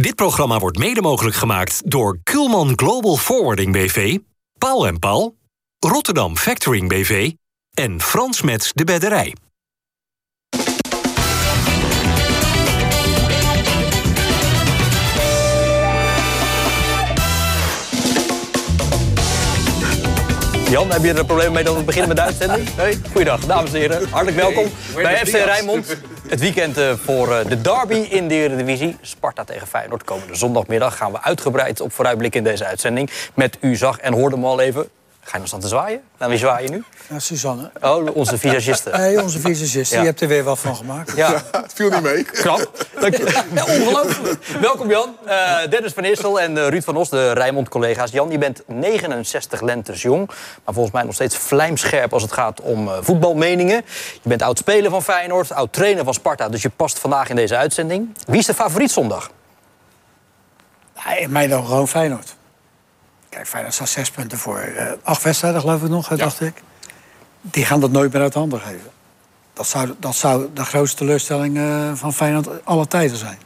Dit 0.00 0.14
programma 0.14 0.58
wordt 0.58 0.78
mede 0.78 1.00
mogelijk 1.00 1.36
gemaakt 1.36 1.90
door 1.90 2.18
Kulman 2.22 2.72
Global 2.76 3.16
Forwarding 3.16 3.72
BV, 3.72 4.18
Paul 4.58 4.86
en 4.86 4.98
Paul, 4.98 5.36
Rotterdam 5.78 6.36
Factoring 6.36 6.88
BV 6.88 7.32
en 7.74 8.00
Frans 8.00 8.42
Mets 8.42 8.72
de 8.72 8.84
Bedderij. 8.84 9.34
Jan, 20.70 20.90
heb 20.90 21.02
je 21.02 21.10
er 21.10 21.18
een 21.18 21.26
probleem 21.26 21.52
mee 21.52 21.64
dat 21.64 21.76
we 21.76 21.82
beginnen 21.82 22.08
met 22.08 22.16
de 22.16 22.22
uitzending? 22.22 22.76
Nee? 22.76 22.98
Goeiedag, 23.12 23.46
dames 23.46 23.72
en 23.72 23.78
heren. 23.78 24.08
Hartelijk 24.08 24.36
welkom 24.36 24.64
bij 24.94 25.26
FC 25.26 25.32
Rijnmond. 25.32 25.96
Het 26.28 26.40
weekend 26.40 26.76
eh, 26.76 26.92
voor 26.94 27.32
eh, 27.32 27.48
de 27.48 27.60
derby 27.60 27.94
in 27.94 28.28
de 28.28 28.34
Eredivisie. 28.34 28.96
Sparta 29.00 29.44
tegen 29.44 29.66
Feyenoord. 29.66 30.04
Komende 30.04 30.34
zondagmiddag 30.34 30.96
gaan 30.96 31.12
we 31.12 31.22
uitgebreid 31.22 31.80
op 31.80 31.92
vooruitblikken 31.92 32.40
in 32.40 32.46
deze 32.50 32.64
uitzending. 32.64 33.10
Met 33.34 33.58
u 33.60 33.76
zag 33.76 33.98
en 33.98 34.12
hoorde 34.12 34.36
hem 34.36 34.44
al 34.44 34.60
even. 34.60 34.88
Ga 35.28 35.34
je 35.34 35.38
nog 35.38 35.48
staan 35.48 35.60
te 35.60 35.68
zwaaien? 35.68 36.02
Naar 36.18 36.28
wie 36.28 36.38
zwaai 36.38 36.64
je 36.64 36.70
nu? 36.70 36.84
Ja, 37.08 37.18
Suzanne. 37.18 37.70
Oh, 37.80 38.16
onze 38.16 38.38
visagiste. 38.38 38.90
Nee, 38.90 39.22
onze 39.22 39.38
visagiste. 39.40 39.94
Ja. 39.94 40.00
Je 40.00 40.06
hebt 40.06 40.20
er 40.20 40.28
weer 40.28 40.44
wat 40.44 40.58
van 40.58 40.76
gemaakt. 40.76 41.16
Ja, 41.16 41.32
Het 41.62 41.72
viel 41.74 41.90
niet 41.90 42.02
mee. 42.02 42.22
knap. 42.24 42.86
Dank 43.00 43.16
je. 43.16 43.44
Ja, 43.54 43.64
ongelooflijk. 43.64 44.44
Welkom 44.60 44.90
Jan. 44.90 45.16
Eh, 45.26 45.56
Dennis 45.70 45.92
van 45.92 46.02
Eersel 46.04 46.40
en 46.40 46.58
eh, 46.58 46.68
Ruud 46.68 46.82
van 46.82 46.96
Os, 46.96 47.08
de 47.08 47.32
Rijnmond-collega's. 47.32 48.10
Jan, 48.10 48.30
je 48.30 48.38
bent 48.38 48.62
69 48.66 49.60
lentes 49.60 50.02
jong. 50.02 50.26
Maar 50.64 50.74
volgens 50.74 50.94
mij 50.94 51.02
nog 51.04 51.14
steeds 51.14 51.36
vlijmscherp 51.36 52.12
als 52.12 52.22
het 52.22 52.32
gaat 52.32 52.60
om 52.60 52.88
eh, 52.88 52.98
voetbalmeningen. 53.00 53.84
Je 54.22 54.28
bent 54.28 54.42
oud-speler 54.42 54.90
van 54.90 55.02
Feyenoord, 55.02 55.52
oud-trainer 55.52 56.04
van 56.04 56.14
Sparta. 56.14 56.48
Dus 56.48 56.62
je 56.62 56.70
past 56.70 56.98
vandaag 56.98 57.28
in 57.28 57.36
deze 57.36 57.56
uitzending. 57.56 58.16
Wie 58.26 58.38
is 58.38 58.46
de 58.46 58.54
favoriet 58.54 58.90
zondag? 58.90 59.30
Nee, 61.06 61.20
in 61.20 61.30
mijn 61.32 61.54
ogen 61.54 61.66
gewoon 61.66 61.88
Feyenoord. 61.88 62.36
Kijk, 63.38 63.50
Feyenoord 63.50 63.74
staat 63.74 63.88
zes 63.88 64.10
punten 64.10 64.38
voor. 64.38 64.58
eh, 64.58 64.86
acht 65.02 65.22
wedstrijden, 65.22 65.60
geloof 65.60 65.82
ik 65.82 65.88
nog, 65.88 66.08
dacht 66.08 66.40
ik. 66.40 66.62
Die 67.40 67.64
gaan 67.64 67.80
dat 67.80 67.90
nooit 67.90 68.12
meer 68.12 68.22
uit 68.22 68.32
de 68.32 68.38
handen 68.38 68.60
geven. 68.60 68.90
Dat 69.52 69.66
zou, 69.66 69.94
dat 70.00 70.14
zou 70.14 70.48
de 70.54 70.64
grootste 70.64 70.96
teleurstelling 70.96 71.56
eh, 71.58 71.90
van 71.94 72.14
Feyenoord 72.14 72.64
alle 72.64 72.86
tijden 72.86 73.16
zijn. 73.16 73.38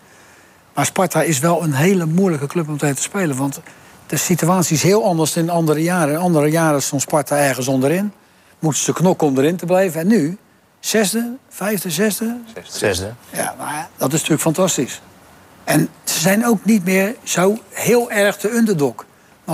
Maar 0.75 0.87
Sparta 0.87 1.23
is 1.23 1.39
wel 1.39 1.63
een 1.63 1.73
hele 1.73 2.07
moeilijke 2.07 2.47
club 2.47 2.69
om 2.69 2.79
tegen 2.79 2.97
te 2.97 3.03
spelen. 3.03 3.37
Want 3.37 3.61
de 4.07 4.17
situatie 4.17 4.77
is 4.77 4.83
heel 4.83 5.05
anders 5.05 5.33
dan 5.33 5.43
in 5.43 5.51
andere 5.51 5.83
jaren. 5.83 6.15
In 6.15 6.21
andere 6.21 6.51
jaren 6.51 6.83
stond 6.83 7.03
Sparta 7.03 7.37
ergens 7.37 7.69
onderin. 7.69 8.13
Moesten 8.59 8.85
ze 8.85 8.93
knokken 8.93 9.27
om 9.27 9.39
erin 9.39 9.57
te 9.57 9.67
blijven. 9.67 10.01
En 10.01 10.07
nu, 10.07 10.39
zesde, 10.81 11.37
vijfde, 11.49 11.91
zesde. 11.91 12.41
Zesde. 12.63 13.13
Ja, 13.31 13.55
maar 13.59 13.89
dat 13.97 14.09
is 14.09 14.15
natuurlijk 14.15 14.43
fantastisch. 14.43 15.01
En 15.65 15.89
ze 16.05 16.21
zijn 16.21 16.47
ook 16.47 16.65
niet 16.65 16.85
meer 16.85 17.15
zo 17.23 17.59
heel 17.71 18.11
erg 18.11 18.37
de 18.39 18.51
underdog. 18.51 18.95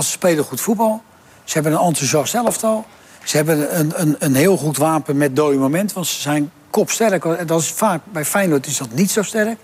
Ze 0.05 0.11
spelen 0.11 0.43
goed 0.43 0.61
voetbal. 0.61 1.01
Ze 1.43 1.53
hebben 1.53 1.71
een 1.71 1.85
enthousiast 1.85 2.33
elftal. 2.33 2.85
Ze 3.23 3.35
hebben 3.35 3.79
een, 3.79 3.91
een, 3.95 4.15
een 4.19 4.35
heel 4.35 4.57
goed 4.57 4.77
wapen 4.77 5.17
met 5.17 5.35
dode 5.35 5.57
moment. 5.57 5.93
Want 5.93 6.07
ze 6.07 6.21
zijn 6.21 6.51
kopsterk. 6.69 7.25
En 7.25 7.47
dat 7.47 7.61
is 7.61 7.71
vaak 7.71 8.01
bij 8.11 8.25
Feyenoord 8.25 8.65
is 8.65 8.77
dat 8.77 8.91
niet 8.91 9.11
zo 9.11 9.21
sterk. 9.21 9.57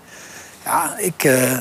Ja, 0.64 0.94
ik, 0.98 1.24
eh, 1.24 1.58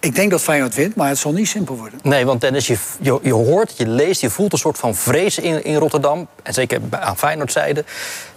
ik 0.00 0.14
denk 0.14 0.30
dat 0.30 0.40
Feyenoord 0.40 0.74
wint, 0.74 0.94
maar 0.94 1.08
het 1.08 1.18
zal 1.18 1.32
niet 1.32 1.48
simpel 1.48 1.76
worden. 1.76 1.98
Nee, 2.02 2.26
want 2.26 2.40
Dennis, 2.40 2.66
je, 2.66 2.78
je, 3.00 3.32
hoort, 3.32 3.76
je 3.76 3.88
leest, 3.88 4.20
je 4.20 4.30
voelt 4.30 4.52
een 4.52 4.58
soort 4.58 4.78
van 4.78 4.94
vrees 4.94 5.38
in, 5.38 5.64
in 5.64 5.76
Rotterdam. 5.76 6.28
En 6.42 6.54
zeker 6.54 6.80
aan 6.90 7.16
Feyenoordzijde. 7.16 7.84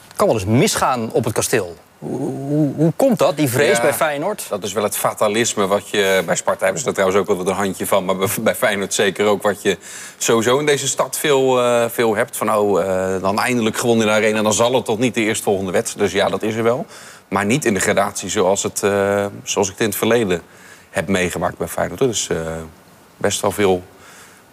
Het 0.07 0.15
kan 0.15 0.27
wel 0.27 0.35
eens 0.35 0.45
misgaan 0.45 1.11
op 1.11 1.23
het 1.23 1.33
kasteel. 1.33 1.75
Hoe, 1.99 2.73
hoe, 2.75 2.93
komt 2.95 3.19
dat, 3.19 3.37
die 3.37 3.49
vrees 3.49 3.75
Ja. 3.75 3.81
bij 3.81 3.93
Feyenoord? 3.93 4.45
Dat 4.49 4.63
is 4.63 4.73
wel 4.73 4.83
het 4.83 4.97
fatalisme 4.97 5.67
wat 5.67 5.89
je... 5.89 6.21
Bij 6.25 6.35
Sparta 6.35 6.63
hebben 6.63 6.81
ze 6.81 6.87
er 6.87 6.93
trouwens 6.93 7.19
ook 7.21 7.29
altijd 7.29 7.47
een 7.47 7.53
handje 7.63 7.85
van. 7.85 8.05
Maar 8.05 8.15
bij- 8.41 8.55
Feyenoord 8.55 8.93
zeker 8.93 9.25
ook 9.25 9.41
wat 9.41 9.61
je 9.61 9.77
sowieso 10.17 10.59
in 10.59 10.65
deze 10.65 10.87
stad 10.87 11.17
veel, 11.17 11.61
eh, 11.61 11.85
veel 11.89 12.15
hebt. 12.15 12.37
Van 12.37 12.53
oh, 12.55 12.81
eh, 12.81 13.21
dan 13.21 13.39
eindelijk 13.39 13.77
gewonnen 13.77 14.05
in 14.07 14.11
de 14.13 14.17
arena. 14.19 14.41
Dan 14.41 14.53
zal 14.53 14.73
het 14.73 14.85
toch 14.85 14.97
niet 14.99 15.13
de 15.13 15.21
eerstvolgende 15.21 15.71
wedstrijd. 15.71 16.11
Dus 16.11 16.21
ja, 16.21 16.29
dat 16.29 16.43
is 16.43 16.55
er 16.55 16.63
wel. 16.63 16.85
Maar 17.27 17.45
niet 17.45 17.65
in 17.65 17.73
de 17.73 17.79
gradatie 17.79 18.29
zoals, 18.29 18.63
het, 18.63 18.83
eh, 18.83 19.25
zoals 19.43 19.67
ik 19.67 19.73
het 19.73 19.81
in 19.81 19.89
het 19.89 19.97
verleden 19.97 20.41
heb 20.89 21.07
meegemaakt 21.07 21.57
bij 21.57 21.67
Feyenoord. 21.67 21.99
Dus 21.99 22.29
best 23.17 23.41
wel 23.41 23.51
veel 23.51 23.83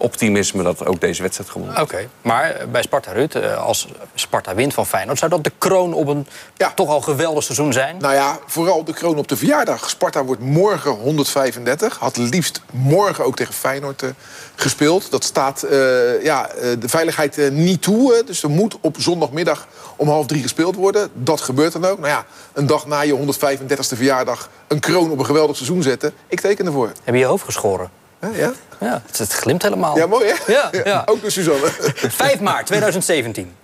optimisme 0.05 0.63
dat 0.63 0.87
ook 0.87 1.01
deze 1.01 1.23
wedstrijd 1.23 1.51
gewonnen 1.51 1.77
wordt. 1.77 1.93
Oké, 1.93 2.09
maar 2.23 2.57
bij 2.73 2.83
Sparta 2.83 3.13
Ruud, 3.13 3.35
eh, 3.35 3.65
als 3.65 3.89
Sparta 4.15 4.55
wint 4.55 4.75
van 4.75 4.87
Feyenoord... 4.87 5.19
zou 5.19 5.31
dat 5.31 5.45
de 5.45 5.53
kroon 5.59 5.93
op 5.95 6.07
een 6.07 6.27
Ja. 6.57 6.73
toch 6.75 6.89
al 6.89 7.01
geweldig 7.01 7.43
seizoen 7.43 7.73
zijn? 7.73 7.97
Nou 7.99 8.15
ja, 8.15 8.39
vooral 8.47 8.85
de 8.85 8.93
kroon 8.93 9.17
op 9.19 9.29
de 9.29 9.37
verjaardag. 9.37 9.91
Sparta 9.91 10.25
wordt 10.25 10.43
morgen 10.43 10.91
135. 10.91 11.99
Had 11.99 12.17
liefst 12.17 12.61
morgen 12.71 13.25
ook 13.25 13.37
tegen 13.37 13.55
Feyenoord 13.55 14.03
eh, 14.03 14.09
gespeeld. 14.55 15.11
Dat 15.11 15.25
staat 15.25 15.63
eh, 15.63 16.23
ja, 16.23 16.49
de 16.79 16.89
veiligheid 16.89 17.39
eh, 17.39 17.51
niet 17.51 17.83
toe. 17.83 18.23
dus 18.27 18.43
er 18.43 18.51
moet 18.51 18.77
op 18.81 18.97
zondagmiddag 18.99 19.67
om 19.97 20.09
half 20.09 20.27
drie 20.27 20.43
gespeeld 20.43 20.75
worden. 20.75 21.11
Dat 21.15 21.41
gebeurt 21.41 21.73
dan 21.73 21.85
ook. 21.85 21.99
Nou 21.99 22.11
ja, 22.11 22.25
een 22.53 22.67
dag 22.67 22.87
na 22.87 23.01
je 23.01 23.17
135ste 23.17 23.97
verjaardag... 23.97 24.49
een 24.69 24.81
kroon 24.81 25.11
op 25.11 25.19
een 25.19 25.27
geweldig 25.27 25.57
seizoen 25.57 25.83
zetten. 25.83 26.13
Ik 26.29 26.41
teken 26.41 26.67
ervoor. 26.67 26.93
Heb 27.05 27.15
je 27.15 27.21
je 27.21 27.27
hoofd 27.27 27.45
geschoren? 27.45 28.04
Ja? 28.33 28.53
Ja, 28.81 29.03
het, 29.07 29.19
het 29.19 29.33
glimt 29.33 29.63
helemaal. 29.63 29.97
ja, 29.97 30.07
mooi 30.07 30.27
hè? 30.29 30.53
Ja, 30.53 30.71
ja. 30.85 31.03
Ook 31.07 31.23
de 31.23 31.31
Suzanne. 31.31 31.67
5 31.95 32.41
maart 32.41 32.67
2017. 32.67 33.55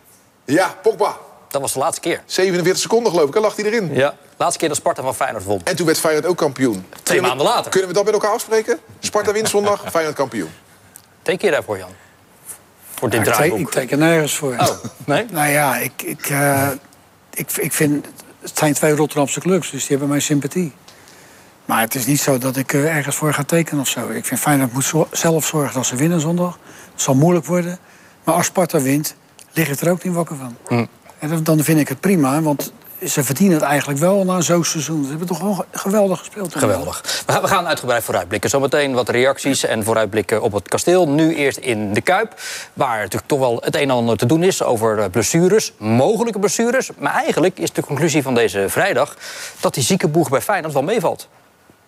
ja, 0.44 0.74
Pogba. 0.82 1.16
Dat 1.48 1.60
was 1.60 1.72
de 1.72 1.78
laatste 1.78 2.00
keer. 2.00 2.22
47 2.26 2.82
seconden 2.82 3.12
geloof 3.12 3.28
ik, 3.28 3.34
hè, 3.34 3.40
lag 3.40 3.56
hij 3.56 3.64
erin. 3.64 3.94
Ja. 3.94 4.14
Laatste 4.36 4.58
keer 4.58 4.68
dat 4.68 4.76
Sparta 4.76 5.02
van 5.02 5.14
Feyenoord 5.14 5.44
won. 5.44 5.60
En 5.64 5.76
toen 5.76 5.86
werd 5.86 5.98
Feyenoord 5.98 6.26
ook 6.26 6.36
kampioen. 6.36 6.86
Kunnen 7.02 7.22
we- 7.22 7.28
maanden 7.28 7.46
later. 7.46 7.70
Kunnen 7.70 7.88
we 7.88 7.94
dat 7.94 8.04
met 8.04 8.12
elkaar 8.14 8.30
afspreken? 8.30 8.78
Sparta 9.00 9.32
wint 9.32 9.48
zondag, 9.48 9.84
Feyenoord 9.90 10.16
kampioen. 10.16 10.50
Teken 11.22 11.46
je 11.48 11.54
daarvoor, 11.54 11.78
Jan? 11.78 11.90
Voor 12.94 13.10
dit 13.10 13.18
Ik, 13.20 13.24
teken- 13.26 13.42
ik 13.44 13.48
draaiboek. 13.50 13.72
teken 13.72 13.98
nergens 13.98 14.36
voor. 14.36 14.52
Oh, 14.58 14.68
nee? 15.04 15.26
Nou 15.30 15.48
ja, 15.48 15.76
ik, 15.76 16.02
ik, 16.02 16.26
eh, 16.30 16.68
ik, 17.34 17.50
ik 17.56 17.72
vind... 17.72 18.06
Het 18.40 18.58
zijn 18.58 18.74
twee 18.74 18.94
Rotterdamse 18.96 19.40
clubs, 19.40 19.70
dus 19.70 19.80
die 19.80 19.88
hebben 19.90 20.08
mijn 20.08 20.22
sympathie. 20.22 20.72
Maar 21.70 21.80
het 21.80 21.94
is 21.94 22.06
niet 22.06 22.20
zo 22.20 22.38
dat 22.38 22.56
ik 22.56 22.72
eh, 22.72 22.96
ergens 22.96 23.16
voor 23.16 23.34
ga 23.34 23.42
tekenen 23.42 23.80
of 23.80 23.88
zo. 23.88 24.08
Ik 24.08 24.24
vind 24.24 24.40
Feyenoord 24.40 24.72
moet 24.72 24.92
zelf 25.10 25.46
zorgen 25.46 25.74
dat 25.74 25.86
ze 25.86 25.96
winnen 25.96 26.20
zondag. 26.20 26.58
Het 26.92 27.02
zal 27.02 27.14
moeilijk 27.14 27.46
worden. 27.46 27.78
Maar 28.24 28.34
als 28.34 28.46
Sparta 28.46 28.80
wint, 28.80 29.14
lig 29.52 29.68
ik 29.68 29.80
er 29.80 29.90
ook 29.90 30.04
niet 30.04 30.14
wakker 30.14 30.36
van. 30.36 30.56
Hm. 30.68 30.86
En 31.18 31.42
dan- 31.44 31.60
vind 31.60 31.80
ik 31.80 31.88
het 31.88 32.00
prima, 32.00 32.42
want 32.42 32.72
ze 33.06 33.24
verdienen 33.24 33.54
het 33.56 33.66
eigenlijk 33.66 34.00
wel 34.00 34.24
na 34.24 34.40
zo'n 34.40 34.64
seizoen. 34.64 35.02
Ze 35.02 35.08
hebben 35.08 35.26
toch 35.26 35.40
wel 35.40 35.54
ge- 35.54 35.64
geweldig 35.72 36.18
gespeeld. 36.18 36.54
Geweldig. 36.54 37.22
We 37.26 37.32
gaan, 37.32 37.42
we 37.42 37.48
gaan 37.48 37.66
uitgebreid 37.66 38.04
vooruitblikken. 38.04 38.50
Zometeen 38.50 38.92
wat 38.92 39.08
reacties 39.08 39.64
en 39.64 39.84
vooruitblikken 39.84 40.42
op 40.42 40.52
het 40.52 40.68
kasteel. 40.68 41.08
Nu 41.08 41.34
eerst 41.34 41.58
in 41.58 41.94
de 41.94 42.00
Kuip, 42.00 42.40
waar 42.72 42.96
natuurlijk 42.98 43.26
toch 43.26 43.38
wel 43.38 43.60
het 43.64 43.74
een 43.74 43.80
en 43.80 43.90
ander 43.90 44.16
te 44.16 44.26
doen 44.26 44.42
is 44.42 44.62
over 44.62 44.98
eh, 44.98 45.10
blessures, 45.10 45.72
mogelijke 45.78 46.38
blessures. 46.38 46.90
Maar 46.98 47.12
eigenlijk 47.14 47.58
is 47.58 47.72
de 47.72 47.82
conclusie 47.82 48.22
van 48.22 48.34
deze 48.34 48.64
vrijdag 48.68 49.16
dat 49.60 49.74
die 49.74 49.82
zieke 49.84 50.08
boeg 50.08 50.28
bij 50.30 50.40
Feyenoord 50.40 50.72
wel 50.72 50.82
meevalt. 50.82 51.28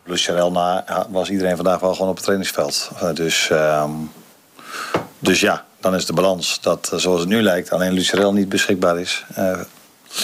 Na 0.04 0.84
ja, 0.88 1.06
was 1.10 1.30
iedereen 1.30 1.56
vandaag 1.56 1.80
wel 1.80 1.92
gewoon 1.92 2.08
op 2.08 2.14
het 2.14 2.22
trainingsveld. 2.24 2.90
Eh, 3.00 3.12
dus, 3.14 3.50
ehm, 3.50 3.90
dus 5.18 5.40
ja, 5.40 5.64
dan 5.80 5.94
is 5.94 6.06
de 6.06 6.12
balans 6.12 6.60
dat 6.60 6.90
eh, 6.92 6.98
zoals 6.98 7.20
het 7.20 7.28
nu 7.28 7.42
lijkt 7.42 7.70
alleen 7.70 7.92
Lucharel 7.92 8.32
niet 8.32 8.48
beschikbaar 8.48 9.00
is. 9.00 9.24
Eh, 9.34 9.60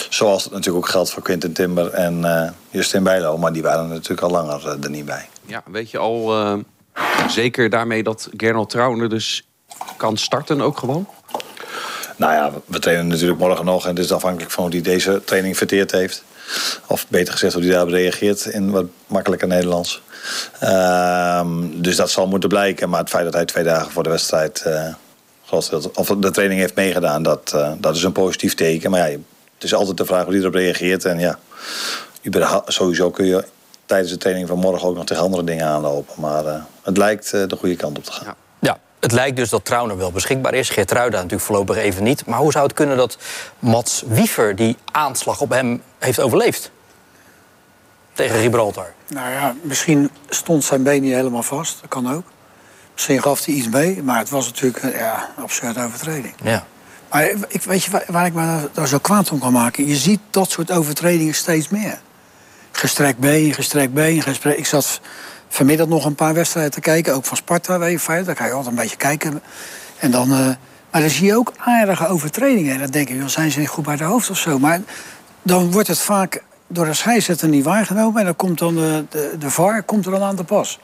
zoals 0.09 0.45
het 0.45 0.53
natuurlijk 0.53 0.85
ook 0.85 0.91
geldt 0.91 1.11
voor 1.11 1.23
Quinten 1.23 1.53
Timber 1.53 1.91
en 1.93 2.55
Justin 2.71 3.03
Bijlo. 3.03 3.39
Maar 3.39 3.53
die 3.53 3.63
waren 3.63 3.83
er 3.83 3.89
natuurlijk 3.89 4.21
al 4.23 4.31
langer 4.31 4.69
er 4.83 4.91
niet 4.91 5.05
bij. 5.05 5.29
Ja, 5.47 5.63
weet 5.71 5.91
je 5.91 5.99
al 5.99 6.35
zeker 7.29 7.71
daarmee 7.71 8.03
dat 8.03 8.29
Gernot 8.37 8.71
Trauner 8.71 9.09
dus 9.09 9.49
kan 9.97 10.17
starten 10.17 10.61
ook 10.61 10.79
gewoon? 10.79 11.09
Nou 12.17 12.33
ja, 12.33 12.53
we- 12.53 12.61
we 12.65 12.79
trainen 12.79 13.07
natuurlijk 13.07 13.39
morgen 13.39 13.65
nog. 13.65 13.83
En 13.87 13.91
het 13.97 14.05
is 14.05 14.13
afhankelijk 14.13 14.51
van 14.51 14.63
hoe 14.65 14.73
hij 14.73 14.83
deze 14.83 15.23
training 15.25 15.57
verteerd 15.57 15.91
heeft. 15.91 16.25
Of 16.87 17.07
beter 17.09 17.33
gezegd, 17.33 17.53
hoe 17.53 17.63
hij 17.63 17.73
daarop 17.73 17.91
reageert 17.91 18.45
in 18.45 18.71
wat 18.71 18.85
makkelijker 19.07 19.49
Nederlands. 19.49 20.03
Ehm, 20.59 21.81
dus 21.81 21.97
dat 21.97 22.11
zal 22.11 22.27
moeten 22.27 22.49
blijken. 22.49 22.89
Maar 22.89 23.01
het 23.01 23.09
feit 23.09 23.25
dat 23.25 23.35
hij 23.35 23.45
twee 23.45 23.65
dagen 23.65 23.91
voor 23.91 24.03
de 24.03 24.11
wedstrijd... 24.11 24.63
eh, 24.63 24.95
of 25.95 26.07
de 26.19 26.31
training 26.31 26.61
heeft 26.61 26.75
meegedaan, 26.75 27.23
dat, 27.23 27.53
eh, 27.55 27.73
dat 27.79 27.97
is 27.97 28.03
een 28.03 28.13
positief 28.13 28.55
teken. 28.55 28.91
Maar 28.91 29.11
ja, 29.11 29.17
het 29.55 29.65
is 29.65 29.75
altijd 29.75 29.97
de 29.97 30.05
vraag 30.05 30.25
hoe 30.25 30.33
hij 30.33 30.41
erop 30.41 30.55
reageert. 30.55 31.05
En 31.05 31.19
ja, 31.19 31.39
sowieso 32.67 33.11
kun 33.11 33.27
je 33.27 33.45
tijdens 33.87 34.11
de 34.11 34.17
training 34.17 34.49
van 34.49 34.59
morgen 34.59 34.89
ook 34.89 34.95
nog 34.95 35.05
tegen 35.05 35.23
andere 35.23 35.45
dingen 35.45 35.67
aanlopen. 35.67 36.21
Maar 36.21 36.47
eh, 36.47 36.63
het 36.83 36.97
lijkt 36.97 37.31
de 37.31 37.57
goede 37.59 37.77
kant 37.77 37.99
op 37.99 38.05
te 38.05 38.13
gaan. 38.13 38.35
Het 39.01 39.13
lijkt 39.13 39.37
dus 39.37 39.51
dat 39.51 39.65
Trauner 39.65 39.97
wel 39.97 40.13
beschikbaar 40.13 40.55
is. 40.55 40.69
Geertruida 40.71 41.17
natuurlijk 41.17 41.43
voorlopig 41.43 41.77
even 41.77 42.03
niet. 42.03 42.27
Maar 42.27 42.39
hoe 42.39 42.53
zou 42.53 42.65
het 42.65 42.75
kunnen 42.75 42.97
dat 42.97 43.19
Mats 43.59 44.03
Wiever 44.07 44.57
die 44.57 44.77
aanslag 44.93 45.41
op 45.41 45.51
hem 45.51 45.83
heeft 45.99 46.21
overleefd? 46.21 46.71
Tegen 48.13 48.39
Gibraltar. 48.41 48.93
Nou 49.09 49.31
ja, 49.31 49.55
misschien 49.63 50.11
stond 50.29 50.65
zijn 50.65 50.83
been 50.83 51.03
niet 51.03 51.13
helemaal 51.15 51.43
vast. 51.43 51.79
Dat 51.81 51.91
kan 51.91 52.13
ook. 52.13 52.25
Misschien 52.93 53.23
gaf 53.23 53.45
hij 53.45 53.55
iets 53.55 53.69
mee, 53.69 54.03
maar 54.03 54.19
het 54.19 54.31
was 54.31 54.47
natuurlijk 54.47 54.83
een 54.83 54.91
ja, 54.91 55.31
absurde 55.37 55.83
overtreding. 55.83 56.35
Ja. 56.43 56.65
Maar 57.11 57.31
ik, 57.49 57.63
weet 57.63 57.85
je 57.85 57.91
waar, 57.91 58.05
waar 58.07 58.27
ik 58.27 58.33
me 58.35 58.45
daar- 58.47 58.69
daar 58.73 58.89
zo 58.89 58.99
kwaad 58.99 59.31
om 59.31 59.39
kan 59.39 59.53
maken? 59.53 59.87
Je 59.87 59.97
ziet 59.97 60.21
dat 60.31 60.51
soort 60.51 60.71
overtredingen 60.71 61.35
steeds 61.35 61.69
meer. 61.69 61.99
Gestrekt 62.71 63.19
been, 63.19 63.55
gestrekt 63.55 63.93
been, 63.93 64.23
gestrekt... 64.23 64.59
Ik 64.59 64.67
zat 64.67 65.01
vanmiddag 65.49 65.87
nog 65.87 66.05
een 66.05 66.15
paar 66.15 66.35
wedstrijden 66.35 66.73
te 66.73 66.81
kijken. 66.81 67.15
Ook 67.15 67.25
van 67.25 67.37
Sparta, 67.37 67.79
weet 67.79 68.03
je. 68.03 68.23
Daar 68.25 68.35
kan 68.35 68.47
je 68.47 68.53
altijd 68.53 68.75
een 68.75 68.81
beetje 68.81 68.97
kijken. 68.97 69.43
En 69.99 70.11
dan, 70.11 70.33
eh, 70.33 70.47
maar 70.91 71.01
dan 71.01 71.11
zie 71.11 71.27
je 71.27 71.37
ook 71.37 71.53
aardige 71.57 72.09
overtredingen. 72.09 72.75
En 72.75 72.81
dan 72.81 72.91
denk 72.91 73.09
je, 73.09 73.29
zijn 73.29 73.51
ze 73.51 73.59
niet 73.59 73.69
goed 73.69 73.85
bij 73.85 73.97
de 73.97 74.05
hoofd 74.05 74.31
of 74.31 74.39
zo. 74.39 74.59
Maar 74.59 74.81
dan 75.43 75.71
wordt 75.71 75.89
het 75.89 75.99
vaak 75.99 76.43
door 76.67 76.85
de 76.85 76.95
scheidsrechter 76.95 77.49
niet 77.49 77.65
waargenomen. 77.65 78.19
En 78.21 78.25
dan 78.25 78.37
komt 78.37 78.59
dan 78.59 78.75
de, 78.75 79.05
de, 79.09 79.35
de 79.39 79.51
VAR 79.51 79.83
komt 79.83 80.07
er 80.07 80.13
dan 80.13 80.23
aan 80.23 80.37
de 80.37 80.45
pas. 80.45 80.79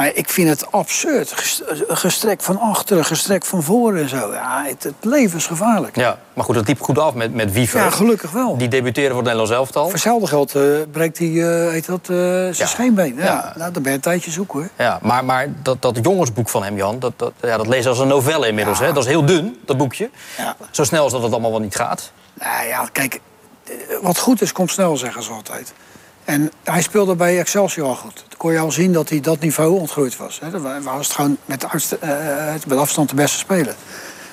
Maar 0.00 0.10
ik 0.14 0.28
vind 0.28 0.48
het 0.48 0.72
absurd. 0.72 1.32
Gest- 1.32 1.62
Gestrekt 1.88 2.44
van 2.44 2.58
achteren, 2.58 3.04
gestrekt 3.04 3.46
van 3.46 3.62
voren 3.62 4.02
en 4.02 4.08
zo. 4.08 4.32
Ja, 4.32 4.64
het, 4.66 4.82
het 4.82 4.94
leven 5.00 5.38
is 5.38 5.46
gevaarlijk. 5.46 5.96
Ja, 5.96 6.18
maar 6.34 6.44
goed, 6.44 6.54
dat 6.54 6.66
liep 6.66 6.80
goed 6.80 6.98
af 6.98 7.14
met, 7.14 7.34
met 7.34 7.52
Wiever. 7.52 7.80
Ja, 7.80 7.90
gelukkig 7.90 8.30
wel. 8.30 8.56
Die 8.56 8.68
debuteerde 8.68 9.08
voor 9.08 9.22
het 9.22 9.24
Nederlands 9.32 9.52
elftal. 9.52 9.82
Voor 9.84 9.92
hetzelfde 9.92 10.26
geld 10.26 10.54
eh, 10.54 10.62
breekt 10.90 11.18
hij 11.18 11.28
eh, 11.28 11.70
heet 11.70 11.86
dat, 11.86 12.00
eh, 12.00 12.16
zijn 12.16 12.54
Ja. 12.56 12.66
scheenbeen. 12.66 13.14
Ja. 13.16 13.24
Ja. 13.24 13.52
Nou, 13.56 13.72
dan 13.72 13.82
ben 13.82 13.90
je 13.92 13.96
een 13.96 14.02
tijdje 14.04 14.30
zoeken 14.30 14.58
hoor. 14.58 14.68
Ja, 14.78 14.98
maar, 15.02 15.24
maar 15.24 15.46
dat, 15.62 15.82
dat 15.82 15.98
jongensboek 16.02 16.48
van 16.48 16.62
hem, 16.62 16.76
Jan, 16.76 16.98
dat, 16.98 17.12
dat, 17.16 17.32
ja, 17.40 17.56
dat 17.56 17.66
lees 17.66 17.82
je 17.82 17.88
als 17.88 17.98
een 17.98 18.08
novelle 18.08 18.46
inmiddels. 18.48 18.78
Hè? 18.78 18.92
Dat 18.92 19.02
is 19.02 19.08
heel 19.10 19.24
dun, 19.24 19.58
dat 19.66 19.76
boekje. 19.76 20.10
Ja. 20.36 20.56
Zo 20.70 20.84
snel 20.84 21.02
als 21.02 21.12
dat 21.12 21.22
het 21.22 21.32
allemaal 21.32 21.50
wel 21.50 21.60
niet 21.60 21.76
gaat. 21.76 22.12
Nou 22.34 22.66
ja, 22.66 22.88
kijk, 22.92 23.20
wat 24.02 24.18
goed 24.18 24.42
is, 24.42 24.52
komt 24.52 24.70
snel, 24.70 24.96
zeggen 24.96 25.22
ze 25.22 25.30
altijd. 25.32 25.72
En 26.24 26.50
hij 26.64 26.82
speelde 26.82 27.14
bij 27.14 27.38
Excelsior 27.38 27.86
al 27.88 27.94
goed. 27.94 28.24
Dan 28.28 28.38
kon 28.38 28.52
je 28.52 28.58
al 28.58 28.70
zien 28.72 28.92
dat 28.92 29.08
hij 29.08 29.20
dat 29.20 29.40
niveau 29.40 29.78
ontgroeid 29.78 30.16
was. 30.16 30.40
Hè. 30.40 30.50
Dan 30.50 30.62
wa- 30.62 30.80
was 30.80 31.06
het 31.06 31.16
gewoon 31.16 31.36
met, 31.44 31.68
uitst- 31.68 31.92
eh, 31.92 32.54
met 32.66 32.78
afstand 32.78 33.08
de 33.08 33.14
beste 33.14 33.38
speler. 33.38 33.74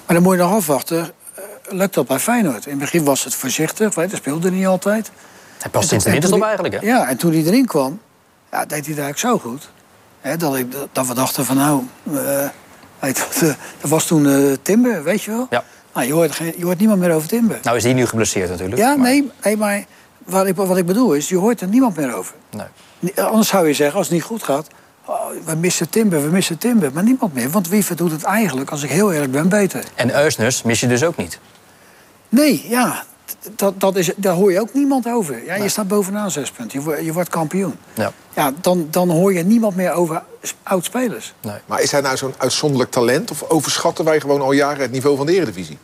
Maar 0.06 0.16
dan 0.16 0.24
moet 0.24 0.34
je 0.36 0.42
nog 0.42 0.52
afwachten, 0.54 1.00
eh, 1.36 1.44
lukt 1.70 1.94
dat 1.94 2.08
bij 2.08 2.20
Feyenoord? 2.20 2.66
In 2.66 2.72
het 2.72 2.80
begin 2.80 3.04
was 3.04 3.24
het 3.24 3.36
voorzichtig, 3.36 3.96
weet, 3.96 4.10
dat 4.10 4.20
speelde 4.20 4.52
niet 4.52 4.66
altijd. 4.68 5.12
Hij 5.58 5.70
past 5.72 5.88
sinds 5.90 6.04
de 6.04 6.12
winterstop 6.12 6.42
eigenlijk, 6.44 6.74
hè? 6.74 6.80
hij- 6.80 6.90
Ja, 6.90 7.08
en 7.08 7.18
toen 7.18 7.32
hij 7.32 7.44
erin 7.44 7.66
kwam, 7.66 8.00
ja, 8.52 8.60
deed 8.60 8.70
hij 8.70 8.96
het 8.96 9.04
eigenlijk 9.04 9.18
zo 9.20 9.50
goed. 9.50 9.70
Hè, 10.22 10.38
dat, 10.38 10.56
ik, 10.56 10.66
dat 10.92 11.08
we 11.08 11.14
dachten 11.14 11.46
van 11.46 11.56
nou, 11.56 11.84
eh, 12.14 12.48
weet 13.00 13.20
wat, 13.20 13.36
eh, 13.42 13.54
dat 13.82 13.90
was 13.90 14.06
toen 14.06 14.28
eh, 14.28 14.52
Timber, 14.62 15.04
weet 15.04 15.24
je 15.24 15.32
wel? 15.32 15.48
Ja. 15.50 15.64
Nou, 15.94 16.08
je, 16.08 16.14
hoort 16.14 16.32
geen, 16.32 16.54
je 16.58 16.64
hoort 16.66 16.80
niemand 16.80 17.00
meer 17.00 17.12
over 17.12 17.28
Timber. 17.28 17.60
Nou 17.64 17.78
is 17.78 17.84
hij 17.84 17.94
nu 17.94 18.06
geblesseerd 18.06 18.50
natuurlijk. 18.50 18.82
Ja, 18.82 18.88
maar- 18.96 19.10
nee, 19.10 19.32
nee, 19.44 19.58
maar 19.58 19.86
wat 20.28 20.48
ik, 20.48 20.56
wat 20.56 20.78
ik 20.78 20.86
bedoel 20.86 21.14
is, 21.14 21.30
je 21.30 21.38
hoort 21.38 21.62
er 21.62 21.68
niemand 21.68 21.96
meer 21.96 22.16
over. 22.16 22.36
Nee. 22.52 22.66
Ni- 23.00 23.12
Anders 23.16 23.48
zou 23.48 23.68
je 23.68 23.74
zeggen, 23.74 23.98
als 23.98 24.08
het 24.08 24.16
niet 24.16 24.26
goed 24.26 24.44
gaat... 24.44 24.68
Oh, 25.06 25.26
we 25.46 25.56
missen 25.56 25.90
Timber, 25.90 26.24
we 26.24 26.30
missen 26.30 26.58
Timber. 26.58 26.94
Maar 26.94 27.04
niemand 27.04 27.34
meer, 27.34 27.50
want 27.50 27.68
Wiever 27.70 27.96
doet 27.96 28.12
het 28.12 28.24
eigenlijk, 28.24 28.70
als 28.72 28.84
ik 28.84 28.90
heel 28.90 29.12
eerlijk 29.14 29.32
ben, 29.32 29.50
beter. 29.50 29.84
En 29.96 30.16
Eusners 30.24 30.62
mis 30.62 30.80
je 30.80 30.88
dus 30.88 31.04
ook 31.04 31.18
niet. 31.18 31.40
Nee, 32.30 32.66
ja, 32.70 33.04
dat, 33.56 33.80
dat 33.80 33.96
is, 33.96 34.12
daar 34.16 34.34
hoor 34.34 34.52
je 34.52 34.60
ook 34.62 34.74
niemand 34.74 35.08
over. 35.08 35.46
Ja, 35.46 35.56
Je 35.56 35.70
staat 35.70 35.88
bovenaan 35.88 36.32
zes 36.32 36.52
punten, 36.52 36.80
je, 36.80 36.86
wordt- 36.86 37.06
je 37.06 37.14
wordt 37.14 37.30
kampioen. 37.30 37.76
Ja. 37.94 38.12
Ja, 38.36 38.52
dan, 38.62 38.88
dan 38.92 39.10
hoor 39.10 39.34
je 39.34 39.44
niemand 39.44 39.76
meer 39.76 39.92
over 39.92 40.24
oud-spelers. 40.64 41.34
Nee. 41.42 41.56
Maar 41.66 41.82
is 41.82 41.92
hij 41.92 42.02
nou 42.02 42.18
zo'n 42.18 42.34
uitzonderlijk 42.38 42.92
talent? 42.92 43.32
Of 43.32 43.44
overschatten 43.44 44.06
wij 44.06 44.20
gewoon 44.20 44.42
al 44.42 44.52
jaren 44.52 44.82
het 44.82 44.92
niveau 44.92 45.18
van 45.18 45.26
de 45.26 45.34
Eredivisie? 45.34 45.78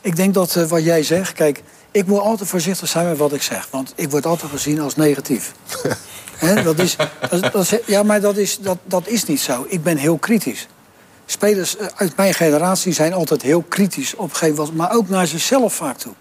Ik 0.00 0.16
denk 0.16 0.34
dat 0.34 0.56
eh, 0.56 0.64
wat 0.64 0.84
jij 0.84 1.02
zegt, 1.02 1.32
kijk, 1.32 1.62
ik 1.90 2.06
moet 2.06 2.20
altijd 2.20 2.48
voorzichtig 2.48 2.88
zijn 2.88 3.08
met 3.08 3.18
wat 3.18 3.32
ik 3.32 3.42
zeg. 3.42 3.68
Want 3.70 3.92
ik 3.96 4.10
word 4.10 4.26
altijd 4.26 4.50
gezien 4.50 4.80
als 4.80 4.96
negatief. 4.96 5.52
Dat 6.64 6.78
is, 6.78 6.96
dat, 7.30 7.52
dat 7.52 7.62
is- 7.72 7.78
ja, 7.86 8.02
maar 8.02 8.20
dat 8.20 8.36
is, 8.36 8.58
dat, 8.58 8.78
dat 8.84 9.06
is 9.06 9.24
niet 9.24 9.40
zo. 9.40 9.64
Ik 9.68 9.82
ben 9.82 9.96
heel 9.96 10.18
kritisch. 10.18 10.68
Spelers 11.26 11.76
eh, 11.76 11.86
uit 11.94 12.16
mijn 12.16 12.34
generatie 12.34 12.92
zijn 12.92 13.12
altijd 13.12 13.42
heel 13.42 13.64
kritisch 13.68 14.14
op 14.14 14.24
een 14.30 14.36
gegeven 14.36 14.56
moment, 14.56 14.76
maar 14.76 14.92
ook 14.92 15.08
naar 15.08 15.26
zichzelf 15.26 15.74
vaak 15.74 15.98
toe. 15.98 16.12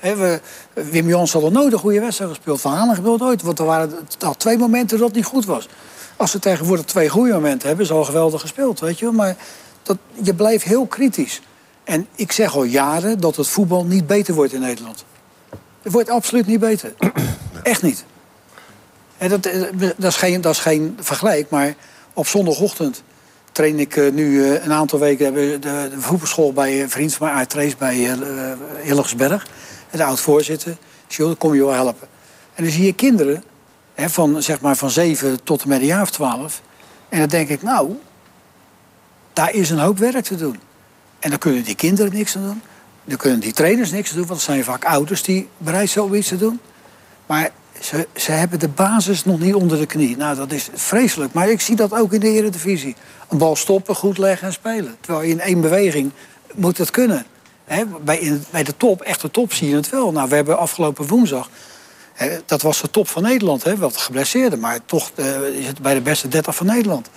We, 0.00 0.40
Wim 0.72 1.08
Jans 1.08 1.32
had 1.32 1.42
al 1.42 1.50
nooit 1.50 1.72
een 1.72 1.78
goede 1.78 2.00
wedstrijd 2.00 2.30
gespeeld. 2.30 2.60
Van 2.60 2.94
gebeurt 2.94 3.20
ooit, 3.22 3.42
want 3.42 3.58
er 3.58 3.64
waren 3.64 4.08
al 4.20 4.36
twee 4.36 4.58
momenten 4.58 4.98
dat 4.98 5.06
het 5.06 5.16
niet 5.16 5.24
goed 5.24 5.44
was. 5.44 5.68
Als 6.16 6.30
ze 6.30 6.38
tegenwoordig 6.38 6.84
twee 6.84 7.08
goede 7.08 7.32
momenten 7.32 7.68
hebben, 7.68 7.86
is 7.86 7.92
al 7.92 8.04
geweldig 8.04 8.40
gespeeld, 8.40 8.80
weet 8.80 8.98
je. 8.98 9.10
Maar 9.10 9.36
dat, 9.82 9.96
je 10.22 10.34
blijft 10.34 10.64
heel 10.64 10.86
kritisch. 10.86 11.40
En 11.90 12.06
ik 12.14 12.32
zeg 12.32 12.54
al 12.54 12.64
jaren 12.64 13.20
dat 13.20 13.36
het 13.36 13.48
voetbal 13.48 13.84
niet 13.84 14.06
beter 14.06 14.34
wordt 14.34 14.52
in 14.52 14.60
Nederland. 14.60 15.04
Het 15.82 15.92
wordt 15.92 16.10
absoluut 16.10 16.46
niet 16.46 16.60
beter. 16.60 16.94
Echt 17.62 17.82
niet. 17.82 18.04
En 19.18 19.28
dat, 19.28 19.46
eh, 19.46 19.62
dat, 19.96 20.10
is 20.10 20.16
geen, 20.16 20.40
dat 20.40 20.52
is 20.52 20.58
geen 20.58 20.98
vergelijk, 21.00 21.50
maar 21.50 21.74
op 22.14 22.26
zondagochtend 22.26 23.02
train 23.52 23.78
ik 23.78 23.96
eh, 23.96 24.12
nu 24.12 24.44
eh, 24.44 24.64
een 24.64 24.72
aantal 24.72 24.98
weken 24.98 25.24
hebben 25.24 25.50
we 25.50 25.58
de, 25.58 25.88
de 25.90 26.00
voetbalschool 26.00 26.52
bij 26.52 26.82
een 26.82 26.90
vriend 26.90 27.14
van 27.14 27.26
mij, 27.26 27.36
Aart 27.36 27.50
Trees, 27.50 27.76
bij 27.76 27.96
uh, 27.96 28.52
Hillegersberg. 28.82 29.46
En 29.90 29.98
de 29.98 30.04
oud-voorzitter. 30.04 30.76
Kom 31.38 31.54
je 31.54 31.64
wel 31.64 31.72
helpen. 31.72 32.08
En 32.54 32.64
dan 32.64 32.72
zie 32.72 32.84
je 32.84 32.92
kinderen 32.92 33.44
hè, 33.94 34.10
van, 34.10 34.42
zeg 34.42 34.60
maar, 34.60 34.76
van 34.76 34.90
7 34.90 35.44
tot 35.44 35.62
en 35.62 35.68
met 35.68 35.80
een 35.80 35.86
jaar 35.86 36.02
of 36.02 36.10
12. 36.10 36.62
En 37.08 37.18
dan 37.18 37.28
denk 37.28 37.48
ik, 37.48 37.62
nou, 37.62 37.98
daar 39.32 39.54
is 39.54 39.70
een 39.70 39.78
hoop 39.78 39.98
werk 39.98 40.24
te 40.24 40.36
doen. 40.36 40.68
En 41.20 41.30
dan 41.30 41.38
kunnen 41.38 41.62
die 41.62 41.74
kinderen 41.74 42.12
niks 42.12 42.36
aan 42.36 42.42
doen. 42.42 42.62
Dan 43.04 43.16
kunnen 43.16 43.40
die 43.40 43.52
trainers 43.52 43.90
niks 43.90 44.10
aan 44.10 44.16
doen, 44.16 44.26
want 44.26 44.40
het 44.40 44.50
zijn 44.50 44.64
vaak 44.64 44.84
ouders 44.84 45.22
die 45.22 45.48
bereid 45.58 45.90
zijn 45.90 46.04
om 46.04 46.14
iets 46.14 46.28
te 46.28 46.36
doen. 46.36 46.60
Maar 47.26 47.50
ze, 47.80 48.08
ze 48.16 48.32
hebben 48.32 48.58
de 48.58 48.68
basis 48.68 49.24
nog 49.24 49.40
niet 49.40 49.54
onder 49.54 49.78
de 49.78 49.86
knie. 49.86 50.16
Nou, 50.16 50.36
dat 50.36 50.52
is 50.52 50.68
vreselijk. 50.74 51.32
Maar 51.32 51.50
ik 51.50 51.60
zie 51.60 51.76
dat 51.76 51.92
ook 51.92 52.12
in 52.12 52.20
de 52.20 52.28
Eredivisie. 52.28 52.96
Een 53.28 53.38
bal 53.38 53.56
stoppen, 53.56 53.94
goed 53.94 54.18
leggen 54.18 54.46
en 54.46 54.52
spelen. 54.52 54.96
Terwijl 55.00 55.24
in 55.24 55.40
één 55.40 55.60
beweging 55.60 56.10
moet 56.54 56.78
het 56.78 56.90
kunnen. 56.90 57.26
Bij, 58.04 58.18
in, 58.18 58.44
bij 58.50 58.62
de 58.62 58.76
top, 58.76 59.00
echte 59.00 59.30
top, 59.30 59.52
zie 59.52 59.68
je 59.68 59.74
het 59.74 59.90
wel. 59.90 60.12
Nou, 60.12 60.28
we 60.28 60.34
hebben 60.34 60.58
afgelopen 60.58 61.06
woensdag... 61.06 61.48
Dat 62.46 62.62
was 62.62 62.80
de 62.80 62.90
top 62.90 63.08
van 63.08 63.22
Nederland, 63.22 63.64
hè, 63.64 63.76
wat 63.76 63.96
geblesseerde. 63.96 64.56
Maar 64.56 64.78
toch 64.84 65.10
eh, 65.14 65.42
is 65.42 65.66
het 65.66 65.82
bij 65.82 65.94
de 65.94 66.00
beste 66.00 66.28
30 66.28 66.54
van 66.54 66.66
Nederland. 66.66 67.08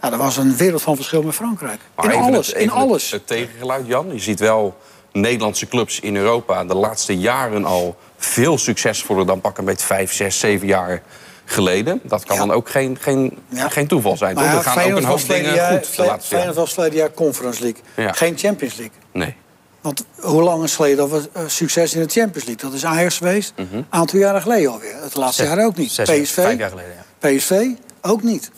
Nou, 0.00 0.12
dat 0.12 0.20
was 0.22 0.36
een 0.36 0.56
wereld 0.56 0.82
van 0.82 0.96
verschil 0.96 1.22
met 1.22 1.34
Frankrijk. 1.34 1.80
Maar 1.94 2.12
in 2.14 2.20
alles, 2.20 2.46
het- 2.46 2.56
in 2.56 2.66
het- 2.68 2.76
alles. 2.76 3.10
Het, 3.10 3.26
tegengeluid, 3.26 3.86
Jan. 3.86 4.12
Je 4.12 4.18
ziet 4.20 4.40
wel 4.40 4.76
Nederlandse 5.12 5.66
clubs 5.68 6.00
in 6.00 6.16
Europa 6.16 6.64
de 6.64 6.74
laatste 6.74 7.18
jaren 7.18 7.64
al 7.64 7.96
veel 8.16 8.58
succesvoller 8.58 9.26
dan 9.26 9.40
pak 9.40 9.58
een 9.58 9.64
beetje 9.64 9.86
vijf, 9.86 10.12
zes, 10.12 10.38
zeven 10.38 10.66
jaar 10.66 11.02
geleden. 11.44 12.00
Dat 12.02 12.24
kan 12.24 12.36
Ja. 12.36 12.46
dan 12.46 12.52
ook 12.56 12.68
geen, 12.68 12.98
geen, 13.00 13.38
Ja. 13.48 13.68
geen 13.68 13.86
toeval 13.86 14.16
zijn. 14.16 14.34
Maar 14.34 14.44
ja, 14.44 14.50
Er 14.56 14.62
gaan 14.62 14.72
ook 14.72 14.78
Feyenoord 14.78 15.02
een 15.02 15.08
hoop 15.08 15.26
dingen 15.28 15.54
jaar- 15.54 15.72
goed 15.78 15.86
Feyenoord 15.86 16.28
jaren. 16.28 16.54
was 16.54 16.72
verleden 16.72 16.98
jaar 16.98 17.12
Conference 17.12 17.62
League. 17.62 18.14
Geen 18.14 18.38
Champions 18.38 18.74
League. 18.76 18.96
Nee. 19.12 19.34
Want 19.80 20.04
hoe 20.20 20.42
lang 20.42 20.62
is 20.64 20.74
geleden 20.74 20.96
dat 20.96 21.10
we 21.10 21.28
eh, 21.32 21.42
succes 21.46 21.94
in 21.94 22.02
de 22.02 22.08
Champions 22.12 22.46
League? 22.48 22.64
Dat 22.70 22.72
is 22.78 22.84
Ajax 22.84 23.16
geweest. 23.16 23.52
Een 23.56 23.86
aantal 23.88 24.18
jaren 24.18 24.42
geleden 24.42 24.70
alweer. 24.70 25.02
Het 25.02 25.14
laatste 25.14 25.42
Zes- 25.44 25.54
jaar 25.54 25.64
ook 25.66 25.76
niet. 25.76 25.90
zes 25.92 26.08
PSV, 26.10 26.32
vijf 26.34 26.58
jaar 26.58 26.70
geleden, 26.70 26.92
ja. 27.20 27.28
PSV 27.28 27.66
ook 28.02 28.22
niet. 28.22 28.50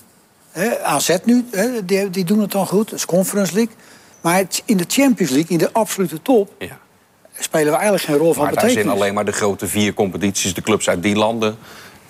Hè, 0.53 0.83
AZ 0.83 1.17
nu, 1.25 1.45
die, 1.85 2.11
die 2.11 2.25
doen 2.25 2.41
het 2.41 2.51
dan 2.51 2.67
goed. 2.67 2.91
Dat 2.91 2.99
is 2.99 3.05
Conference 3.07 3.55
League. 3.55 3.75
Maar 4.21 4.37
het- 4.37 4.63
in 4.65 4.77
de 4.77 4.85
Champions 4.89 5.31
League, 5.33 5.51
in 5.51 5.59
de 5.59 5.73
absolute 5.73 6.23
top... 6.23 6.55
Ja. 6.59 6.79
spelen 7.39 7.67
we 7.67 7.73
eigenlijk 7.73 8.05
geen 8.05 8.17
rol 8.17 8.33
van 8.33 8.43
Maar 8.45 8.53
daar 8.53 8.61
zijn 8.63 8.75
betekenis. 8.75 9.01
alleen 9.01 9.15
maar 9.15 9.25
de 9.25 9.33
grote 9.33 9.67
vier 9.67 9.95
competities, 9.95 10.55
de 10.55 10.63
clubs 10.63 10.89
uit 10.89 11.03
die 11.03 11.17
landen 11.17 11.57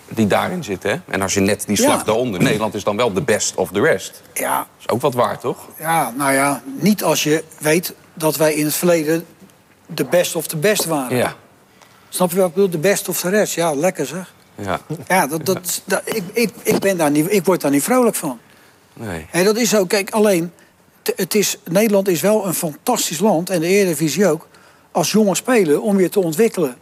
die 0.09 0.27
daarin 0.27 0.65
zitten. 0.65 0.91
Hè? 0.91 0.97
En 1.13 1.23
als 1.23 1.35
je 1.35 1.41
net 1.41 1.65
die 1.67 1.77
slag 1.77 1.99
Ja. 1.99 2.05
daaronder... 2.05 2.43
Nederland 2.43 2.75
is 2.75 2.85
dan 2.85 2.97
wel 2.97 3.13
de 3.13 3.23
best 3.23 3.55
of 3.55 3.71
the 3.73 3.81
rest. 3.81 4.23
Ja, 4.35 4.57
Dat 4.59 4.67
is 4.79 4.89
ook 4.89 5.01
wat 5.01 5.15
waard, 5.15 5.41
toch? 5.41 5.69
ja, 5.79 6.13
nou 6.17 6.33
ja, 6.33 6.63
niet 6.81 7.03
als 7.05 7.23
je 7.23 7.45
weet 7.59 7.95
dat 8.15 8.37
wij 8.37 8.55
in 8.55 8.65
het 8.65 8.75
verleden... 8.75 9.27
de 9.87 10.05
best 10.05 10.37
of 10.37 10.47
de 10.47 10.57
best 10.57 10.85
waren. 10.85 11.17
Ja. 11.17 11.35
Snap 12.09 12.31
je 12.31 12.37
wat 12.37 12.49
ik 12.49 12.55
bedoel? 12.55 12.71
De 12.71 12.79
best 12.79 13.09
of 13.09 13.21
de 13.21 13.29
rest. 13.29 13.55
Ja, 13.55 13.75
lekker 13.75 14.07
zeg. 14.07 14.33
Ja. 14.63 14.81
Ja, 15.09 15.27
dat, 15.27 15.47
dat, 15.47 15.83
dat, 15.85 16.03
ik, 16.05 16.23
ik, 16.33 16.51
ik, 16.63 16.79
ben 16.79 16.97
daar 16.97 17.11
niet, 17.11 17.33
ik 17.33 17.45
word 17.45 17.61
daar 17.61 17.71
niet 17.71 17.83
vrolijk 17.83 18.17
van. 18.17 18.39
Nee. 18.95 19.27
En 19.31 19.45
dat 19.45 19.57
is 19.57 19.69
zo. 19.69 19.87
Kijk, 19.87 20.11
alleen, 20.11 20.53
t- 21.03 21.13
het 21.17 21.35
is, 21.35 21.59
Nederland 21.65 22.09
is 22.09 22.21
wel 22.21 22.47
een 22.47 22.55
fantastisch 22.55 23.19
land, 23.19 23.51
en 23.51 23.61
de 23.61 23.67
Eredivisie 23.67 24.27
ook, 24.29 24.49
als 24.93 25.13
jonge 25.13 25.35
speler 25.35 25.81
om 25.81 26.01
je 26.01 26.09
te 26.09 26.21
ontwikkelen. 26.21 26.77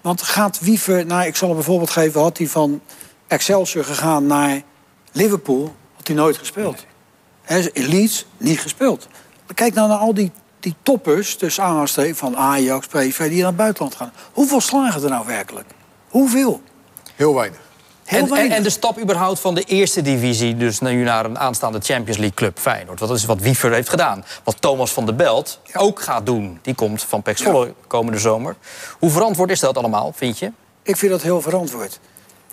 Want 0.00 0.22
gaat 0.22 0.60
Wiever 0.60 1.06
naar, 1.06 1.26
ik 1.26 1.36
zal 1.36 1.48
een 1.48 1.54
bijvoorbeeld 1.54 1.90
geven, 1.90 2.20
had 2.20 2.38
hij 2.38 2.46
van 2.48 2.80
Excelsior 3.26 3.84
gegaan 3.84 4.26
naar 4.26 4.62
Liverpool, 5.12 5.74
had 5.96 6.06
hij 6.06 6.16
nooit 6.16 6.36
gespeeld. 6.36 6.86
In 7.72 7.86
Leeds, 7.86 8.26
niet 8.36 8.60
gespeeld. 8.60 9.08
Kijk 9.54 9.74
nou 9.74 9.88
naar 9.88 9.98
al 9.98 10.14
die, 10.14 10.30
die 10.60 10.74
toppers, 10.82 11.36
tussen 11.36 11.64
aanhalingstekens, 11.64 12.18
van 12.18 12.36
Ajax, 12.36 12.86
PSV, 12.86 13.28
die 13.28 13.38
naar 13.38 13.46
het 13.46 13.56
buitenland 13.56 13.94
gaan. 13.94 14.12
Hoeveel 14.32 14.60
slagen 14.60 15.02
er 15.02 15.10
nou 15.10 15.26
werkelijk? 15.26 15.66
Hoeveel? 16.08 16.62
Heel 17.16 17.34
weinig. 17.34 17.58
Heel 18.04 18.36
En, 18.36 18.50
en, 18.50 18.62
de 18.62 18.70
stap 18.70 19.00
überhaupt 19.00 19.40
van 19.40 19.54
de 19.54 19.62
eerste 19.62 20.02
divisie, 20.02 20.56
dus 20.56 20.80
nu 20.80 21.02
naar 21.02 21.24
een 21.24 21.38
aanstaande 21.38 21.78
Champions 21.82 22.18
League 22.18 22.36
club 22.36 22.58
Feyenoord. 22.58 22.98
Dat 22.98 23.10
is 23.10 23.24
wat 23.24 23.40
Wiever 23.40 23.72
heeft 23.72 23.88
gedaan. 23.88 24.24
Wat 24.44 24.56
Thomas 24.60 24.92
van 24.92 25.06
der 25.06 25.14
Belt 25.14 25.60
ook 25.74 26.02
gaat 26.02 26.26
doen. 26.26 26.58
Die 26.62 26.74
komt 26.74 27.02
van 27.02 27.22
Pek 27.22 27.38
Zwolle 27.38 27.74
komende 27.86 28.18
zomer. 28.18 28.56
Hoe 28.98 29.10
verantwoord 29.10 29.50
is 29.50 29.60
dat 29.60 29.76
allemaal, 29.78 30.12
vind 30.16 30.38
je? 30.38 30.52
Ik 30.82 30.96
vind 30.96 31.12
dat 31.12 31.22
heel 31.22 31.40
verantwoord. 31.40 32.00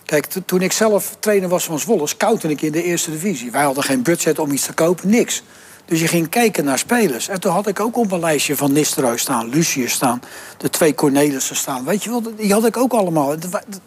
Kijk, 0.05 0.25
to- 0.25 0.41
toen 0.45 0.61
ik 0.61 0.71
zelf 0.71 1.15
trainer 1.19 1.49
was 1.49 1.63
van 1.63 1.79
Zwolle, 1.79 2.07
scoutte 2.07 2.49
ik 2.49 2.61
in 2.61 2.71
de 2.71 2.83
eerste 2.83 3.11
divisie. 3.11 3.51
Wij 3.51 3.63
hadden 3.63 3.83
geen 3.83 4.03
budget 4.03 4.39
om 4.39 4.51
iets 4.51 4.65
te 4.65 4.73
kopen, 4.73 5.09
niks. 5.09 5.43
Dus 5.85 5.99
je 5.99 6.07
ging 6.07 6.29
kijken 6.29 6.65
naar 6.65 6.77
spelers. 6.77 7.27
En 7.27 7.39
toen 7.39 7.51
had 7.51 7.67
ik 7.67 7.79
ook 7.79 7.97
op 7.97 8.11
een 8.11 8.19
lijstje 8.19 8.55
van 8.55 8.71
Nistelrooy 8.71 9.17
staan, 9.17 9.49
Lucius 9.49 9.91
staan, 9.91 10.21
de 10.57 10.69
twee 10.69 10.95
Cornelissen 10.95 11.55
staan. 11.55 11.85
Weet 11.85 12.03
je 12.03 12.09
wel, 12.09 12.35
die 12.35 12.53
had 12.53 12.65
ik 12.65 12.77
ook 12.77 12.93
allemaal. 12.93 13.35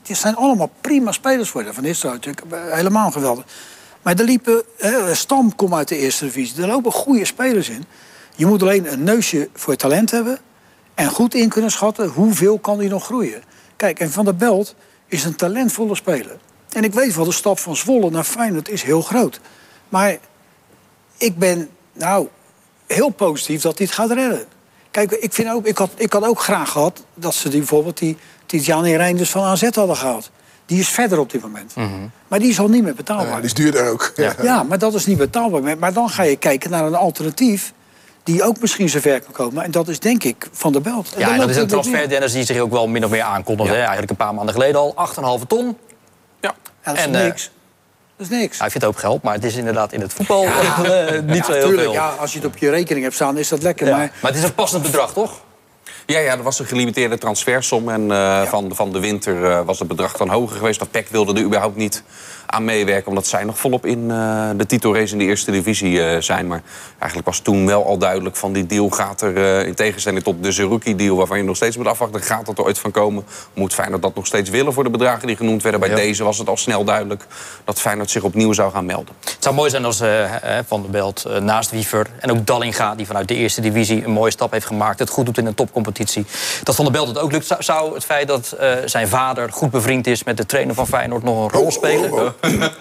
Die 0.03 0.17
zijn 0.17 0.37
allemaal 0.37 0.71
prima 0.81 1.13
spelers 1.13 1.49
voor 1.49 1.65
Van 1.73 1.83
Nistelrooy 1.83 2.15
natuurlijk 2.17 2.53
eh, 2.53 2.75
helemaal 2.75 3.11
geweldig. 3.11 3.45
Maar 4.03 4.19
er 4.19 4.25
liepen, 4.25 4.63
hè, 4.79 5.15
Stam 5.15 5.55
komt 5.55 5.73
uit 5.73 5.89
de 5.89 5.97
eerste 5.97 6.25
divisie. 6.25 6.63
Er 6.63 6.69
lopen 6.69 6.93
goede 6.93 7.25
spelers 7.25 7.69
in. 7.69 7.85
Je 8.37 8.47
moet 8.47 8.63
alleen 8.63 8.93
een 8.93 9.05
neusje 9.05 9.49
voor 9.55 9.77
talent 9.77 10.11
hebben. 10.11 10.39
En 10.95 11.11
goed 11.11 11.35
in 11.35 11.49
kunnen 11.49 11.71
schatten 11.71 12.09
hoeveel 12.09 12.59
kan 12.59 12.79
hij 12.79 12.89
nog 12.89 13.05
groeien. 13.05 13.43
Kijk, 13.77 14.01
en 14.01 14.11
Van 14.11 14.25
der 14.25 14.37
Belt 14.37 14.75
is 15.09 15.25
een 15.25 15.37
talentvolle 15.37 15.95
speler. 15.95 16.39
En 16.73 16.85
ik 16.85 16.93
weet 16.93 17.15
wel, 17.15 17.25
de 17.25 17.33
stap 17.33 17.59
van 17.59 17.77
Zwolle 17.77 18.11
naar 18.11 18.25
Feyenoord 18.25 18.69
is 18.69 18.83
heel 18.83 19.03
groot. 19.03 19.41
Maar 19.89 20.19
ik 21.17 21.39
ben 21.39 21.69
nou 21.95 22.29
heel 22.87 23.09
positief 23.09 23.63
dat 23.63 23.79
hij 23.79 23.87
het 23.87 23.95
gaat 23.95 24.11
redden. 24.11 24.45
Kijk, 24.91 25.13
ik, 25.13 25.33
vind 25.33 25.51
ook, 25.51 25.67
ik, 25.67 25.79
had, 25.79 25.91
ik 25.97 26.13
had 26.13 26.25
ook 26.27 26.41
graag 26.41 26.71
gehad 26.71 27.05
dat 27.15 27.35
ze 27.35 27.49
die, 27.49 27.59
bijvoorbeeld 27.59 27.99
die 27.99 28.17
Titiane 28.47 28.97
Reinders 28.97 29.31
van 29.31 29.43
AZ 29.43 29.63
hadden 29.71 29.97
gehaald. 29.97 30.31
Die 30.67 30.81
is 30.81 30.89
verder 30.89 31.19
op 31.19 31.31
dit 31.31 31.43
moment. 31.43 31.75
Mhm. 31.77 31.89
Maar 32.29 32.39
die 32.39 32.49
is 32.49 32.59
al 32.59 32.69
niet 32.69 32.83
meer 32.83 32.95
betaalbaar. 32.95 33.27
Ja, 33.27 33.37
die 33.37 33.45
is 33.45 33.55
duurder 33.55 33.91
ook. 33.91 34.13
Ja. 34.17 34.35
ja, 34.43 34.63
maar 34.63 34.79
dat 34.79 34.95
is 34.95 35.07
niet 35.07 35.19
betaalbaar. 35.19 35.79
Maar 35.79 35.93
dan 35.93 36.11
ga 36.11 36.23
je 36.23 36.37
kijken 36.37 36.71
naar 36.71 36.85
een 36.85 36.95
alternatief 36.95 37.73
die 38.23 38.43
ook 38.43 38.61
misschien 38.61 38.89
zover 38.89 39.21
kan 39.21 39.33
komen. 39.33 39.65
En 39.65 39.71
dat 39.71 39.89
is 39.89 39.99
denk 40.01 40.25
ik 40.25 40.49
Van 40.53 40.73
der 40.73 40.83
Belt. 40.83 41.15
Ja, 41.17 41.33
en 41.33 41.39
dat 41.39 41.51
is 41.51 41.57
een 41.57 41.67
transfer. 41.67 42.09
Dennis, 42.09 42.33
die 42.33 42.45
zich 42.45 42.59
ook 42.59 42.71
wel 42.71 42.89
min 42.89 43.05
of 43.05 43.11
meer 43.11 43.23
aankondigde. 43.23 43.73
hè? 43.73 43.79
Eigenlijk 43.79 44.11
een 44.11 44.17
paar 44.17 44.35
maanden 44.35 44.55
geleden 44.55 44.81
al. 44.81 44.95
8,5 45.41 45.47
ton. 45.47 45.77
Ja. 46.41 46.55
Ja, 46.55 46.55
dat 46.83 46.97
is 46.97 47.03
En, 47.05 47.15
eh, 47.15 47.25
niks. 47.25 47.51
Dat 48.17 48.27
is 48.31 48.39
niks. 48.39 48.59
Hij 48.59 48.71
vindt 48.71 48.87
ook 48.87 48.99
geld, 48.99 49.23
maar 49.23 49.35
het 49.35 49.45
is 49.45 49.57
inderdaad 49.57 49.93
in 49.93 50.01
het 50.01 50.13
voetbal 50.13 50.45
eh, 50.45 51.21
niet 51.27 51.45
zo 51.45 51.53
heel 51.53 51.63
Tuurlijk, 51.63 51.83
veel. 51.83 51.93
ja, 51.93 52.09
als 52.09 52.33
je 52.33 52.39
het 52.39 52.47
op 52.47 52.57
je 52.57 52.71
rekening 52.71 53.03
hebt 53.05 53.15
staan, 53.17 53.39
is 53.39 53.49
dat 53.49 53.63
lekker. 53.63 53.87
Ja. 53.87 53.97
Maar 53.97 54.11
Maar 54.21 54.31
het 54.31 54.41
is 54.41 54.47
een 54.47 54.55
passend 54.55 54.83
bedrag, 54.83 55.13
toch? 55.13 55.41
Ja, 56.07 56.19
ja, 56.19 56.33
er 56.33 56.43
was 56.43 56.59
een 56.59 56.67
gelimiteerde 56.67 57.19
transfersom. 57.19 57.89
En 57.89 58.11
eh, 58.11 58.43
van, 58.43 58.75
van 58.75 58.93
de 58.93 59.01
winter 59.01 59.51
eh, 59.51 59.61
was 59.65 59.79
het 59.79 59.89
bedrag 59.89 60.17
dan 60.17 60.29
hoger 60.29 60.57
geweest. 60.57 60.79
Dat 60.79 60.91
PEC 60.91 61.09
wilde 61.09 61.35
er 61.35 61.43
überhaupt 61.47 61.77
niet 61.77 62.03
aan 62.55 62.65
meewerken... 62.65 63.09
omdat 63.09 63.27
zij 63.27 63.45
nog 63.45 63.59
volop 63.59 63.87
in 63.87 64.11
eh, 64.11 64.49
de 64.57 64.67
titelrace 64.67 65.13
in 65.13 65.19
de 65.19 65.25
eerste 65.25 65.51
divisie 65.51 66.03
eh, 66.03 66.21
zijn. 66.21 66.47
Maar 66.47 66.63
eigenlijk 66.99 67.27
was 67.27 67.39
toen 67.39 67.67
wel 67.67 67.87
al 67.87 67.99
duidelijk 67.99 68.37
van 68.37 68.53
die 68.53 68.67
deal 68.67 68.89
gaat 68.91 69.21
er... 69.21 69.37
eh, 69.37 69.67
in 69.67 69.75
tegenstelling 69.75 70.23
tot 70.23 70.43
de 70.43 70.53
Zerouki-deal, 70.53 71.17
waarvan 71.17 71.39
je 71.39 71.45
nog 71.45 71.57
steeds 71.57 71.77
moet 71.77 71.87
afwachten... 71.87 72.23
gaat 72.23 72.47
dat 72.47 72.59
er 72.59 72.65
ooit 72.65 72.79
van 72.79 72.91
komen? 72.91 73.25
Moet 73.55 73.75
Feyenoord 73.75 74.03
dat 74.03 74.15
nog 74.15 74.27
steeds 74.27 74.51
willen 74.51 74.73
voor 74.73 74.85
de 74.85 74.91
bedragen 74.91 75.27
die 75.27 75.37
genoemd 75.37 75.63
werden? 75.63 75.81
Bij 75.81 75.95
deze 75.95 76.25
was 76.25 76.39
het 76.39 76.49
al 76.49 76.57
snel 76.57 76.85
duidelijk 76.85 77.27
dat 77.65 77.81
Feyenoord 77.81 78.11
zich 78.11 78.23
opnieuw 78.23 78.53
zou 78.53 78.73
gaan 78.73 78.85
melden. 78.87 79.15
Het 79.25 79.37
zou 79.39 79.55
mooi 79.55 79.71
zijn 79.71 79.85
als 79.85 80.03
Van 80.67 80.83
der 80.83 80.91
Belt 80.91 81.25
naast 81.41 81.71
Wiever 81.71 82.07
en 82.21 82.31
ook 82.31 82.47
Dallinga... 82.47 82.95
die 82.95 83.07
vanuit 83.07 83.29
de 83.29 83.35
eerste 83.35 83.61
divisie 83.61 84.05
een 84.05 84.11
mooie 84.11 84.31
stap 84.31 84.53
heeft 84.53 84.67
gemaakt... 84.67 84.99
het 84.99 85.11
goed 85.11 85.25
doet 85.27 85.39
in 85.39 85.47
een 85.47 85.55
topcompetitie. 85.55 86.27
Dat 86.63 86.75
Van 86.75 86.85
der 86.85 86.95
Belt 86.95 87.09
het 87.09 87.19
ook 87.19 87.33
lukt. 87.33 87.47
Zou- 87.47 87.63
Zou 87.63 87.95
het 87.95 88.05
feit 88.05 88.29
dat 88.29 88.53
eh, 88.53 88.73
zijn 88.85 89.09
vader 89.09 89.53
goed 89.53 89.71
bevriend 89.71 90.07
is... 90.07 90.25
met 90.25 90.37
de 90.37 90.47
trainer 90.47 90.75
van 90.75 90.87
Feyenoord 90.87 91.23
nog 91.23 91.43
een 91.45 91.51
rol 91.51 91.71
spelen? 91.71 92.35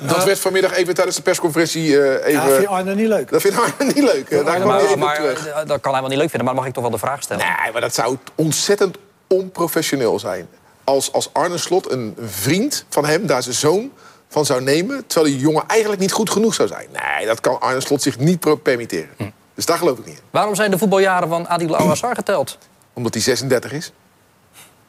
Dat 0.07 0.23
werd 0.23 0.39
vanmiddag 0.39 0.73
even 0.73 0.93
tijdens 0.93 1.15
de 1.15 1.21
persconferentie 1.21 2.01
eh, 2.01 2.33
ja, 2.33 2.39
even... 2.41 2.49
vind 2.49 2.61
je 2.61 2.67
Arne 2.67 2.95
niet 2.95 3.07
leuk? 3.07 3.31
dat 3.31 3.41
vindt 3.41 3.57
Arne 3.57 3.93
niet 3.93 4.03
leuk. 4.03 4.29
hè? 4.29 4.43
Daar 4.43 4.55
kwam 4.55 4.67
Maar, 4.67 4.97
maar 4.97 5.15
terug. 5.15 5.47
eh, 5.47 5.65
dat 5.65 5.81
kan 5.81 5.91
hij 5.91 6.01
wel 6.01 6.09
niet 6.09 6.19
leuk 6.19 6.29
vinden, 6.29 6.45
maar 6.47 6.55
mag 6.55 6.65
ik 6.65 6.73
toch 6.73 6.83
wel 6.83 6.91
de 6.91 6.97
vraag 6.97 7.21
stellen. 7.21 7.45
Nee, 7.61 7.71
maar 7.71 7.81
dat 7.81 7.93
zou 7.93 8.17
ontzettend 8.35 8.97
onprofessioneel 9.27 10.19
zijn. 10.19 10.47
Als, 10.83 11.11
als 11.11 11.29
Arne 11.33 11.57
Slot 11.57 11.91
een 11.91 12.15
vriend 12.25 12.85
van 12.89 13.05
hem 13.05 13.25
daar 13.27 13.43
zijn 13.43 13.55
zoon 13.55 13.91
van 14.29 14.45
zou 14.45 14.61
nemen... 14.61 15.07
terwijl 15.07 15.33
die 15.33 15.41
jongen 15.43 15.63
eigenlijk 15.67 16.01
niet 16.01 16.11
goed 16.11 16.29
genoeg 16.29 16.53
zou 16.53 16.67
zijn. 16.67 16.87
Nee, 16.91 17.25
dat 17.25 17.41
kan 17.41 17.59
Arne 17.61 17.81
Slot 17.81 18.01
zich 18.01 18.19
niet 18.19 18.61
permitteren. 18.63 19.09
Hm. 19.17 19.29
Dus 19.55 19.65
daar 19.65 19.77
geloof 19.77 19.97
ik 19.97 20.05
niet 20.05 20.15
in. 20.15 20.21
Waarom 20.31 20.55
zijn 20.55 20.71
de 20.71 20.77
voetbaljaren 20.77 21.27
van 21.29 21.47
Adil 21.47 21.75
Awassar 21.77 22.15
geteld? 22.15 22.57
Omdat 22.93 23.13
hij 23.13 23.23
36 23.23 23.71
is. 23.71 23.91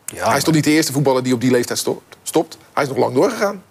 Ja, 0.06 0.28
hij 0.28 0.36
is 0.36 0.44
toch 0.44 0.54
niet 0.54 0.64
de 0.64 0.70
eerste 0.70 0.92
voetballer 0.92 1.22
die 1.22 1.34
op 1.34 1.40
die 1.40 1.50
leeftijd 1.50 1.78
stopt? 1.78 2.16
stopt. 2.22 2.56
Hij 2.72 2.82
is 2.82 2.88
nog 2.88 2.98
lang 2.98 3.14
doorgegaan. 3.14 3.62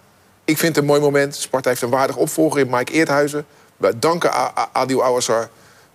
Ik 0.44 0.58
vind 0.58 0.74
het 0.74 0.84
een 0.84 0.90
mooi 0.90 1.00
moment. 1.00 1.36
Sparta 1.36 1.68
heeft 1.68 1.82
een 1.82 1.90
waardig 1.90 2.16
opvolger 2.16 2.60
in 2.60 2.70
Mike 2.70 2.92
Eerthuizen. 2.92 3.46
Wij 3.76 3.92
danken 3.98 4.30
Adil 4.72 5.04
Awassar. 5.04 5.48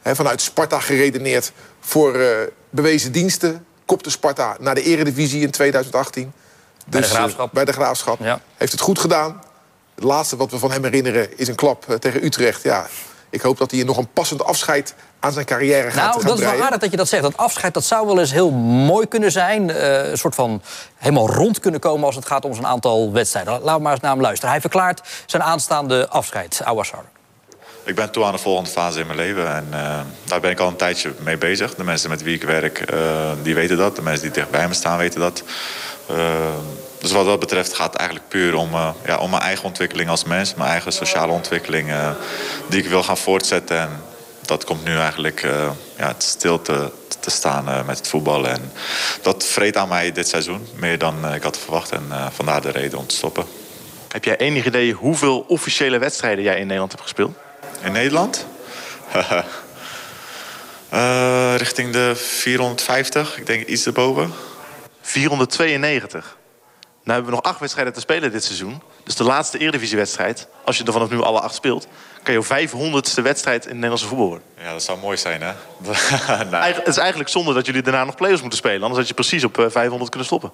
Vanuit 0.03 0.41
Sparta 0.41 0.79
geredeneerd 0.79 1.51
voor 1.79 2.15
eh, 2.15 2.27
bewezen 2.69 3.11
diensten. 3.11 3.65
Kopte 3.85 4.09
Sparta 4.09 4.57
naar 4.59 4.75
de 4.75 4.81
eredivisie 4.81 5.41
in 5.41 5.51
2018. 5.51 6.31
Bij 6.85 7.01
de 7.01 7.07
eh, 7.07 7.13
Graafschap. 7.13 7.53
bij 7.53 7.65
de 7.65 7.71
Graafschap. 7.71 8.19
Ja. 8.19 8.41
Heeft 8.55 8.71
het 8.71 8.81
goed 8.81 8.99
gedaan. 8.99 9.43
Het 9.95 10.03
laatste 10.03 10.35
wat 10.35 10.51
we 10.51 10.57
van 10.57 10.71
hem 10.71 10.83
herinneren 10.83 11.37
is 11.37 11.47
een 11.47 11.55
klap 11.55 11.89
eh, 11.89 11.95
tegen 11.95 12.25
Utrecht. 12.25 12.63
Ja, 12.63 12.87
ik 13.29 13.41
hoop 13.41 13.57
dat 13.57 13.71
hij 13.71 13.83
nog 13.83 13.97
een 13.97 14.07
passend 14.13 14.43
afscheid 14.43 14.93
aan 15.19 15.31
zijn 15.31 15.45
carrière 15.45 15.91
gaat 15.91 15.95
Nou, 15.95 16.11
gaan 16.11 16.29
dat 16.29 16.39
is 16.39 16.45
wel 16.45 16.61
aardig 16.61 16.79
dat 16.79 16.91
je 16.91 16.97
dat 16.97 17.07
zegt. 17.07 17.23
Dat 17.23 17.37
afscheid 17.37 17.73
dat 17.73 17.83
zou 17.83 18.05
wel 18.05 18.19
eens 18.19 18.31
heel 18.31 18.51
mooi 18.51 19.07
kunnen 19.07 19.31
zijn. 19.31 19.69
Eh, 19.69 20.09
een 20.09 20.17
soort 20.17 20.35
van 20.35 20.61
helemaal 20.95 21.29
rond 21.29 21.59
kunnen 21.59 21.79
komen 21.79 22.05
als 22.05 22.15
het 22.15 22.25
gaat 22.25 22.45
om 22.45 22.53
zo'n 22.53 22.67
aantal 22.67 23.11
wedstrijden. 23.11 23.53
Laten 23.53 23.75
we 23.75 23.81
maar 23.81 23.91
eens 23.91 24.01
naar 24.01 24.11
hem 24.11 24.21
luisteren. 24.21 24.51
Hij 24.51 24.61
verklaart 24.61 25.01
zijn 25.25 25.43
aanstaande 25.43 26.07
afscheid, 26.09 26.61
Awassar. 26.63 27.03
Ik 27.83 27.95
ben 27.95 28.11
toe 28.11 28.23
aan 28.23 28.31
de 28.31 28.37
volgende 28.37 28.69
fase 28.69 28.99
in 28.99 29.05
mijn 29.05 29.17
leven 29.17 29.55
en 29.55 29.67
eh, 29.71 29.99
daar 30.23 30.39
ben 30.39 30.51
ik 30.51 30.59
al 30.59 30.67
een 30.67 30.75
tijdje 30.75 31.13
mee 31.19 31.37
bezig. 31.37 31.75
De 31.75 31.83
mensen 31.83 32.09
met 32.09 32.23
wie 32.23 32.35
ik 32.35 32.43
werk, 32.43 32.79
eh, 32.79 33.31
die 33.43 33.55
weten 33.55 33.77
dat. 33.77 33.95
De 33.95 34.01
mensen 34.01 34.23
die 34.23 34.31
dicht 34.31 34.49
bij 34.49 34.67
me 34.67 34.73
staan, 34.73 34.97
weten 34.97 35.19
dat. 35.19 35.43
Dus 36.99 37.11
wat 37.11 37.25
dat 37.25 37.39
betreft 37.39 37.73
gaat 37.73 37.91
het 37.91 37.95
eigenlijk 37.95 38.29
puur 38.29 38.55
om, 38.55 38.73
eh, 38.73 38.89
ja, 39.05 39.17
om 39.17 39.29
mijn 39.29 39.41
eigen 39.41 39.65
ontwikkeling 39.65 40.09
als 40.09 40.23
mens. 40.23 40.53
Mijn 40.53 40.69
eigen 40.69 40.91
sociale 40.91 41.31
ontwikkeling 41.31 41.89
eh, 41.89 42.11
die 42.67 42.83
ik 42.83 42.89
wil 42.89 43.03
gaan 43.03 43.17
voortzetten. 43.17 43.79
En 43.79 44.03
dat 44.41 44.63
komt 44.63 44.83
nu 44.83 44.97
eigenlijk 44.97 45.43
eh, 45.43 45.71
ja, 45.97 46.07
het 46.07 46.23
stil 46.23 46.61
te, 46.61 46.91
te 47.19 47.29
staan 47.29 47.85
met 47.85 47.97
het 47.97 48.07
voetballen. 48.07 48.51
En 48.51 48.71
dat 49.21 49.45
vreet 49.45 49.77
aan 49.77 49.87
mij 49.87 50.11
dit 50.11 50.27
seizoen, 50.27 50.67
meer 50.75 50.97
dan 50.97 51.33
ik 51.33 51.43
had 51.43 51.57
verwacht. 51.57 51.91
En 51.91 52.03
vandaar 52.33 52.61
de 52.61 52.71
reden 52.71 52.97
om 52.97 53.07
te 53.07 53.15
stoppen. 53.15 53.45
Heb 54.07 54.23
jij 54.23 54.37
enig 54.37 54.65
idee 54.65 54.93
hoeveel 54.93 55.45
officiële 55.47 55.97
wedstrijden 55.97 56.43
jij 56.43 56.55
in 56.55 56.65
Nederland 56.65 56.91
hebt 56.91 57.03
gespeeld? 57.03 57.37
In 57.83 57.91
Nederland? 57.91 58.45
Richting 61.57 61.93
de 61.93 62.15
450, 62.15 63.37
ik 63.37 63.45
denk 63.45 63.67
iets 63.67 63.85
erboven. 63.85 64.33
492. 65.01 66.37
Nou 67.09 67.21
hebben 67.21 67.37
we 67.39 67.43
nog 67.43 67.51
acht 67.53 67.59
wedstrijden 67.59 67.93
te 67.93 67.99
spelen 67.99 68.31
dit 68.31 68.43
seizoen. 68.43 68.81
Dus 69.03 69.15
de 69.15 69.23
laatste 69.23 69.57
Eredivisiewedstrijd, 69.57 70.47
als 70.65 70.77
je 70.77 70.83
er 70.83 70.91
vanaf 70.93 71.09
nu 71.09 71.21
alle 71.21 71.39
acht 71.39 71.55
speelt... 71.55 71.87
kan 72.23 72.33
je 72.33 72.43
500ste 72.43 73.21
wedstrijd 73.23 73.61
in 73.63 73.67
het 73.67 73.73
Nederlandse 73.75 74.07
voetbal 74.07 74.27
worden. 74.27 74.45
Ja, 74.61 74.71
dat 74.71 74.83
zou 74.83 74.99
mooi 74.99 75.17
zijn, 75.17 75.41
hè? 75.41 75.51
Eigen- 76.57 76.79
Het 76.79 76.87
is 76.87 76.97
eigenlijk 76.97 77.29
zonde 77.29 77.53
dat 77.53 77.65
jullie 77.65 77.81
daarna 77.81 78.03
nog 78.03 78.15
play-offs 78.15 78.41
moeten 78.41 78.59
spelen. 78.59 78.81
Anders 78.81 78.97
had 78.99 79.07
je 79.07 79.13
precies 79.13 79.43
op 79.43 79.57
eh, 79.59 79.65
500 79.69 80.09
kunnen 80.09 80.27
stoppen. 80.27 80.51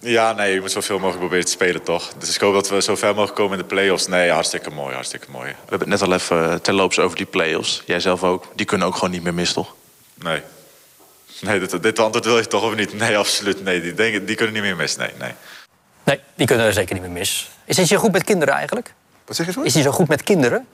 Ja, 0.00 0.32
nee, 0.32 0.54
je 0.54 0.60
moet 0.60 0.70
zoveel 0.70 0.96
mogelijk 0.96 1.18
proberen 1.18 1.44
te 1.44 1.50
spelen, 1.50 1.82
toch? 1.82 2.12
Dus 2.18 2.34
ik 2.34 2.40
hoop 2.40 2.54
dat 2.54 2.68
we 2.68 2.82
zo 2.82 2.94
ver 2.96 3.08
mogelijk 3.14 3.34
komen 3.34 3.52
in 3.52 3.58
de 3.58 3.64
play-offs. 3.74 4.06
Nee, 4.06 4.30
hartstikke 4.30 4.70
mooi, 4.70 4.94
hartstikke 4.94 5.30
mooi. 5.30 5.48
We 5.50 5.56
hebben 5.70 5.90
het 5.90 6.00
net 6.00 6.08
al 6.08 6.14
even 6.14 6.50
eh, 6.50 6.54
terloops 6.54 6.98
over 6.98 7.16
die 7.16 7.26
play-offs. 7.26 7.82
Jij 7.86 8.00
zelf 8.00 8.22
ook. 8.24 8.46
Die 8.54 8.66
kunnen 8.66 8.86
ook 8.86 8.94
gewoon 8.94 9.10
niet 9.10 9.22
meer 9.22 9.34
mis, 9.34 9.52
toch? 9.52 9.74
Nee. 10.14 10.42
Nee, 11.40 11.58
dit, 11.60 11.82
dit 11.82 11.98
antwoord 11.98 12.24
wil 12.24 12.38
je 12.38 12.46
toch 12.46 12.62
of 12.62 12.74
niet? 12.74 12.92
Nee, 12.98 13.18
absoluut. 13.18 13.64
Nee, 13.64 13.80
die, 13.80 13.94
denken, 13.94 14.26
die 14.26 14.36
kunnen 14.36 14.54
niet 14.54 14.62
meer 14.62 14.76
mis. 14.76 14.96
Nee, 14.96 15.10
nee. 15.18 15.32
Nee, 16.04 16.20
die 16.34 16.46
kunnen 16.46 16.66
er 16.66 16.72
zeker 16.72 16.94
niet 16.94 17.02
meer 17.02 17.12
mis. 17.12 17.50
Is 17.64 17.76
hij 17.76 17.86
zo 17.86 17.96
goed 17.96 18.12
met 18.12 18.24
kinderen 18.24 18.54
eigenlijk? 18.54 18.94
Wat 19.24 19.36
zeg 19.36 19.46
je 19.46 19.52
zo? 19.52 19.60
Is 19.60 19.74
hij 19.74 19.82
zo 19.82 19.90
goed 19.90 20.08
met 20.08 20.22
kinderen? 20.22 20.66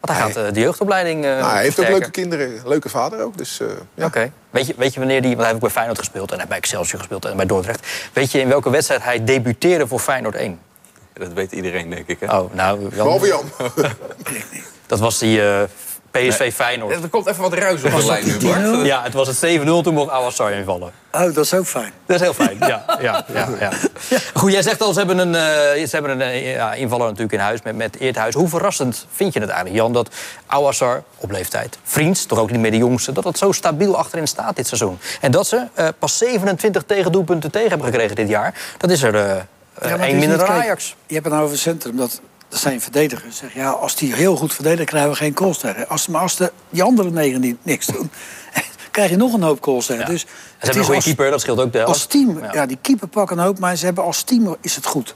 Want 0.00 0.18
hij 0.18 0.26
gaat 0.26 0.36
eh, 0.46 0.52
de 0.52 0.60
jeugdopleiding 0.60 1.24
eh 1.24 1.30
Nou, 1.30 1.52
hij 1.52 1.62
heeft 1.62 1.80
ook 1.80 1.88
leuke 1.88 2.10
kinderen, 2.10 2.60
leuke 2.64 2.88
vader 2.88 3.22
ook. 3.22 3.38
Dus, 3.38 3.60
eh, 3.60 3.66
ja. 3.94 4.06
Oké. 4.06 4.32
Weet, 4.50 4.66
je, 4.66 4.74
weet 4.76 4.94
je 4.94 4.98
wanneer 4.98 5.22
die... 5.22 5.30
Want 5.30 5.42
hij 5.42 5.46
heeft 5.46 5.56
ook 5.56 5.72
bij 5.72 5.76
Feyenoord 5.76 5.98
gespeeld 5.98 6.30
en 6.30 6.38
hij 6.38 6.38
heeft 6.38 6.48
bij 6.48 6.58
Excelsior 6.58 6.98
gespeeld 6.98 7.24
en 7.24 7.36
bij 7.36 7.46
Dordrecht. 7.46 7.86
Weet 8.12 8.30
je 8.30 8.40
in 8.40 8.48
welke 8.48 8.70
wedstrijd 8.70 9.02
hij 9.02 9.24
debuteerde 9.24 9.86
voor 9.86 9.98
Feyenoord 9.98 10.34
1? 10.34 10.58
Dat 11.12 11.32
weet 11.32 11.52
iedereen, 11.52 11.90
denk 11.90 12.06
ik. 12.06 12.20
Hè? 12.20 12.38
Oh, 12.38 12.54
nou... 12.54 12.80
Jan, 12.80 12.90
Behalve 12.90 13.26
Jan. 13.26 13.50
Dat 14.86 14.98
was 14.98 15.18
die 15.18 15.42
eh, 15.42 15.62
PSV 16.16 16.54
Feyenoord. 16.54 17.02
Er 17.02 17.08
komt 17.08 17.26
even 17.26 17.42
wat 17.42 17.52
ruis 17.52 17.84
op 17.84 17.90
de 17.90 18.06
lijn 18.06 18.26
nu, 18.26 18.36
Bart. 18.38 18.86
Ja, 18.86 19.02
het 19.02 19.12
was 19.12 19.28
het 19.28 19.60
7-0, 19.60 19.62
toen 19.64 19.94
mocht 19.94 20.10
Awassar 20.10 20.52
invallen. 20.52 20.92
Oh, 21.12 21.34
dat 21.34 21.36
is 21.36 21.54
ook 21.54 21.66
fijn. 21.66 21.92
Dat 22.06 22.16
is 22.16 22.22
heel 22.22 22.34
fijn, 22.34 22.56
ja. 22.58 22.84
ja, 23.00 23.24
ja, 23.32 23.48
ja. 23.60 23.70
Goed, 24.34 24.52
jij 24.52 24.62
zegt 24.62 24.82
al, 24.82 24.92
ze 24.92 24.98
hebben 24.98 25.18
een, 25.18 25.34
eh, 25.34 25.86
ze 25.86 25.88
hebben 25.90 26.10
een 26.10 26.20
eh, 26.20 26.54
ja, 26.54 26.74
invaller 26.74 27.06
natuurlijk 27.06 27.32
in 27.32 27.38
huis 27.38 27.62
met, 27.62 27.76
met 27.76 27.96
Eerthuis. 27.98 28.34
Hoe 28.34 28.48
verrassend 28.48 29.06
vind 29.12 29.32
je 29.32 29.40
het 29.40 29.48
eigenlijk, 29.48 29.78
Jan, 29.80 29.92
dat 29.92 30.08
Awassar 30.46 31.02
op 31.16 31.30
leeftijd, 31.30 31.78
Vriends, 31.82 32.26
toch 32.26 32.38
ook 32.38 32.50
niet 32.50 32.60
meer 32.60 32.70
de 32.70 32.76
jongste, 32.76 33.12
dat 33.12 33.24
dat 33.24 33.38
zo 33.38 33.52
stabiel 33.52 33.96
achterin 33.96 34.26
staat 34.26 34.56
dit 34.56 34.66
seizoen? 34.66 34.98
En 35.20 35.30
dat 35.30 35.46
ze 35.46 35.66
eh, 35.74 35.88
pas 35.98 36.18
27 36.18 36.82
tegendoelpunten 36.86 37.50
tegen 37.50 37.68
hebben 37.68 37.86
gekregen 37.86 38.16
dit 38.16 38.28
jaar. 38.28 38.54
Dat 38.78 38.90
is 38.90 39.02
er 39.02 39.46
Ja, 39.82 39.96
minder 39.96 40.38
dan 40.38 40.46
Ajax. 40.46 40.96
Je 41.06 41.14
hebt 41.14 41.24
het 41.24 41.34
nou 41.34 41.44
over 41.44 41.54
het 41.54 41.64
centrum. 41.64 41.96
Dat, 41.96 42.20
dat 42.48 42.58
zijn 42.60 42.80
verdedigers. 42.80 43.36
Zeg, 43.36 43.54
ja, 43.54 43.70
als 43.70 43.96
die 43.96 44.14
heel 44.14 44.36
goed 44.36 44.54
verdedigen, 44.54 44.86
krijgen 44.86 45.10
we 45.10 45.16
geen 45.16 45.34
tegen. 45.58 45.88
Als, 45.88 46.06
maar 46.06 46.20
als 46.20 46.36
de, 46.36 46.52
die 46.70 46.82
andere 46.82 47.10
negen 47.10 47.40
niet, 47.40 47.56
niks 47.62 47.86
doen, 47.86 48.10
krijg 48.90 49.10
je 49.10 49.16
nog 49.16 49.32
een 49.32 49.42
hoop 49.42 49.60
tegen. 49.86 49.98
Ja. 49.98 50.04
Dus 50.04 50.22
En 50.22 50.28
ze 50.28 50.34
het 50.58 50.62
hebben 50.62 50.78
een 50.78 50.84
goede 50.84 51.02
keeper, 51.02 51.30
dat 51.30 51.40
scheelt 51.40 51.60
ook 51.60 51.72
de 51.72 51.78
helft. 51.78 51.92
als 51.92 52.06
team, 52.06 52.38
Ja. 52.38 52.52
ja. 52.52 52.66
die 52.66 52.78
keeper 52.80 53.08
pakken 53.08 53.38
een 53.38 53.44
hoop, 53.44 53.58
maar 53.58 53.76
ze 53.76 53.84
hebben 53.84 54.04
als 54.04 54.22
team 54.22 54.56
is 54.60 54.76
het 54.76 54.86
goed. 54.86 55.14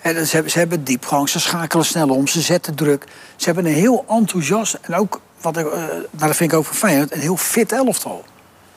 En 0.00 0.26
ze, 0.26 0.34
hebben, 0.34 0.52
ze 0.52 0.58
hebben 0.58 0.84
diepgang, 0.84 1.28
ze 1.28 1.40
schakelen 1.40 1.84
snel 1.84 2.08
om, 2.08 2.26
ze 2.26 2.40
zetten 2.40 2.74
druk. 2.74 3.04
Ze 3.36 3.44
hebben 3.44 3.66
een 3.66 3.74
heel 3.74 4.04
enthousiast 4.08 4.78
en 4.80 4.94
ook 4.94 5.20
wat 5.40 5.56
ik, 5.56 5.66
eh, 5.66 5.72
nou, 5.72 6.06
dat 6.10 6.36
vind 6.36 6.52
ik 6.52 6.58
ook 6.58 6.64
van 6.64 6.76
Feyenoord, 6.76 7.12
een 7.12 7.20
heel 7.20 7.36
fit 7.36 7.72
elftal. 7.72 8.24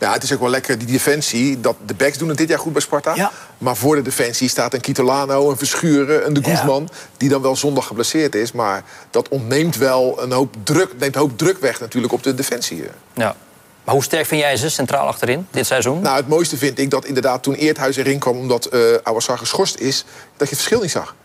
Ja, 0.04 0.14
het 0.14 0.24
is 0.24 0.34
ook 0.34 0.40
wel 0.40 0.50
lekker, 0.50 0.78
die 0.78 0.88
defensie. 0.88 1.60
Dat, 1.60 1.76
de 1.86 1.94
backs 1.94 2.18
doen 2.18 2.30
het 2.30 2.38
dit 2.38 2.50
jaar 2.50 2.60
goed 2.60 2.74
bij 2.74 2.82
Sparta. 2.82 3.16
Ja. 3.16 3.32
Maar 3.58 3.76
voor 3.76 3.96
de 3.96 4.02
defensie 4.02 4.50
staat 4.50 4.74
een 4.74 4.82
Kitolano, 4.82 5.50
een 5.50 5.58
Verschuren, 5.58 6.26
een 6.26 6.34
De 6.34 6.42
Ja. 6.44 6.56
Guzman... 6.56 6.90
die 7.18 7.30
dan 7.30 7.42
wel 7.42 7.56
zondag 7.56 7.88
geblesseerd 7.88 8.36
is. 8.36 8.52
Maar 8.52 8.84
dat 9.10 9.30
ontneemt 9.30 9.78
wel 9.78 10.22
een 10.22 10.32
hoop 10.32 10.56
druk, 10.64 10.90
neemt 11.00 11.16
een 11.16 11.22
hoop 11.22 11.38
druk 11.38 11.58
weg 11.58 11.80
natuurlijk 11.80 12.14
op 12.14 12.24
de 12.24 12.34
defensie. 12.34 12.84
Ja. 13.14 13.36
Maar 13.84 13.94
hoe 13.94 14.04
sterk 14.04 14.26
vind 14.26 14.42
jij 14.42 14.58
ze 14.58 14.70
centraal 14.70 15.08
achterin 15.08 15.48
dit 15.52 15.66
seizoen? 15.66 16.02
Nou, 16.02 16.16
het 16.16 16.28
mooiste 16.28 16.58
vind 16.58 16.80
ik 16.80 16.90
dat 16.90 17.06
inderdaad 17.06 17.44
toen 17.44 17.54
Eerthuis 17.54 17.96
erin 17.96 18.20
kwam... 18.20 18.38
omdat 18.38 18.66
eh 18.66 18.80
Awassar 19.04 19.38
geschorst 19.38 19.78
is, 19.80 20.06
dat 20.38 20.50
je 20.50 20.56
het 20.56 20.64
verschil 20.64 20.82
niet 20.82 20.92
zag. 20.92 21.16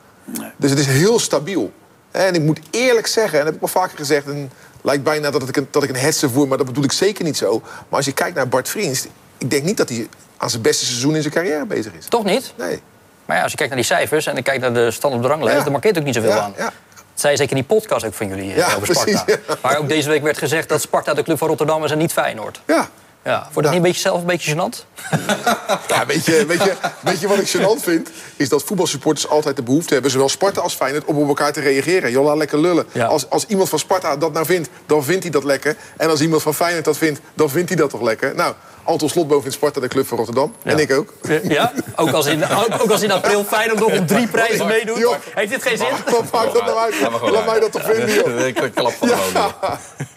Dus 0.56 0.70
het 0.70 0.78
is 0.78 0.86
heel 0.86 1.18
stabiel. 1.18 1.72
En 2.10 2.34
ik 2.34 2.42
moet 2.42 2.60
eerlijk 2.70 3.06
zeggen, 3.06 3.38
en 3.38 3.44
dat 3.44 3.54
heb 3.54 3.54
ik 3.54 3.72
wel 3.72 3.82
vaker 3.82 3.98
gezegd... 3.98 4.26
en 4.26 4.50
lijkt 4.82 5.02
bijna 5.02 5.30
dat 5.30 5.48
ik 5.48 5.56
een, 5.56 5.68
dat 5.70 5.82
ik 5.82 5.88
een 5.88 5.96
hetze 5.96 6.30
voer, 6.30 6.48
maar 6.48 6.58
dat 6.58 6.66
bedoel 6.66 6.84
ik 6.84 6.92
zeker 6.92 7.24
niet 7.24 7.36
zo. 7.36 7.60
Maar 7.62 7.96
als 7.96 8.04
je 8.04 8.12
kijkt 8.12 8.36
naar 8.36 8.48
Bart 8.48 8.68
Vriends... 8.68 9.06
ik 9.38 9.50
denk 9.50 9.64
niet 9.64 9.76
dat 9.76 9.88
hij 9.88 10.08
aan 10.36 10.50
zijn 10.50 10.62
beste 10.62 10.84
seizoen 10.84 11.14
in 11.16 11.22
zijn 11.22 11.34
carrière 11.34 11.66
bezig 11.66 11.92
is. 11.92 12.06
Toch 12.08 12.24
niet? 12.24 12.52
Nee. 12.56 12.82
Maar 13.24 13.36
ja, 13.36 13.42
als 13.42 13.50
je 13.52 13.56
kijkt 13.58 13.72
naar 13.74 13.82
die 13.82 13.90
cijfers 13.96 14.26
en 14.26 14.36
ik 14.36 14.44
kijk 14.44 14.60
naar 14.60 14.74
de 14.74 14.90
stand 14.90 15.14
op 15.14 15.22
de 15.22 15.28
ranglijst... 15.28 15.56
Ja. 15.58 15.62
dan 15.62 15.72
markeert 15.72 15.98
ook 15.98 16.04
niet 16.04 16.14
zoveel 16.14 16.30
Ja, 16.30 16.38
aan. 16.38 16.52
ja. 16.56 16.64
Dat 16.64 17.26
zei 17.26 17.36
zeker 17.36 17.56
in 17.56 17.64
die 17.66 17.76
podcast 17.76 18.04
ook 18.06 18.14
van 18.14 18.28
jullie 18.28 18.50
eh, 18.50 18.56
Ja, 18.56 18.74
over 18.74 18.86
Sparta. 18.94 19.24
precies, 19.24 19.42
ja. 19.48 19.56
Waar 19.60 19.78
ook 19.78 19.88
deze 19.88 20.08
week 20.08 20.22
werd 20.22 20.38
gezegd 20.38 20.68
dat 20.68 20.80
Sparta 20.80 21.14
de 21.14 21.22
club 21.22 21.38
van 21.38 21.48
Rotterdam 21.48 21.84
is 21.84 21.90
en 21.90 21.98
niet 21.98 22.12
Feyenoord. 22.12 22.60
Ja. 22.66 22.88
Ja, 23.24 23.48
je 23.54 23.62
dat 23.62 23.64
niet 23.64 23.72
een 23.72 23.82
beetje 23.82 24.00
zelf 24.00 24.20
een 24.20 24.26
beetje 24.26 24.54
gênant? 24.54 24.84
Ja, 25.88 26.06
weet 26.06 26.24
je, 26.24 26.44
weet, 26.46 26.62
je, 26.62 26.74
weet 27.00 27.20
je 27.20 27.28
wat 27.28 27.38
ik 27.38 27.48
gênant 27.48 27.82
vind? 27.82 28.10
Is 28.36 28.48
dat 28.48 28.62
voetbalsupporters 28.62 29.28
altijd 29.28 29.56
de 29.56 29.62
behoefte 29.62 29.92
hebben... 29.92 30.10
zowel 30.10 30.28
Sparta 30.28 30.60
als 30.60 30.74
Feyenoord, 30.74 31.04
om 31.04 31.16
op 31.16 31.28
elkaar 31.28 31.52
te 31.52 31.60
reageren. 31.60 32.10
Joh, 32.10 32.24
laat 32.24 32.36
lekker 32.36 32.58
lullen. 32.58 32.86
Ja. 32.92 33.06
Als, 33.06 33.30
als 33.30 33.46
iemand 33.46 33.68
van 33.68 33.78
Sparta 33.78 34.16
dat 34.16 34.32
nou 34.32 34.46
vindt, 34.46 34.68
dan 34.86 35.04
vindt 35.04 35.22
hij 35.22 35.32
dat 35.32 35.44
lekker. 35.44 35.76
En 35.96 36.10
als 36.10 36.20
iemand 36.20 36.42
van 36.42 36.54
Feyenoord 36.54 36.84
dat 36.84 36.96
vindt, 36.96 37.20
dan 37.34 37.50
vindt 37.50 37.68
hij 37.68 37.78
dat 37.78 37.90
toch 37.90 38.02
lekker. 38.02 38.34
Nou, 38.34 38.54
Anton 38.88 39.08
Slotboom 39.08 39.40
vindt 39.40 39.56
Sparta 39.56 39.80
de 39.80 39.88
club 39.88 40.06
van 40.06 40.16
Rotterdam. 40.16 40.54
En 40.62 40.78
ik 40.78 40.92
ook. 40.92 41.12
Ja? 41.42 41.72
Ook 41.96 42.10
als 42.10 42.26
in, 42.26 42.44
ook, 42.48 42.68
ook 42.82 42.90
als 42.90 43.02
in 43.02 43.10
april 43.10 43.44
Feyenoord 43.44 43.78
nog 43.80 43.98
om 43.98 44.06
drie 44.06 44.26
prijzen 44.28 44.66
meedoet? 44.66 44.96
Joh. 44.98 45.14
Heeft 45.34 45.50
dit 45.50 45.62
geen 45.62 45.76
zin? 45.76 45.86
Wat 46.04 46.32
maakt 46.32 46.52
dat 46.52 46.64
nou 46.64 46.78
uit? 46.78 46.94
Laat 47.32 47.46
mij 47.46 47.60
dat 47.60 47.72
toch 47.72 47.84
vinden, 47.84 48.14
joh. 48.14 48.46
Ik 48.46 48.70
klap 48.74 48.92
van 48.92 49.08
de 49.08 49.14
molen. 49.32 49.54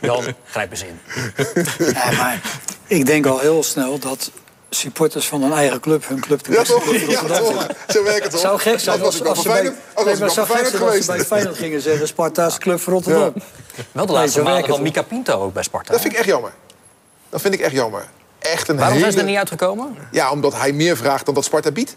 Jan, 0.02 0.34
grijp 0.46 0.72
eens 0.72 0.84
in. 0.84 1.00
Ja, 1.94 2.12
maar 2.12 2.42
ik 2.88 3.06
denk 3.06 3.26
al 3.26 3.40
heel 3.40 3.64
snel 3.64 4.00
dat 4.00 4.32
supporters 4.70 5.28
van 5.28 5.44
een 5.44 5.54
eigen 5.54 5.80
club 5.80 6.08
hun 6.08 6.20
club 6.20 6.40
te 6.40 6.52
Ja, 6.52 6.64
toch? 6.64 6.86
Ja, 6.92 7.20
Rotterdam 7.20 7.44
toch? 7.44 7.68
Zo 7.88 8.04
werkt 8.04 8.24
het, 8.24 8.32
toch? 8.32 8.42
zou 8.42 8.60
gek 8.60 8.80
zijn 8.80 9.02
Als 9.02 9.20
was 9.20 9.28
als, 9.28 9.42
ze 9.42 9.48
bij, 9.48 9.54
Feyenoord- 9.54 9.78
als 9.94 10.06
nee, 10.06 10.16
ze 11.02 11.06
bij. 11.12 11.26
Feyenoord 11.26 11.58
gingen 11.58 11.82
zeggen... 11.82 12.08
Sparta 12.08 12.46
is 12.46 12.54
de 12.54 12.60
club 12.60 12.80
van 12.80 12.94
Rotterdam. 12.94 13.34
Wel 13.92 14.06
de 14.06 14.12
Nee, 14.12 14.22
laatste 14.22 14.38
maanden 14.42 14.54
werkt 14.62 14.76
van 14.76 14.82
Mika 14.84 15.02
Pinto 15.02 15.44
ook 15.44 15.54
bij 15.54 15.64
Sparta. 15.64 15.92
Dat 15.92 16.02
vind 16.02 16.14
ik 16.14 16.20
echt 16.20 16.28
jammer. 16.28 16.52
Dat 17.30 17.42
vind 17.42 17.54
ik 17.54 17.60
echt 17.60 17.74
jammer. 17.74 18.06
Echt 18.42 18.68
een 18.68 18.78
Waarom 18.78 19.00
zijn 19.00 19.12
ze 19.12 19.18
er 19.18 19.26
niet 19.26 19.38
uitgekomen? 19.38 19.96
Ja, 20.12 20.32
omdat 20.32 20.56
hij 20.56 20.72
meer 20.72 20.98
vraagt 20.98 21.26
dan 21.26 21.34
dat 21.34 21.44
Sparta 21.44 21.72
biedt. 21.72 21.96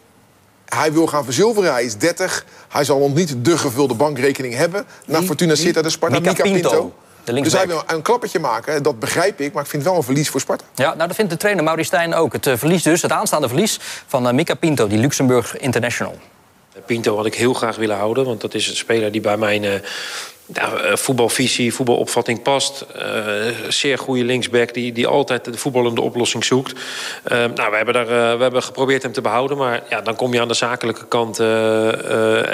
Hij 0.65 0.93
wil 0.93 1.07
gaan 1.07 1.25
verzilveren, 1.25 1.73
hij 1.73 1.85
is 1.85 1.97
30. 1.97 2.45
Hij 2.69 2.85
zal 2.85 2.99
nog 2.99 3.15
niet 3.15 3.45
de 3.45 3.59
gevulde 3.59 3.95
bankrekening 3.95 4.55
hebben. 4.55 4.85
Naar 5.07 5.19
Wie? 5.19 5.27
Fortuna 5.27 5.55
Sittard 5.55 5.85
de 5.85 5.91
Sparta, 5.91 6.19
Mika 6.19 6.31
Mika, 6.31 6.43
Pinto, 6.43 6.93
Pinto. 7.25 7.43
dus 7.43 7.53
hij 7.53 7.67
wil 7.67 7.83
een 7.87 8.03
klappertje 8.03 8.39
maken, 8.39 8.83
dat 8.83 8.99
begrijp 8.99 9.41
ik. 9.41 9.53
Maar 9.53 9.63
ik 9.63 9.69
vind 9.69 9.83
het 9.83 9.91
wel 9.91 10.01
een 10.01 10.07
verlies 10.07 10.29
voor 10.29 10.41
Sparta. 10.41 10.65
Ja, 10.75 10.95
nou, 10.95 11.09
dat 11.09 11.17
vindt 11.17 11.31
de 11.31 11.37
trainer 11.37 11.65
Maurice 11.65 11.87
Stijn 11.87 12.15
ook. 12.15 12.33
Het 12.33 12.47
eh, 12.47 12.57
verlies 12.57 12.83
dus, 12.83 13.03
het 13.03 13.13
aanstaande 13.13 13.49
verlies 13.49 13.79
van 14.07 14.29
eh, 14.29 14.35
Mika 14.35 14.55
Pinto, 14.55 14.87
die 14.87 14.99
Luxemburg 14.99 15.57
International. 15.57 16.19
Pinto 16.87 17.17
had 17.17 17.27
ik 17.27 17.35
heel 17.35 17.55
graag 17.55 17.77
willen 17.77 17.97
houden, 17.97 18.25
want 18.25 18.41
dat 18.41 18.55
is 18.55 18.69
een 18.69 18.77
speler 18.77 19.13
die 19.13 19.21
bij 19.21 19.37
mijn 19.37 19.65
eh, 19.65 19.73
ja, 20.47 20.77
eh, 20.77 20.97
voetbalvisie, 20.97 21.75
voetbalopvatting 21.75 22.43
past. 22.43 22.81
Eh, 22.81 23.11
zeer 23.69 23.99
goede 23.99 24.25
linksback 24.25 24.75
die, 24.75 24.93
die 24.93 25.07
altijd 25.07 25.45
de 25.45 25.59
voetballende 25.59 26.01
oplossing 26.01 26.45
zoekt. 26.45 26.81
Eh, 27.23 27.39
nou, 27.55 27.71
we 27.71 27.77
hebben, 27.77 27.95
daar, 27.95 28.07
we 28.37 28.43
hebben 28.43 28.63
geprobeerd 28.63 29.03
hem 29.03 29.13
te 29.13 29.21
behouden, 29.21 29.57
maar 29.57 29.83
ja, 29.89 30.01
dan 30.01 30.17
kom 30.17 30.33
je 30.33 30.41
aan 30.41 30.49
de 30.49 30.55
zakelijke 30.55 31.07
kant. 31.07 31.37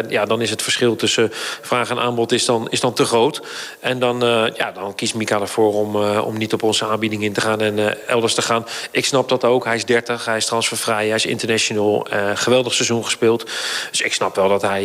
ja, 0.08 0.24
dan 0.26 0.40
is 0.40 0.50
het 0.50 0.62
verschil 0.62 0.96
tussen 0.96 1.28
vraag 1.60 1.90
en 1.90 1.98
aanbod 1.98 2.32
is 2.32 2.44
dan, 2.44 2.66
is 2.70 2.80
dan 2.80 2.92
te 2.92 3.04
groot. 3.04 3.42
En 3.80 3.98
dan, 3.98 4.20
ja, 4.54 4.72
dan 4.74 4.94
kiest 4.94 5.14
Mika 5.14 5.40
ervoor 5.40 5.74
om, 5.74 5.96
om 6.18 6.38
niet 6.38 6.52
op 6.52 6.62
onze 6.62 6.84
aanbieding 6.84 7.22
in 7.22 7.32
te 7.32 7.40
gaan 7.40 7.60
en 7.60 8.08
elders 8.08 8.34
te 8.34 8.42
gaan. 8.42 8.66
Ik 8.90 9.04
snap 9.04 9.28
dat 9.28 9.44
ook. 9.44 9.64
Hij 9.64 9.74
is 9.74 9.84
30, 9.84 10.24
hij 10.24 10.36
is 10.36 10.46
transfervrij, 10.46 11.06
hij 11.06 11.16
is 11.16 11.26
international. 11.26 12.06
geweldig 12.34 12.74
seizoen 12.74 13.04
gespeeld. 13.04 13.44
Dus 13.90 14.00
ik 14.00 14.12
snap 14.12 14.36
wel 14.36 14.48
dat 14.48 14.62
hij 14.62 14.84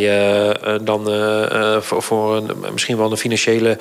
dan 0.82 1.04
voor, 1.82 2.02
voor 2.02 2.36
een, 2.36 2.52
misschien 2.72 2.95
wel 2.98 3.12
een 3.12 3.18
financiële 3.18 3.78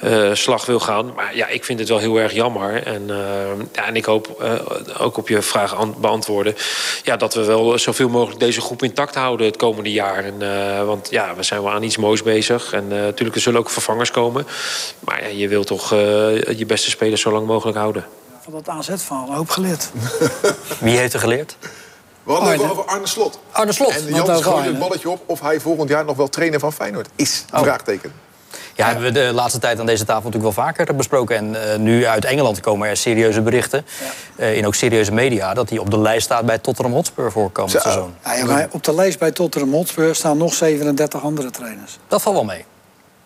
eh, 0.00 0.30
slag 0.32 0.66
wil 0.66 0.80
gaan. 0.80 1.12
Maar 1.14 1.36
ja, 1.36 1.46
ik 1.48 1.64
vind 1.64 1.78
het 1.78 1.88
wel 1.88 1.98
heel 1.98 2.16
erg 2.16 2.32
jammer. 2.32 2.82
En, 2.86 3.02
eh, 3.10 3.66
ja, 3.72 3.86
en 3.86 3.96
ik 3.96 4.04
hoop 4.04 4.40
eh, 4.40 4.52
ook 4.98 5.16
op 5.16 5.28
je 5.28 5.42
vraag 5.42 5.96
beantwoorden... 5.96 6.54
Ja, 7.02 7.16
dat 7.16 7.34
we 7.34 7.44
wel 7.44 7.78
zoveel 7.78 8.08
mogelijk 8.08 8.40
deze 8.40 8.60
groep 8.60 8.82
intact 8.82 9.14
houden 9.14 9.46
het 9.46 9.56
komende 9.56 9.92
jaar. 9.92 10.24
En, 10.24 10.34
eh, 10.40 10.84
want 10.84 11.10
ja, 11.10 11.34
we 11.34 11.42
zijn 11.42 11.62
wel 11.62 11.72
aan 11.72 11.82
iets 11.82 11.96
moois 11.96 12.22
bezig. 12.22 12.72
En 12.72 12.92
eh, 12.92 12.98
natuurlijk, 12.98 13.36
er 13.36 13.42
zullen 13.42 13.60
ook 13.60 13.70
vervangers 13.70 14.10
komen. 14.10 14.46
Maar 15.00 15.22
ja, 15.22 15.28
je 15.28 15.48
wilt 15.48 15.66
toch 15.66 15.92
eh, 15.92 15.98
je 16.58 16.66
beste 16.66 16.90
spelers 16.90 17.20
zo 17.20 17.32
lang 17.32 17.46
mogelijk 17.46 17.76
houden. 17.76 18.06
Van 18.40 18.52
dat 18.52 18.68
AZ-verhaal, 18.68 19.28
een 19.28 19.34
hoop 19.34 19.50
geleerd. 19.50 19.90
Wie 20.80 20.96
heeft 20.96 21.12
er 21.12 21.20
geleerd? 21.20 21.56
We 22.22 22.32
hadden 22.32 22.50
het 22.50 22.60
Arne. 22.60 22.72
over 22.72 22.84
Arne 22.84 23.06
Slot. 23.06 23.38
Arne 23.50 23.72
Slot. 23.72 23.90
En 23.90 24.14
Jan 24.14 24.38
schoot 24.38 24.54
Arne? 24.54 24.68
het 24.68 24.78
balletje 24.78 25.08
op 25.08 25.22
of 25.26 25.40
hij 25.40 25.60
volgend 25.60 25.88
jaar 25.88 26.04
nog 26.04 26.16
wel 26.16 26.28
trainer 26.28 26.60
van 26.60 26.72
Feyenoord 26.72 27.08
is. 27.16 27.44
Oh. 27.54 27.60
Vraagteken. 27.60 28.12
Ja, 28.78 28.86
hebben 28.86 29.04
we 29.04 29.10
de 29.12 29.30
laatste 29.32 29.58
tijd 29.58 29.80
aan 29.80 29.86
deze 29.86 30.04
tafel 30.04 30.22
natuurlijk 30.30 30.54
wel 30.54 30.64
vaker 30.64 30.94
besproken. 30.96 31.36
En 31.36 31.72
eh, 31.72 31.78
nu 31.78 32.06
uit 32.06 32.24
Engeland 32.24 32.60
komen 32.60 32.88
er 32.88 32.96
serieuze 32.96 33.40
berichten, 33.42 33.84
eh, 34.36 34.56
in 34.56 34.66
ook 34.66 34.74
serieuze 34.74 35.12
media... 35.12 35.54
dat 35.54 35.68
hij 35.68 35.78
op 35.78 35.90
de 35.90 35.98
lijst 35.98 36.24
staat 36.24 36.46
bij 36.46 36.58
Tottenham 36.58 36.94
Hotspur 36.94 37.32
voor 37.32 37.50
komend 37.50 37.72
Zo. 37.72 37.78
seizoen. 37.78 38.14
Ja, 38.24 38.44
maar 38.44 38.68
op 38.70 38.84
de 38.84 38.94
lijst 38.94 39.18
bij 39.18 39.30
Tottenham 39.30 39.72
Hotspur 39.72 40.14
staan 40.14 40.36
nog 40.36 40.54
37 40.54 41.22
andere 41.22 41.50
trainers. 41.50 41.98
Dat 42.08 42.22
valt 42.22 42.34
wel 42.34 42.44
mee. 42.44 42.64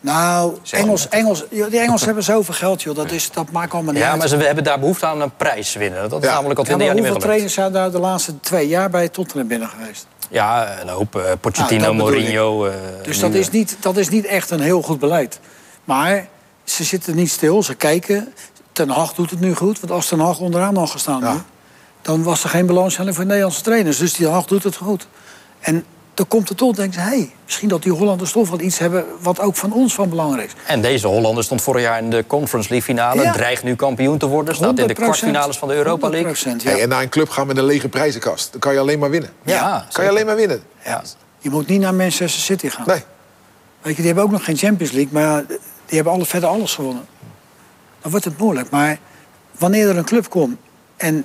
Nou, 0.00 0.56
Engels, 0.70 1.08
Engels, 1.08 1.44
die 1.48 1.78
Engelsen 1.80 2.06
hebben 2.06 2.24
zoveel 2.24 2.54
geld, 2.54 2.82
joh. 2.82 2.94
Dat, 2.96 3.10
is, 3.10 3.30
dat 3.30 3.50
maakt 3.50 3.72
allemaal 3.72 3.92
niet 3.92 4.02
Ja, 4.02 4.08
uit. 4.10 4.18
maar 4.18 4.28
ze 4.28 4.36
hebben 4.36 4.64
daar 4.64 4.78
behoefte 4.80 5.06
aan 5.06 5.20
een 5.20 5.36
prijs 5.36 5.74
winnen. 5.74 6.08
Dat 6.10 6.22
is 6.22 6.28
Ja. 6.28 6.34
namelijk 6.34 6.58
al 6.58 6.64
Ja, 6.64 6.70
20 6.70 6.76
maar 6.76 6.84
jaar 6.86 6.94
niet 6.94 7.02
meer 7.02 7.10
hoeveel 7.12 7.28
trainers 7.28 7.54
zijn 7.54 7.72
daar 7.72 7.90
de 7.90 7.98
laatste 7.98 8.40
twee 8.40 8.68
jaar 8.68 8.90
bij 8.90 9.08
Tottenham 9.08 9.48
binnen 9.48 9.68
geweest? 9.68 10.06
Ja, 10.32 10.80
een 10.80 10.88
hoop. 10.88 11.16
eh, 11.16 11.32
Pochettino, 11.40 11.94
Mourinho. 11.94 12.64
eh, 12.66 12.74
Dus 13.02 13.18
dat 13.18 13.34
is, 13.34 13.50
niet, 13.50 13.76
dat 13.80 13.96
is 13.96 14.08
niet 14.08 14.24
echt 14.24 14.50
een 14.50 14.60
heel 14.60 14.82
goed 14.82 14.98
beleid. 14.98 15.40
Maar 15.84 16.28
ze 16.64 16.84
zitten 16.84 17.14
niet 17.16 17.30
stil, 17.30 17.62
ze 17.62 17.74
kijken. 17.74 18.32
Ten 18.72 18.88
Hag 18.90 19.14
doet 19.14 19.30
het 19.30 19.40
nu 19.40 19.54
goed, 19.54 19.80
want 19.80 19.92
als 19.92 20.08
Ten 20.08 20.20
Hag 20.20 20.38
onderaan 20.38 20.76
had 20.76 20.90
gestaan... 20.90 21.20
Ja. 21.20 21.32
nu, 21.32 21.40
dan 22.02 22.22
was 22.22 22.44
er 22.44 22.50
geen 22.50 22.66
belangstelling 22.66 23.14
voor 23.14 23.24
Nederlandse 23.26 23.62
trainers. 23.62 23.98
Dus 23.98 24.14
die 24.14 24.28
Hag 24.28 24.44
doet 24.46 24.62
het 24.64 24.76
goed. 24.76 25.06
En 25.60 25.84
dan 26.14 26.28
komt 26.28 26.48
het 26.48 26.58
tot, 26.58 26.76
denken 26.76 27.02
ze... 27.02 27.08
hé, 27.08 27.30
misschien 27.44 27.68
dat 27.68 27.82
die 27.82 27.92
Hollanders 27.92 28.32
toch 28.32 28.48
wel 28.48 28.60
iets 28.60 28.78
hebben... 28.78 29.04
wat 29.20 29.40
ook 29.40 29.56
van 29.56 29.72
ons 29.72 29.94
van 29.94 30.08
belang 30.08 30.40
is. 30.40 30.50
En 30.66 30.80
deze 30.80 31.06
Hollander 31.06 31.44
stond 31.44 31.62
vorig 31.62 31.82
jaar 31.82 31.98
in 31.98 32.10
de 32.10 32.24
Conference 32.26 32.68
League 32.68 32.94
finale. 32.94 33.22
Ja. 33.22 33.32
Dreigt 33.32 33.62
nu 33.62 33.76
kampioen 33.76 34.18
te 34.18 34.26
worden. 34.26 34.54
Staat 34.54 34.78
in 34.78 34.86
de 34.86 34.94
100%. 34.94 34.96
kwartfinales 34.96 35.58
van 35.58 35.68
de 35.68 35.74
Europa 35.74 36.08
League. 36.08 36.34
100%, 36.34 36.62
ja. 36.62 36.70
Hey, 36.70 36.82
en 36.82 36.88
naar 36.88 37.02
een 37.02 37.08
club 37.08 37.28
gaan 37.28 37.46
met 37.46 37.56
een 37.56 37.64
lege 37.64 37.88
prijzenkast. 37.88 38.52
Dan 38.52 38.60
kan 38.60 38.72
je 38.72 38.78
alleen 38.78 38.98
maar 38.98 39.10
winnen. 39.10 39.30
Ja, 39.42 39.86
Kan 39.92 40.04
je 40.04 40.10
alleen 40.10 40.26
maar 40.26 40.36
winnen. 40.36 40.62
Ja. 40.84 41.02
Je 41.38 41.50
moet 41.50 41.66
niet 41.66 41.80
naar 41.80 41.94
Manchester 41.94 42.42
City 42.42 42.68
gaan. 42.68 42.86
Nee. 42.86 43.02
Weet 43.82 43.96
je, 43.96 44.02
die 44.02 44.06
hebben 44.06 44.24
ook 44.24 44.30
nog 44.30 44.44
geen 44.44 44.56
Champions 44.56 44.92
League, 44.92 45.12
maar 45.12 45.44
die 45.46 45.94
hebben 45.94 46.12
alle, 46.12 46.24
verder 46.24 46.48
alles 46.48 46.74
gewonnen. 46.74 47.06
Dan 48.00 48.10
wordt 48.10 48.24
het 48.24 48.38
moeilijk. 48.38 48.70
Maar 48.70 48.98
wanneer 49.58 49.88
er 49.88 49.96
een 49.96 50.04
club 50.04 50.28
komt 50.28 50.56
en 50.96 51.24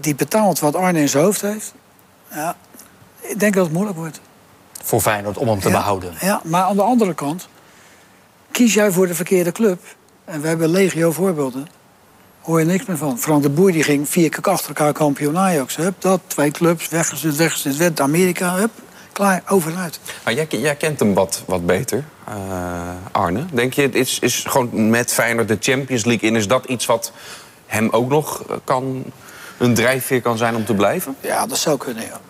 die 0.00 0.14
betaalt 0.14 0.58
wat 0.58 0.74
Arne 0.74 1.00
in 1.00 1.08
zijn 1.08 1.24
hoofd 1.24 1.40
heeft, 1.40 1.72
ja, 2.30 2.56
ik 3.20 3.40
denk 3.40 3.54
dat 3.54 3.64
het 3.64 3.72
moeilijk 3.72 3.98
wordt. 3.98 4.20
Voor 4.82 5.00
Feyenoord 5.00 5.38
om 5.38 5.48
hem 5.48 5.60
te 5.60 5.68
Ja, 5.68 5.74
behouden. 5.74 6.14
Ja, 6.20 6.40
maar 6.44 6.62
aan 6.62 6.76
de 6.76 6.82
andere 6.82 7.14
kant, 7.14 7.48
kies 8.50 8.74
jij 8.74 8.90
voor 8.90 9.06
de 9.06 9.14
verkeerde 9.14 9.52
club, 9.52 9.80
en 10.24 10.40
we 10.40 10.48
hebben 10.48 10.68
legio 10.68 11.12
voorbeelden, 11.12 11.68
hoor 12.40 12.58
je 12.58 12.64
niks 12.64 12.84
meer 12.84 12.96
van. 12.96 13.18
Frank 13.18 13.42
de 13.42 13.48
Boer 13.48 13.72
die 13.72 13.82
ging 13.82 14.08
vier 14.08 14.28
keer 14.28 14.42
achter 14.42 14.68
elkaar 14.68 14.92
kampioen 14.92 15.38
Ajax. 15.38 15.76
Hup, 15.76 15.94
dat, 15.98 16.20
twee 16.26 16.50
clubs, 16.50 16.88
weggezet, 16.88 17.36
weggezet, 17.36 17.76
werd 17.76 18.00
Amerika, 18.00 18.54
hup, 18.54 18.70
klaar, 19.12 19.42
over 19.48 19.72
en 19.72 19.78
uit. 19.78 20.00
Maar 20.24 20.34
jij, 20.34 20.46
jij 20.50 20.76
kent 20.76 20.98
hem 20.98 21.14
wat, 21.14 21.42
wat 21.46 21.66
beter, 21.66 22.04
eh, 22.24 22.34
Arne. 23.12 23.44
Denk 23.52 23.72
je, 23.72 23.82
het 23.82 23.94
is, 23.94 24.18
is 24.18 24.44
gewoon 24.48 24.90
met 24.90 25.12
Feyenoord 25.12 25.48
de 25.48 25.56
Champions 25.60 26.04
League 26.04 26.28
in... 26.28 26.36
is 26.36 26.48
dat 26.48 26.64
iets 26.64 26.86
wat 26.86 27.12
hem 27.66 27.88
ook 27.90 28.08
nog 28.08 28.42
kan, 28.64 29.04
een 29.58 29.74
drijfveer 29.74 30.20
kan 30.20 30.36
zijn 30.36 30.56
om 30.56 30.64
te 30.64 30.74
blijven? 30.74 31.16
Ja, 31.20 31.46
dat 31.46 31.58
zou 31.58 31.78
kunnen, 31.78 32.04
ja. 32.04 32.20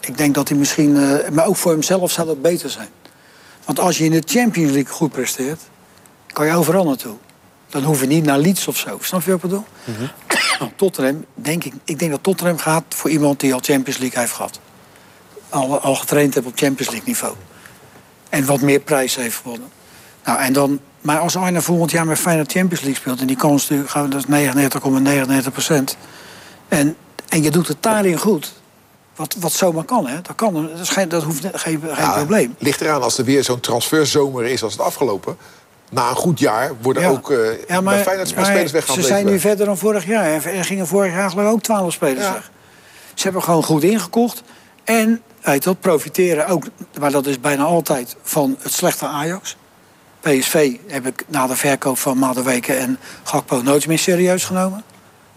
Ik 0.00 0.18
denk 0.18 0.34
dat 0.34 0.48
hij 0.48 0.58
misschien... 0.58 0.96
eh, 0.96 1.30
maar 1.30 1.46
ook 1.46 1.56
voor 1.56 1.72
hemzelf 1.72 2.10
zou 2.10 2.26
dat 2.26 2.42
beter 2.42 2.70
zijn. 2.70 2.88
Want 3.64 3.80
als 3.80 3.98
je 3.98 4.04
in 4.04 4.10
de 4.10 4.22
Champions 4.26 4.72
League 4.72 4.92
goed 4.92 5.12
presteert... 5.12 5.60
kan 6.26 6.46
je 6.46 6.52
overal 6.52 6.84
naartoe. 6.84 7.16
Dan 7.68 7.82
hoef 7.82 8.00
je 8.00 8.06
niet 8.06 8.24
naar 8.24 8.38
Leeds 8.38 8.68
of 8.68 8.76
zo. 8.76 8.98
Snap 9.00 9.22
je 9.22 9.30
wat 9.30 9.44
ik 9.44 9.50
bedoel? 9.50 9.64
Tottenham, 10.76 11.24
denk 11.34 11.64
ik... 11.64 11.74
Ik 11.84 11.98
denk 11.98 12.10
dat 12.10 12.22
Tottenham 12.22 12.58
gaat 12.58 12.84
voor 12.88 13.10
iemand 13.10 13.40
die 13.40 13.54
al 13.54 13.60
Champions 13.62 13.98
League 13.98 14.20
heeft 14.20 14.32
gehad. 14.32 14.60
Al, 15.48 15.80
al 15.80 15.94
getraind 15.94 16.34
heeft 16.34 16.46
op 16.46 16.52
Champions 16.56 16.90
League 16.90 17.08
niveau. 17.08 17.34
En 18.28 18.46
wat 18.46 18.60
meer 18.60 18.80
prijs 18.80 19.16
heeft 19.16 19.36
gewonnen. 19.36 19.68
Nou, 20.24 20.38
en 20.38 20.52
dan 20.52 20.80
Maar 21.00 21.18
als 21.18 21.36
Arne 21.36 21.62
volgend 21.62 21.90
jaar 21.90 22.06
met 22.06 22.18
Feyenoord 22.18 22.52
Champions 22.52 22.82
League 22.82 23.00
speelt... 23.00 23.20
en 23.20 23.26
die 23.26 23.36
kans 23.36 23.70
dat 23.92 24.14
is 24.14 24.48
99,99 25.46 25.52
procent... 25.52 25.96
En, 26.68 26.96
en 27.28 27.42
je 27.42 27.50
doet 27.50 27.68
het 27.68 27.82
daarin 27.82 28.18
goed... 28.18 28.59
Wat, 29.20 29.36
wat 29.38 29.52
zomaar 29.52 29.84
kan, 29.84 30.06
hè? 30.06 30.20
Dat, 30.20 30.36
kan, 30.36 30.68
dat, 30.68 30.78
is 30.80 30.88
geen, 30.88 31.08
dat 31.08 31.22
hoeft 31.22 31.46
geen, 31.52 31.80
geen 31.80 31.80
Ja, 31.96 32.12
probleem. 32.12 32.54
Ligt 32.58 32.80
eraan 32.80 33.02
als 33.02 33.18
er 33.18 33.24
weer 33.24 33.44
zo'n 33.44 33.60
transferzomer 33.60 34.44
is 34.44 34.62
als 34.62 34.72
het 34.72 34.82
afgelopen. 34.82 35.36
Na 35.90 36.08
een 36.08 36.16
goed 36.16 36.38
jaar 36.38 36.72
worden 36.80 37.02
Ja. 37.02 37.08
ook 37.08 37.30
eh 37.30 37.38
Ja, 37.68 37.82
bij 37.82 38.02
Feyenoord 38.02 38.34
maar 38.34 38.44
spelers 38.44 38.92
ze 38.92 39.02
zijn 39.02 39.26
nu 39.26 39.40
verder 39.40 39.66
dan 39.66 39.78
vorig 39.78 40.06
jaar. 40.06 40.44
Er 40.46 40.64
gingen 40.64 40.86
vorig 40.86 41.12
jaar 41.12 41.30
geloof 41.30 41.46
ik 41.46 41.52
ook 41.52 41.62
12 41.62 41.92
spelers 41.92 42.30
weg. 42.30 42.50
Ze 43.14 43.22
hebben 43.22 43.42
gewoon 43.42 43.62
goed 43.64 43.82
ingekocht. 43.82 44.42
En 44.84 45.22
weet 45.42 45.64
wat, 45.64 45.80
profiteren 45.80 46.46
ook, 46.46 46.64
maar 47.00 47.10
dat 47.10 47.26
is 47.26 47.40
bijna 47.40 47.64
altijd, 47.64 48.16
van 48.22 48.56
het 48.58 48.72
slechte 48.72 49.06
Ajax. 49.06 49.56
PSV 50.20 50.76
heb 50.86 51.06
ik 51.06 51.24
na 51.26 51.46
de 51.46 51.56
verkoop 51.56 51.98
van 51.98 52.18
Madueke 52.18 52.72
en 52.74 52.98
Gakpo 53.22 53.62
nooit 53.62 53.86
meer 53.86 53.98
serieus 53.98 54.44
genomen. 54.44 54.84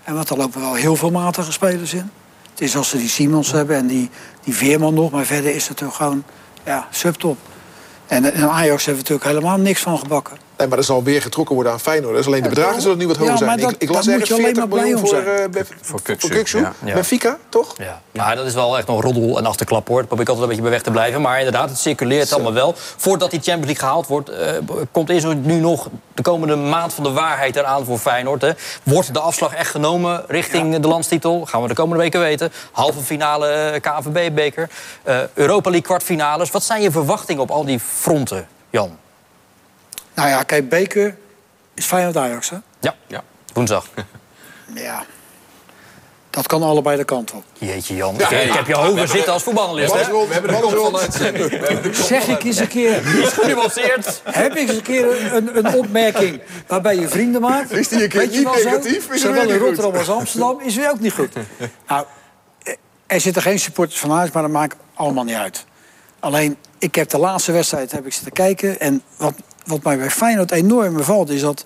En 0.04 0.14
want 0.14 0.30
er 0.30 0.38
lopen 0.38 0.62
wel 0.62 0.74
heel 0.74 0.96
veel 0.96 1.12
matige 1.12 1.52
spelers 1.52 1.94
in. 1.94 2.12
Het 2.54 2.62
is 2.62 2.76
als 2.76 2.90
ze 2.90 2.98
die 2.98 3.10
Simons 3.10 3.52
hebben 3.52 3.76
en 3.76 3.88
die, 3.88 4.10
die 4.44 4.56
Veerman 4.56 4.94
nog. 4.94 5.12
Maar 5.12 5.26
verder 5.26 5.56
is 5.56 5.68
het 5.68 5.78
toch 5.78 5.96
gewoon 5.96 6.24
ja, 6.66 6.88
subtop. 6.92 7.38
En, 8.08 8.34
en 8.34 8.50
Ajax 8.50 8.86
heeft 8.86 8.98
natuurlijk 8.98 9.28
helemaal 9.28 9.58
niks 9.58 9.82
van 9.82 10.00
gebakken. 10.00 10.38
Nee, 10.58 10.68
maar 10.68 10.78
er 10.78 10.84
zal 10.84 11.04
weer 11.04 11.22
getrokken 11.22 11.56
worden 11.56 11.74
aan 11.74 11.80
Feyenoord. 11.80 12.16
Dus 12.16 12.26
alleen 12.26 12.44
de 12.44 12.50
bedragen 12.50 12.82
zullen 12.82 12.98
nu 12.98 13.08
wat 13.08 13.16
hoger 13.18 13.32
Ja, 13.32 13.38
zijn. 13.38 13.60
dat- 13.60 13.72
ik, 13.72 13.82
ik 13.82 13.90
las 13.90 14.08
ergens 14.08 14.28
je 14.28 14.34
alleen 14.34 14.46
40 14.46 14.64
maar 14.64 14.72
blij 14.74 14.84
miljoen 14.90 15.08
voor, 15.10 15.24
zijn. 15.24 15.26
eh 15.40 15.50
Bef- 15.50 15.68
Voor 15.82 16.00
voor 16.18 16.60
ja. 16.60 16.74
Ja. 16.86 16.94
Benfica, 16.94 17.38
toch? 17.50 17.76
Ja, 17.78 18.02
maar 18.12 18.36
dat 18.36 18.46
is 18.46 18.54
wel 18.54 18.78
echt 18.78 18.88
nog 18.88 19.02
roddel 19.02 19.38
en 19.38 19.46
achterklap 19.46 19.88
hoor. 19.88 19.98
Daar 19.98 20.06
probeer 20.08 20.24
ik 20.24 20.30
altijd 20.30 20.50
een 20.50 20.56
beetje 20.56 20.70
bij 20.70 20.78
weg 20.78 20.82
te 20.84 20.92
blijven. 20.92 21.22
Maar 21.22 21.38
inderdaad, 21.38 21.70
het 21.70 21.78
circuleert 21.80 22.34
allemaal 22.34 22.54
wel. 22.54 22.74
Voordat 22.76 23.32
die 23.32 23.40
Champions 23.40 23.66
League 23.66 23.86
gehaald 23.88 24.08
wordt, 24.08 24.30
eh, 24.30 24.52
komt 24.92 25.10
eerst 25.10 25.26
nu 25.34 25.60
nog 25.60 25.90
de 26.14 26.22
komende 26.22 26.56
maand 26.56 26.94
van 26.94 27.04
de 27.04 27.12
waarheid 27.12 27.56
eraan 27.56 27.86
voor 27.86 27.98
Feyenoord. 27.98 28.42
Hè. 28.42 28.52
Wordt 28.84 29.14
de 29.14 29.20
afslag 29.20 29.54
echt 29.54 29.72
genomen 29.72 30.24
richting 30.28 30.78
de 30.80 30.88
landstitel? 30.88 31.46
Gaan 31.46 31.62
we 31.62 31.68
de 31.68 31.74
komende 31.74 32.04
weken 32.04 32.20
weten. 32.20 32.52
Halve 32.72 33.00
finale 33.00 33.48
eh, 33.48 33.82
KNVB-beker. 33.82 34.70
eh, 35.04 35.18
Europa 35.34 35.70
League 35.70 35.88
kwartfinales. 35.88 36.52
Wat 36.52 36.64
zijn 36.64 36.82
je 36.82 36.92
verwachtingen 36.92 37.42
op 37.42 37.52
al 37.52 37.66
die 37.66 37.80
fronten, 37.80 38.48
Jan? 38.70 38.98
Nou 40.14 40.30
ja, 40.30 40.44
kijk, 40.44 40.70
Beker 40.70 41.16
is 41.74 41.86
Feyenoord 41.86 42.18
Ajax, 42.18 42.50
hè? 42.50 42.58
Ja, 42.80 42.96
ja. 43.08 43.24
woensdag. 43.54 43.88
Ja. 44.76 45.06
Dat 46.30 46.48
kan 46.48 46.64
allebei 46.64 46.98
de 46.98 47.04
kant 47.04 47.32
op. 47.32 47.44
Jeetje, 47.58 47.96
Jan. 47.96 48.14
Ik, 48.14 48.30
ik 48.30 48.54
heb 48.54 48.68
je 48.68 48.76
hoger 48.76 49.08
zitten 49.08 49.34
als 49.34 49.44
voetbalanalist. 49.44 49.94
hè? 49.94 50.12
We 50.12 50.28
hebben 50.30 50.52
de 50.52 50.98
uitzending. 51.00 51.66
Zeg 51.96 52.28
ik 52.28 52.44
eens 52.44 52.58
een 52.58 52.68
keer, 52.68 53.02
genuanceerd. 53.40 54.22
heb 54.24 54.52
ik 54.52 54.58
eens 54.70 54.78
een 54.78 54.82
keer 54.82 55.34
een, 55.34 55.58
een 55.58 55.74
opmerking 55.74 56.42
waarbij 56.68 56.96
je 56.96 57.08
vrienden 57.08 57.42
maakt? 57.42 57.72
Is 57.72 57.88
die 57.88 58.04
een 58.04 58.10
keer 58.10 58.28
niet 58.28 58.44
negatief, 58.64 59.10
is 59.10 59.22
Zowel 59.22 59.50
in. 59.50 59.58
Rotterdam 59.58 59.96
als 59.96 60.10
Amsterdam 60.10 60.60
is 60.62 60.76
weer 60.76 60.90
ook 60.90 61.00
niet 61.00 61.14
goed. 61.14 61.34
Nou, 61.88 62.06
er 63.08 63.20
zitten 63.22 63.42
geen 63.42 63.60
supporters 63.60 64.00
van 64.00 64.12
Ajax, 64.12 64.32
maar 64.32 64.44
dat 64.44 64.52
maakt 64.52 64.76
allemaal 64.94 65.24
niet 65.24 65.36
uit. 65.36 65.66
Alleen, 66.20 66.58
ik 66.78 66.96
heb 66.96 67.10
de 67.10 67.18
laatste 67.18 67.52
wedstrijd 67.52 67.92
heb 67.92 68.06
ik 68.06 68.14
zitten 68.14 68.32
kijken. 68.32 68.80
En 68.80 69.02
wat, 69.18 69.34
wat 69.64 69.84
mij 69.84 69.98
bij 69.98 70.10
Feyenoord 70.10 70.52
enorm 70.52 70.94
bevalt, 70.94 71.30
is 71.30 71.42
dat 71.42 71.66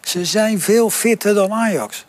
ze 0.00 0.24
zijn 0.24 0.60
veel 0.60 0.90
fitter 0.90 1.34
dan 1.34 1.52
Ajax. 1.52 2.06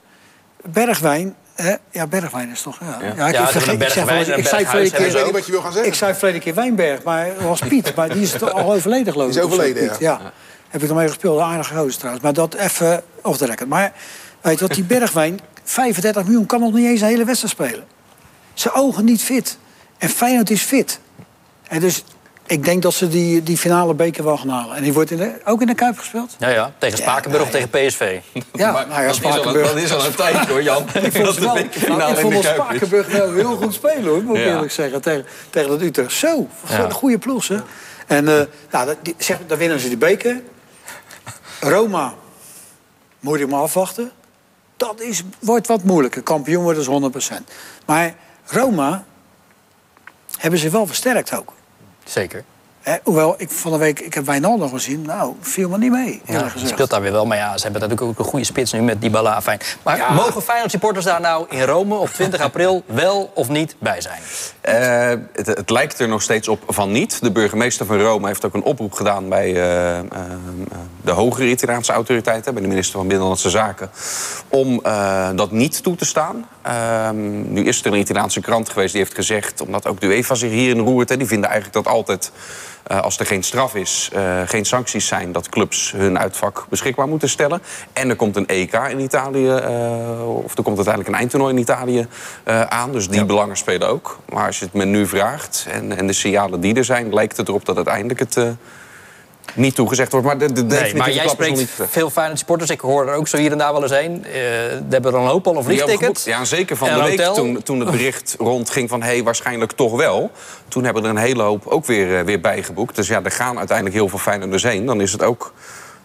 Bergwijn, 0.63 1.35
hè? 1.55 1.75
ja, 1.91 2.07
Bergwijn 2.07 2.49
is 2.49 2.61
toch... 2.61 2.79
Ja, 2.79 2.97
ja. 3.01 3.27
ik, 3.27 3.33
Ja, 3.33 3.39
een 3.39 3.81
ik 3.81 3.89
zeg 3.89 4.05
wel 4.05 4.19
ik 4.19 4.47
zei 4.47 4.65
verleden 4.65 5.01
Ik 5.01 5.11
keer, 5.11 5.23
niet 5.23 5.31
wat 5.31 5.45
je 5.45 5.51
wil 5.51 5.61
gaan 5.61 5.71
zeggen. 5.71 5.91
ik 5.91 5.97
zei 5.97 6.13
verleden 6.13 6.41
keer 6.41 6.53
Wijnberg, 6.53 7.03
maar 7.03 7.43
was 7.43 7.59
Piet. 7.59 7.95
Maar 7.95 8.09
die 8.09 8.21
is 8.21 8.31
toch 8.31 8.53
al 8.53 8.73
overleden, 8.73 9.13
geloof 9.13 9.27
ik. 9.27 9.33
Die 9.33 9.41
is 9.41 9.47
overleden, 9.47 9.95
ja. 9.99 10.31
Heb 10.69 10.83
ik 10.83 10.89
ermee 10.89 11.07
gespeeld, 11.07 11.39
een 11.39 11.45
aardige 11.45 11.75
gozer 11.75 11.97
trouwens. 11.97 12.23
Maar 12.23 12.33
dat 12.33 12.53
even 12.53 13.03
off 13.21 13.37
the 13.37 13.45
record. 13.45 13.69
Maar 13.69 13.93
weet 14.41 14.59
je 14.59 14.67
wat, 14.67 14.75
die 14.75 14.83
Bergwijn, 14.83 15.39
35 15.63 16.23
miljoen, 16.23 16.45
kan 16.45 16.59
nog 16.59 16.73
niet 16.73 16.85
eens 16.85 17.01
een 17.01 17.07
hele 17.07 17.25
wedstrijd 17.25 17.53
spelen. 17.53 17.85
Zijn 18.53 18.73
ogen 18.73 19.05
niet 19.05 19.21
fit. 19.21 19.57
En 19.97 20.09
Feyenoord 20.09 20.49
is 20.49 20.61
fit. 20.61 20.99
En 21.67 21.79
dus 21.79 22.03
ik 22.49 22.63
denk 22.65 22.81
dat 22.81 22.93
ze 22.93 23.07
die, 23.07 23.43
die 23.43 23.57
finale 23.57 23.93
beker 23.93 24.23
wel 24.23 24.37
gaan 24.37 24.49
halen. 24.49 24.75
En 24.75 24.83
die 24.83 24.93
wordt 24.93 25.11
in 25.11 25.17
de, 25.17 25.41
ook 25.45 25.61
in 25.61 25.67
de 25.67 25.73
Kuip 25.75 25.97
gespeeld? 25.97 26.35
Ja, 26.39 26.49
ja. 26.49 26.71
Tegen 26.77 26.97
Spakenburg 26.97 27.43
of 27.43 27.49
tegen 27.49 27.69
PSV. 27.69 28.19
Ja, 28.53 28.71
Maar 28.71 28.87
nou 28.87 29.01
ja, 29.01 29.07
al, 29.07 29.13
Spakenburg. 29.13 29.67
dat 29.67 29.77
is 29.77 29.93
al 29.93 30.05
een 30.05 30.15
tijd 30.15 30.47
hoor, 30.47 30.63
Jan. 30.63 30.83
Ik 30.93 31.11
vond, 31.11 31.37
wel, 31.37 31.53
nou, 31.87 32.11
ik 32.11 32.17
vond 32.19 32.33
wel 32.33 32.43
Spakenburg 32.43 33.07
wel 33.07 33.33
heel 33.33 33.55
goed 33.55 33.73
spelen, 33.73 34.03
hoor, 34.05 34.23
moet 34.23 34.37
ik 34.37 34.43
Ja. 34.43 34.49
eerlijk 34.53 34.71
zeggen. 34.71 35.01
Tegen, 35.01 35.25
tegen 35.49 35.69
dat 35.69 35.81
Utrecht. 35.81 36.11
Zo, 36.11 36.47
Ja. 36.69 36.79
een 36.83 36.91
goede 36.91 37.17
ploeg, 37.17 37.47
hè. 37.47 37.57
En 38.07 38.27
eh, 38.27 38.45
nou, 38.71 38.85
dat- 38.85 38.97
die, 39.01 39.15
zeg, 39.17 39.37
dan 39.47 39.57
winnen 39.57 39.79
ze 39.79 39.87
die 39.87 39.97
beker. 39.97 40.41
Roma, 41.59 42.13
moet 43.19 43.39
je 43.39 43.47
maar 43.47 43.59
afwachten. 43.61 44.11
Dat 44.77 45.01
is, 45.01 45.23
wordt 45.39 45.67
wat 45.67 45.83
moeilijker. 45.83 46.21
Kampioen 46.21 46.63
worden 46.63 46.81
is 46.81 46.87
100%. 46.87 47.33
Maar 47.85 48.15
Roma 48.45 49.03
hebben 50.37 50.59
ze 50.59 50.69
wel 50.69 50.87
versterkt 50.87 51.37
ook. 51.37 51.53
Zeker. 52.09 52.43
Hè, 52.81 52.95
hoewel, 53.03 53.35
ik 53.37 53.49
van 53.49 53.71
de 53.71 53.77
week, 53.77 53.99
ik 53.99 54.13
heb 54.13 54.25
Wijnaldum 54.25 54.69
gezien. 54.69 55.01
Nou, 55.01 55.35
viel 55.41 55.69
me 55.69 55.77
niet 55.77 55.91
mee, 55.91 56.21
Ja, 56.25 56.51
speelt 56.65 56.89
daar 56.89 57.01
weer 57.01 57.11
wel. 57.11 57.25
Maar 57.25 57.37
ja, 57.37 57.57
ze 57.57 57.63
hebben 57.63 57.81
natuurlijk 57.81 58.09
ook 58.09 58.19
een 58.19 58.31
goede 58.31 58.45
spits 58.45 58.71
nu 58.71 58.81
met 58.81 59.01
Dybala. 59.01 59.41
Fijn. 59.41 59.59
Maar 59.83 60.13
mogen 60.13 60.41
Feyenoord 60.41 60.71
supporters 60.71 61.05
daar 61.05 61.21
nou 61.21 61.45
in 61.49 61.61
Rome 61.61 61.95
op 61.95 62.09
20 62.09 62.41
april 62.41 62.83
wel 62.85 63.31
of 63.33 63.49
niet 63.49 63.75
bij 63.79 64.01
zijn? 64.01 64.21
Eh, 64.61 65.23
het, 65.33 65.47
het 65.47 65.69
lijkt 65.69 65.99
er 65.99 66.07
nog 66.07 66.21
steeds 66.21 66.47
op 66.47 66.63
van 66.67 66.91
niet. 66.91 67.21
De 67.21 67.31
burgemeester 67.31 67.85
van 67.85 68.01
Rome 68.01 68.27
heeft 68.27 68.45
ook 68.45 68.53
een 68.53 68.63
oproep 68.63 68.93
gedaan 68.93 69.29
bij 69.29 69.55
eh, 69.55 69.99
eh, 69.99 70.05
de 71.01 71.11
hogere 71.11 71.47
Italiaanse 71.47 71.91
autoriteiten, 71.91 72.53
bij 72.53 72.61
de 72.61 72.67
minister 72.67 72.97
van 72.97 73.07
Binnenlandse 73.07 73.49
Zaken, 73.49 73.89
om 74.47 74.79
eh, 74.83 75.29
dat 75.35 75.51
niet 75.51 75.83
toe 75.83 75.95
te 75.95 76.05
staan. 76.05 76.47
Ehm, 76.61 77.53
nu 77.53 77.63
is 77.63 77.85
er 77.85 77.93
een 77.93 77.99
Italiaanse 77.99 78.41
krant 78.41 78.69
geweest 78.69 78.91
die 78.91 79.01
heeft 79.01 79.15
gezegd, 79.15 79.61
omdat 79.61 79.87
ook 79.87 79.99
de 79.99 80.07
UEFA 80.07 80.35
zich 80.35 80.51
hierin 80.51 80.79
roert, 80.79 81.09
hè, 81.09 81.17
die 81.17 81.27
vinden 81.27 81.49
eigenlijk 81.49 81.85
dat 81.85 81.93
altijd. 81.93 82.31
eh, 82.83 83.01
als 83.01 83.19
er 83.19 83.25
geen 83.25 83.43
straf 83.43 83.75
is, 83.75 84.09
eh, 84.13 84.41
geen 84.45 84.65
sancties 84.65 85.07
zijn, 85.07 85.31
dat 85.31 85.49
clubs 85.49 85.91
hun 85.91 86.19
uitvak 86.19 86.65
beschikbaar 86.69 87.07
moeten 87.07 87.29
stellen. 87.29 87.61
En 87.93 88.09
er 88.09 88.15
komt 88.15 88.35
een 88.35 88.47
EK 88.47 88.73
in 88.73 88.99
Italië, 88.99 89.49
eh, 89.49 90.35
of 90.43 90.57
er 90.57 90.63
komt 90.63 90.75
uiteindelijk 90.75 91.07
een 91.07 91.19
eindtoernooi 91.19 91.53
in 91.53 91.59
Italië 91.59 92.07
aan. 92.69 92.91
Dus 92.91 93.07
die 93.07 93.25
belangen 93.25 93.57
spelen 93.57 93.87
ook. 93.87 94.19
Maar 94.29 94.45
als 94.45 94.59
je 94.59 94.65
het 94.65 94.73
me 94.73 94.85
nu 94.85 95.07
vraagt 95.07 95.67
en, 95.71 95.97
en 95.97 96.07
de 96.07 96.13
signalen 96.13 96.59
die 96.59 96.75
er 96.75 96.85
zijn, 96.85 97.13
lijkt 97.13 97.37
het 97.37 97.47
erop 97.47 97.65
dat 97.65 97.75
uiteindelijk 97.75 98.19
het 98.19 98.37
niet 99.55 99.75
toegezegd 99.75 100.11
wordt. 100.11 100.25
Maar 100.27 100.37
de, 100.37 100.51
de 100.51 100.63
Nee, 100.63 100.95
maar 100.95 101.11
jij 101.11 101.27
spreekt 101.27 101.57
niet- 101.57 101.69
veel 101.89 102.09
Feyenoord 102.09 102.37
supporters. 102.39 102.69
Ik 102.69 102.79
hoor 102.79 103.07
er 103.07 103.13
ook 103.15 103.27
zo 103.27 103.37
hier 103.37 103.51
en 103.51 103.57
daar 103.57 103.73
wel 103.73 103.81
eens 103.81 103.91
heen. 103.91 104.25
Eh 104.25 104.31
we 104.31 104.85
hebben 104.89 105.13
er 105.13 105.19
een 105.19 105.27
hoop 105.27 105.47
al 105.47 105.55
een 105.57 105.65
Die 105.65 105.77
vliegticket. 105.83 106.23
Ja, 106.25 106.45
zeker 106.45 106.77
van 106.77 106.87
En 106.87 106.95
de 106.95 107.01
week 107.03 107.17
hotel. 107.17 107.33
toen, 107.33 107.63
toen 107.63 107.79
het 107.79 107.91
bericht 107.91 108.35
rondging 108.39 108.89
van... 108.89 109.01
hé, 109.01 109.07
hey, 109.07 109.23
waarschijnlijk 109.23 109.71
toch 109.71 109.95
wel. 109.95 110.31
Toen 110.67 110.83
hebben 110.83 111.03
er 111.03 111.09
een 111.09 111.17
hele 111.17 111.43
hoop 111.43 111.67
ook 111.67 111.85
weer, 111.85 112.17
eh, 112.17 112.23
weer 112.25 112.39
bijgeboekt. 112.39 112.95
Dus 112.95 113.07
ja, 113.07 113.23
er 113.23 113.31
gaan 113.31 113.57
uiteindelijk 113.57 113.95
heel 113.97 114.09
veel 114.09 114.19
Feyenoorders 114.19 114.63
heen. 114.63 114.85
Dan 114.85 115.01
is 115.01 115.11
het 115.11 115.23
ook 115.23 115.53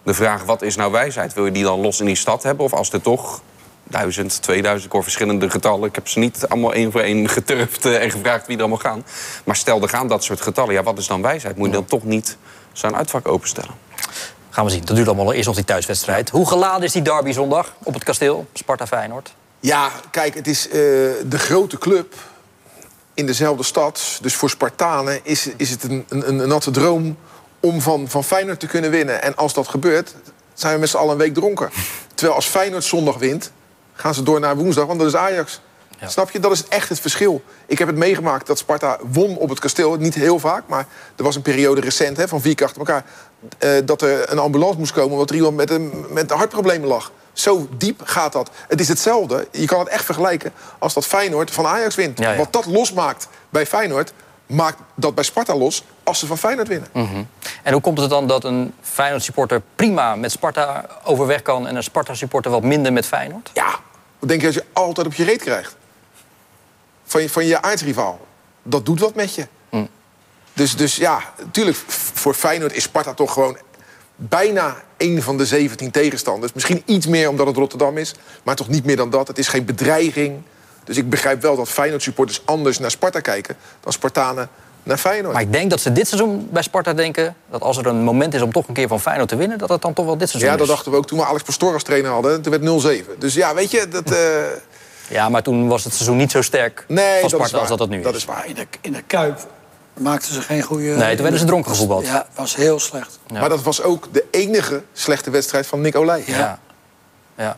de 0.03 0.13
vraag, 0.13 0.43
wat 0.43 0.61
is 0.61 0.75
nou 0.75 0.91
wijsheid? 0.91 1.33
Wil 1.33 1.45
je 1.45 1.51
die 1.51 1.63
dan 1.63 1.79
los 1.81 1.99
in 1.99 2.05
die 2.05 2.15
stad 2.15 2.43
hebben? 2.43 2.65
Of 2.65 2.73
als 2.73 2.91
er 2.91 3.01
toch 3.01 3.41
duizend, 3.83 4.41
2000, 4.41 4.85
ik 4.85 4.91
hoor 4.91 5.03
verschillende 5.03 5.49
getallen. 5.49 5.87
Ik 5.89 5.95
heb 5.95 6.07
ze 6.07 6.19
niet 6.19 6.45
allemaal 6.49 6.73
één 6.73 6.91
voor 6.91 7.01
één 7.01 7.29
geturfd 7.29 7.85
eh, 7.85 8.03
en 8.03 8.11
gevraagd 8.11 8.47
wie 8.47 8.55
er 8.55 8.61
allemaal 8.61 8.79
gaan. 8.79 9.05
Maar 9.43 9.55
stel, 9.55 9.81
er 9.81 9.89
gaan 9.89 10.07
dat 10.07 10.23
soort 10.23 10.41
getallen. 10.41 10.73
Ja, 10.73 10.83
wat 10.83 10.97
is 10.97 11.07
dan 11.07 11.21
wijsheid? 11.21 11.57
Moet 11.57 11.67
je 11.67 11.73
dan 11.73 11.85
toch 11.85 12.03
niet 12.03 12.37
zo'n 12.77 12.95
uitvak 12.95 13.27
openstellen? 13.27 13.73
Gaan 14.49 14.65
we 14.65 14.71
zien. 14.71 14.85
Dat 14.85 14.95
duurt 14.95 15.07
allemaal 15.07 15.33
eerst 15.33 15.47
nog 15.47 15.55
die 15.55 15.65
thuiswedstrijd. 15.65 16.29
Hoe 16.29 16.47
geladen 16.47 16.83
is 16.83 16.91
die 16.91 17.01
derby 17.01 17.31
zondag 17.31 17.73
op 17.83 17.93
het 17.93 18.03
kasteel? 18.03 18.47
Sparta-Feyenoord. 18.53 19.33
Ja, 19.59 19.91
kijk, 20.11 20.33
het 20.35 20.47
is 20.47 20.67
eh, 20.67 20.73
de 21.25 21.37
grote 21.37 21.77
club 21.77 22.13
in 23.13 23.25
dezelfde 23.25 23.63
stad. 23.63 24.19
Dus 24.21 24.35
voor 24.35 24.49
Spartanen 24.49 25.19
is, 25.23 25.49
is 25.57 25.69
het 25.69 25.83
een, 25.83 26.05
een, 26.09 26.41
een 26.41 26.47
natte 26.47 26.71
droom 26.71 27.17
om 27.59 27.81
van, 27.81 28.09
van 28.09 28.23
Feyenoord 28.23 28.59
te 28.59 28.67
kunnen 28.67 28.91
winnen. 28.91 29.21
En 29.21 29.35
als 29.35 29.53
dat 29.53 29.67
gebeurt, 29.67 30.15
zijn 30.53 30.73
we 30.73 30.79
met 30.79 30.89
z'n 30.89 30.97
allen 30.97 31.11
een 31.11 31.17
week 31.17 31.33
dronken. 31.33 31.69
Terwijl 32.13 32.35
als 32.35 32.45
Feyenoord 32.45 32.83
zondag 32.83 33.17
wint, 33.17 33.51
gaan 33.93 34.13
ze 34.13 34.23
door 34.23 34.39
naar 34.39 34.55
woensdag, 34.55 34.85
want 34.85 34.99
dat 34.99 35.07
is 35.07 35.15
Ajax. 35.15 35.61
Snap 36.05 36.31
je? 36.31 36.39
Dat 36.39 36.51
is 36.51 36.67
echt 36.67 36.89
het 36.89 36.99
verschil. 36.99 37.43
Ik 37.65 37.79
heb 37.79 37.87
het 37.87 37.97
meegemaakt 37.97 38.47
dat 38.47 38.57
Sparta 38.57 38.97
won 39.01 39.37
op 39.37 39.49
het 39.49 39.59
kasteel. 39.59 39.95
Niet 39.95 40.15
heel 40.15 40.39
vaak, 40.39 40.63
maar 40.67 40.85
er 41.15 41.23
was 41.23 41.35
een 41.35 41.41
periode 41.41 41.81
recent 41.81 42.17
hè, 42.17 42.27
van 42.27 42.41
vier 42.41 42.55
keer 42.55 42.65
achter 42.65 42.79
elkaar... 42.81 43.05
eh, 43.57 43.71
dat 43.85 44.01
er 44.01 44.31
een 44.31 44.39
ambulance 44.39 44.77
moest 44.79 44.91
komen 44.91 45.11
omdat 45.11 45.29
er 45.29 45.35
iemand 45.35 45.55
met, 45.55 45.69
een, 45.69 46.05
met 46.09 46.31
hartproblemen 46.31 46.87
lag. 46.87 47.11
Zo 47.33 47.67
diep 47.77 48.01
gaat 48.03 48.33
dat. 48.33 48.49
Het 48.67 48.79
is 48.79 48.87
hetzelfde. 48.87 49.47
Je 49.51 49.65
kan 49.65 49.79
het 49.79 49.87
echt 49.87 50.05
vergelijken 50.05 50.53
als 50.79 50.93
dat 50.93 51.05
Feyenoord 51.05 51.51
van 51.51 51.65
Ajax 51.65 51.95
wint. 51.95 52.19
Ja, 52.19 52.31
ja. 52.31 52.37
Wat 52.37 52.53
dat 52.53 52.65
losmaakt 52.65 53.27
bij 53.49 53.65
Feyenoord, 53.65 54.13
maakt 54.45 54.79
dat 54.95 55.15
bij 55.15 55.23
Sparta 55.23 55.55
los 55.55 55.83
als 56.03 56.19
ze 56.19 56.25
van 56.25 56.37
Feyenoord 56.37 56.67
winnen. 56.67 56.87
En 57.63 57.73
hoe 57.73 57.81
komt 57.81 57.99
het 57.99 58.09
dan 58.09 58.27
dat 58.27 58.43
een 58.43 58.73
Feyenoord-supporter 58.81 59.61
prima 59.75 60.15
met 60.15 60.31
Sparta 60.31 60.85
overweg 61.03 61.41
kan... 61.41 61.67
en 61.67 61.75
een 61.75 61.83
Sparta-supporter 61.83 62.51
wat 62.51 62.63
minder 62.63 62.93
met 62.93 63.05
Feyenoord? 63.05 63.51
Ja, 63.53 63.75
wat 64.19 64.29
denk 64.29 64.41
je 64.41 64.47
als 64.47 64.55
je 64.55 64.65
altijd 64.73 65.07
op 65.07 65.13
je 65.13 65.23
reet 65.23 65.41
krijgt? 65.41 65.75
Van 67.05 67.21
je, 67.21 67.29
van 67.29 67.45
je 67.45 67.61
aardsrivaal. 67.61 68.25
Dat 68.63 68.85
doet 68.85 68.99
wat 68.99 69.15
met 69.15 69.35
je. 69.35 69.47
Dus, 70.53 70.75
dus 70.75 70.95
ja, 70.95 71.19
natuurlijk, 71.43 71.77
voor 72.13 72.33
Feyenoord 72.33 72.73
is 72.73 72.83
Sparta 72.83 73.13
toch 73.13 73.33
gewoon 73.33 73.57
bijna 74.15 74.75
één 74.97 75.21
van 75.23 75.37
de 75.37 75.45
17 75.45 75.91
tegenstanders. 75.91 76.53
Misschien 76.53 76.81
iets 76.85 77.07
meer 77.07 77.29
omdat 77.29 77.47
het 77.47 77.55
Rotterdam 77.55 77.97
is, 77.97 78.13
maar 78.43 78.55
toch 78.55 78.67
niet 78.67 78.85
meer 78.85 78.95
dan 78.95 79.09
dat. 79.09 79.27
Het 79.27 79.37
is 79.37 79.47
geen 79.47 79.65
bedreiging. 79.65 80.41
Dus 80.83 80.97
ik 80.97 81.09
begrijp 81.09 81.41
wel 81.41 81.55
dat 81.55 81.69
Feyenoord-supporters 81.69 82.41
anders 82.45 82.79
naar 82.79 82.91
Sparta 82.91 83.19
kijken... 83.19 83.55
dan 83.79 83.93
Spartanen 83.93 84.49
naar 84.83 84.97
Feyenoord. 84.97 85.33
Maar 85.33 85.41
ik 85.41 85.51
denk 85.51 85.69
dat 85.69 85.81
ze 85.81 85.91
dit 85.91 86.07
seizoen 86.07 86.47
bij 86.51 86.61
Sparta 86.61 86.93
denken... 86.93 87.35
dat 87.51 87.61
als 87.61 87.77
er 87.77 87.85
een 87.85 88.03
moment 88.03 88.33
is 88.33 88.41
om 88.41 88.51
toch 88.51 88.67
een 88.67 88.73
keer 88.73 88.87
van 88.87 89.01
Feyenoord 89.01 89.29
te 89.29 89.35
winnen... 89.35 89.57
dat 89.57 89.69
het 89.69 89.81
dan 89.81 89.93
toch 89.93 90.05
wel 90.05 90.17
dit 90.17 90.29
seizoen 90.29 90.51
Ja, 90.51 90.57
dat 90.57 90.67
is. 90.67 90.73
dachten 90.73 90.91
we 90.91 90.97
ook 90.97 91.07
toen 91.07 91.19
we 91.19 91.25
Alex 91.25 91.43
Pastoor 91.43 91.73
als 91.73 91.83
trainer 91.83 92.11
hadden. 92.11 92.41
Toen 92.41 92.83
werd 92.83 93.03
0-7. 93.03 93.17
Dus 93.17 93.33
ja, 93.33 93.53
weet 93.53 93.71
je, 93.71 93.87
dat... 93.87 94.11
eh, 94.11 94.17
Ja, 95.09 95.29
maar 95.29 95.43
toen 95.43 95.67
was 95.67 95.83
het 95.83 95.93
seizoen 95.93 96.17
niet 96.17 96.31
zo 96.31 96.41
sterk 96.41 96.85
Nee, 96.87 97.05
van 97.05 97.13
dat 97.13 97.23
is 97.23 97.29
Sparta 97.47 97.57
als 97.57 97.67
dat 97.69 97.79
het 97.79 97.89
nu 97.89 98.01
Dat 98.01 98.13
is. 98.13 98.19
is 98.19 98.25
waar. 98.25 98.47
In 98.47 98.53
de, 98.55 98.67
in 98.81 98.91
de 98.93 99.01
Kuip 99.01 99.39
maakten 99.93 100.33
ze 100.33 100.41
geen 100.41 100.61
goede... 100.61 100.83
Nee, 100.83 101.13
toen 101.13 101.21
werden 101.21 101.39
ze 101.39 101.45
dronken 101.45 101.71
gevoetbald. 101.71 102.05
Ja, 102.05 102.27
was 102.35 102.55
heel 102.55 102.79
slecht. 102.79 103.19
Ja. 103.27 103.39
Maar 103.39 103.49
dat 103.49 103.63
was 103.63 103.81
ook 103.81 104.07
de 104.13 104.25
enige 104.31 104.83
slechte 104.93 105.29
wedstrijd 105.29 105.67
van 105.67 105.81
Nick 105.81 105.95
Olij. 105.95 106.23
Ja. 106.27 106.59
ja. 107.37 107.57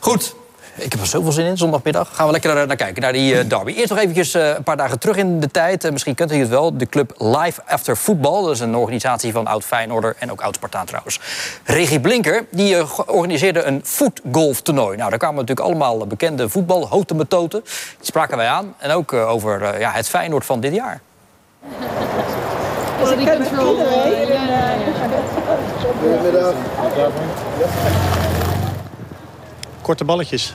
Goed. 0.00 0.34
Ik 0.76 0.92
heb 0.92 1.00
er 1.00 1.06
zoveel 1.06 1.32
zin 1.32 1.46
in, 1.46 1.56
zondagmiddag. 1.56 2.10
Gaan 2.12 2.26
we 2.26 2.32
lekker 2.32 2.54
naar, 2.54 2.66
naar 2.66 2.76
kijken, 2.76 3.02
naar 3.02 3.12
die 3.12 3.38
eh, 3.38 3.48
derby. 3.48 3.72
Eerst 3.72 3.90
nog 3.90 3.98
eventjes 3.98 4.34
eh, 4.34 4.48
een 4.48 4.62
paar 4.62 4.76
dagen 4.76 4.98
terug 4.98 5.16
in 5.16 5.40
de 5.40 5.50
tijd. 5.50 5.84
Eh, 5.84 5.92
misschien 5.92 6.14
kent 6.14 6.32
u 6.32 6.38
het 6.38 6.48
wel, 6.48 6.76
de 6.76 6.86
club 6.86 7.14
Live 7.18 7.60
After 7.66 7.96
Football. 7.96 8.42
Dat 8.42 8.50
is 8.50 8.60
een 8.60 8.76
organisatie 8.76 9.32
van 9.32 9.46
oud-Feyenoorder 9.46 10.16
en 10.18 10.30
ook 10.30 10.40
oud-Spartaan 10.40 10.86
trouwens. 10.86 11.20
Regie 11.64 12.00
Blinker, 12.00 12.46
die 12.50 12.76
eh, 12.76 12.98
organiseerde 13.06 13.62
een 13.62 13.80
voetgolftoernooi. 13.84 14.96
Nou, 14.96 15.10
daar 15.10 15.18
kwamen 15.18 15.40
natuurlijk 15.40 15.66
allemaal 15.66 16.06
bekende 16.06 16.48
voetbal, 16.48 16.88
houten 16.88 17.16
metoten. 17.16 17.60
Die 17.60 18.06
spraken 18.06 18.36
wij 18.36 18.48
aan. 18.48 18.74
En 18.78 18.90
ook 18.90 19.12
eh, 19.12 19.28
over 19.28 19.62
eh, 19.62 19.80
ja, 19.80 19.90
het 19.90 20.08
Feyenoord 20.08 20.44
van 20.44 20.60
dit 20.60 20.74
jaar. 20.74 21.00
Quality 22.98 23.30
control. 23.30 23.76
Korte 29.80 30.04
balletjes. 30.04 30.54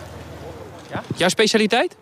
Jouw 1.15 1.30
specialiteit? 1.30 1.95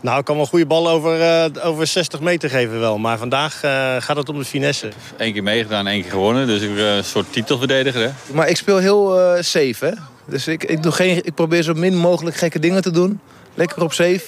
Nou, 0.00 0.18
ik 0.18 0.24
kan 0.24 0.36
wel 0.36 0.46
goede 0.46 0.66
bal 0.66 0.88
over, 0.88 1.20
eh, 1.20 1.66
over 1.66 1.86
60 1.86 2.20
meter 2.20 2.50
geven 2.50 2.80
wel. 2.80 2.98
Maar 2.98 3.18
vandaag 3.18 3.62
eh, 3.62 3.96
gaat 3.98 4.16
het 4.16 4.28
om 4.28 4.38
de 4.38 4.44
finesse. 4.44 4.88
Eén 5.16 5.32
keer 5.32 5.42
meegedaan, 5.42 5.86
één 5.86 6.02
keer 6.02 6.10
gewonnen. 6.10 6.46
Dus 6.46 6.62
ik 6.62 6.74
ben 6.74 6.86
een 6.86 7.04
soort 7.04 7.32
titelverdediger. 7.32 8.02
Hè? 8.02 8.34
Maar 8.34 8.48
ik 8.48 8.56
speel 8.56 8.78
heel 8.78 9.20
eh, 9.20 9.42
safe, 9.42 9.84
hè. 9.84 9.92
Dus 10.24 10.48
ik, 10.48 10.64
ik, 10.64 10.82
doe 10.82 10.92
geen, 10.92 11.16
ik 11.16 11.34
probeer 11.34 11.62
zo 11.62 11.74
min 11.74 11.96
mogelijk 11.96 12.36
gekke 12.36 12.58
dingen 12.58 12.82
te 12.82 12.90
doen. 12.90 13.20
Lekker 13.54 13.82
op 13.82 13.92
safe. 13.92 14.24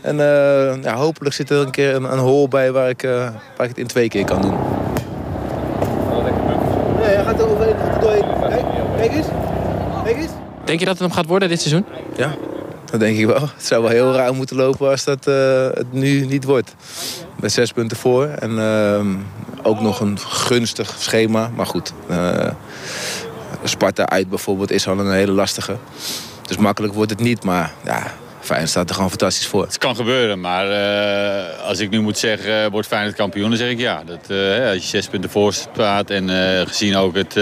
En 0.00 0.20
eh, 0.20 0.82
ja, 0.82 0.94
hopelijk 0.94 1.34
zit 1.34 1.50
er 1.50 1.56
een 1.56 1.70
keer 1.70 1.94
een, 1.94 2.12
een 2.12 2.18
hole 2.18 2.48
bij 2.48 2.72
waar 2.72 2.88
ik, 2.88 3.02
eh, 3.02 3.10
waar 3.56 3.66
ik 3.66 3.68
het 3.68 3.78
in 3.78 3.86
twee 3.86 4.08
keer 4.08 4.24
kan 4.24 4.42
doen. 4.42 4.54
Nee, 7.00 7.14
hij 7.14 7.24
gaat 7.24 7.40
er 7.40 7.50
overheen. 7.50 7.74
Er. 7.74 7.98
Kijk, 7.98 8.64
kijk 8.96 9.12
eens. 9.12 9.26
Kijk 10.04 10.16
eens. 10.16 10.30
Denk 10.64 10.78
je 10.78 10.84
dat 10.84 10.94
het 10.94 11.02
hem 11.06 11.12
gaat 11.12 11.26
worden 11.26 11.48
dit 11.48 11.60
seizoen? 11.60 11.84
Ja, 12.16 12.34
dat 12.90 13.00
denk 13.00 13.18
ik 13.18 13.26
wel. 13.26 13.40
Het 13.40 13.66
zou 13.66 13.82
wel 13.82 13.90
heel 13.90 14.12
raar 14.12 14.34
moeten 14.34 14.56
lopen 14.56 14.90
als 14.90 15.04
dat 15.04 15.26
eh, 15.26 15.68
het 15.74 15.92
nu 15.92 16.26
niet 16.26 16.44
wordt. 16.44 16.74
Met 17.40 17.52
zes 17.52 17.72
punten 17.72 17.96
voor. 17.96 18.26
En 18.26 18.58
ehm, 18.58 19.14
ook 19.62 19.80
nog 19.80 20.00
een 20.00 20.18
gunstig 20.18 20.94
schema. 20.98 21.50
Maar 21.54 21.66
goed, 21.66 21.92
eh, 22.08 22.50
Sparta 23.64 24.08
uit 24.08 24.28
bijvoorbeeld 24.28 24.70
is 24.70 24.88
al 24.88 24.98
een 24.98 25.12
hele 25.12 25.32
lastige. 25.32 25.76
Dus 26.42 26.56
makkelijk 26.56 26.94
wordt 26.94 27.10
het 27.10 27.20
niet. 27.20 27.44
Maar 27.44 27.72
ja, 27.84 28.12
Feyenoord 28.40 28.70
staat 28.70 28.88
er 28.88 28.94
gewoon 28.94 29.10
fantastisch 29.10 29.46
voor. 29.46 29.62
Het 29.62 29.78
kan 29.78 29.96
gebeuren, 29.96 30.40
maar 30.40 30.70
eh, 30.70 31.68
als 31.68 31.78
ik 31.78 31.90
nu 31.90 32.00
moet 32.00 32.18
zeggen, 32.18 32.64
eh, 32.64 32.70
wordt 32.70 32.88
Feyenoord 32.88 33.16
kampioen, 33.16 33.48
dan 33.48 33.58
zeg 33.58 33.70
ik 33.70 33.78
ja. 33.78 34.02
Dat, 34.04 34.20
als 34.72 34.82
je 34.82 34.88
zes 34.88 35.06
punten 35.06 35.30
voor 35.30 35.52
staat 35.52 36.10
en 36.10 36.28
gezien 36.66 36.96
ook 36.96 37.14
het 37.14 37.34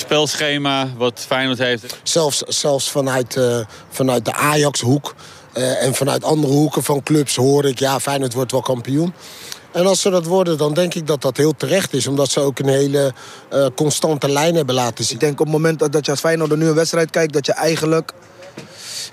spelschema 0.00 0.88
wat 0.96 1.24
Feyenoord 1.26 1.58
heeft. 1.58 2.00
Zelfs, 2.02 2.38
zelfs 2.38 2.90
vanuit, 2.90 3.36
eh, 3.36 3.60
vanuit 3.90 4.24
de 4.24 4.32
Ajax-hoek 4.32 5.14
eh, 5.52 5.84
en 5.84 5.94
vanuit 5.94 6.24
andere 6.24 6.52
hoeken 6.52 6.82
van 6.82 7.02
clubs 7.02 7.36
hoor 7.36 7.64
ik... 7.64 7.78
ja, 7.78 8.00
Feyenoord 8.00 8.34
wordt 8.34 8.52
wel 8.52 8.60
kampioen. 8.60 9.12
En 9.72 9.86
als 9.86 10.00
ze 10.00 10.10
dat 10.10 10.26
worden, 10.26 10.58
dan 10.58 10.74
denk 10.74 10.94
ik 10.94 11.06
dat 11.06 11.22
dat 11.22 11.36
heel 11.36 11.56
terecht 11.56 11.92
is. 11.92 12.06
Omdat 12.06 12.30
ze 12.30 12.40
ook 12.40 12.58
een 12.58 12.68
hele 12.68 13.14
eh, 13.48 13.66
constante 13.74 14.28
lijn 14.28 14.54
hebben 14.54 14.74
laten 14.74 15.04
zien. 15.04 15.14
Ik 15.14 15.20
denk 15.20 15.40
op 15.40 15.46
het 15.46 15.54
moment 15.54 15.78
dat, 15.78 15.92
dat 15.92 16.04
je 16.04 16.10
als 16.10 16.20
Feyenoord 16.20 16.56
nu 16.56 16.66
een 16.66 16.74
wedstrijd 16.74 17.10
kijkt... 17.10 17.32
dat 17.32 17.46
je 17.46 17.52
eigenlijk 17.52 18.12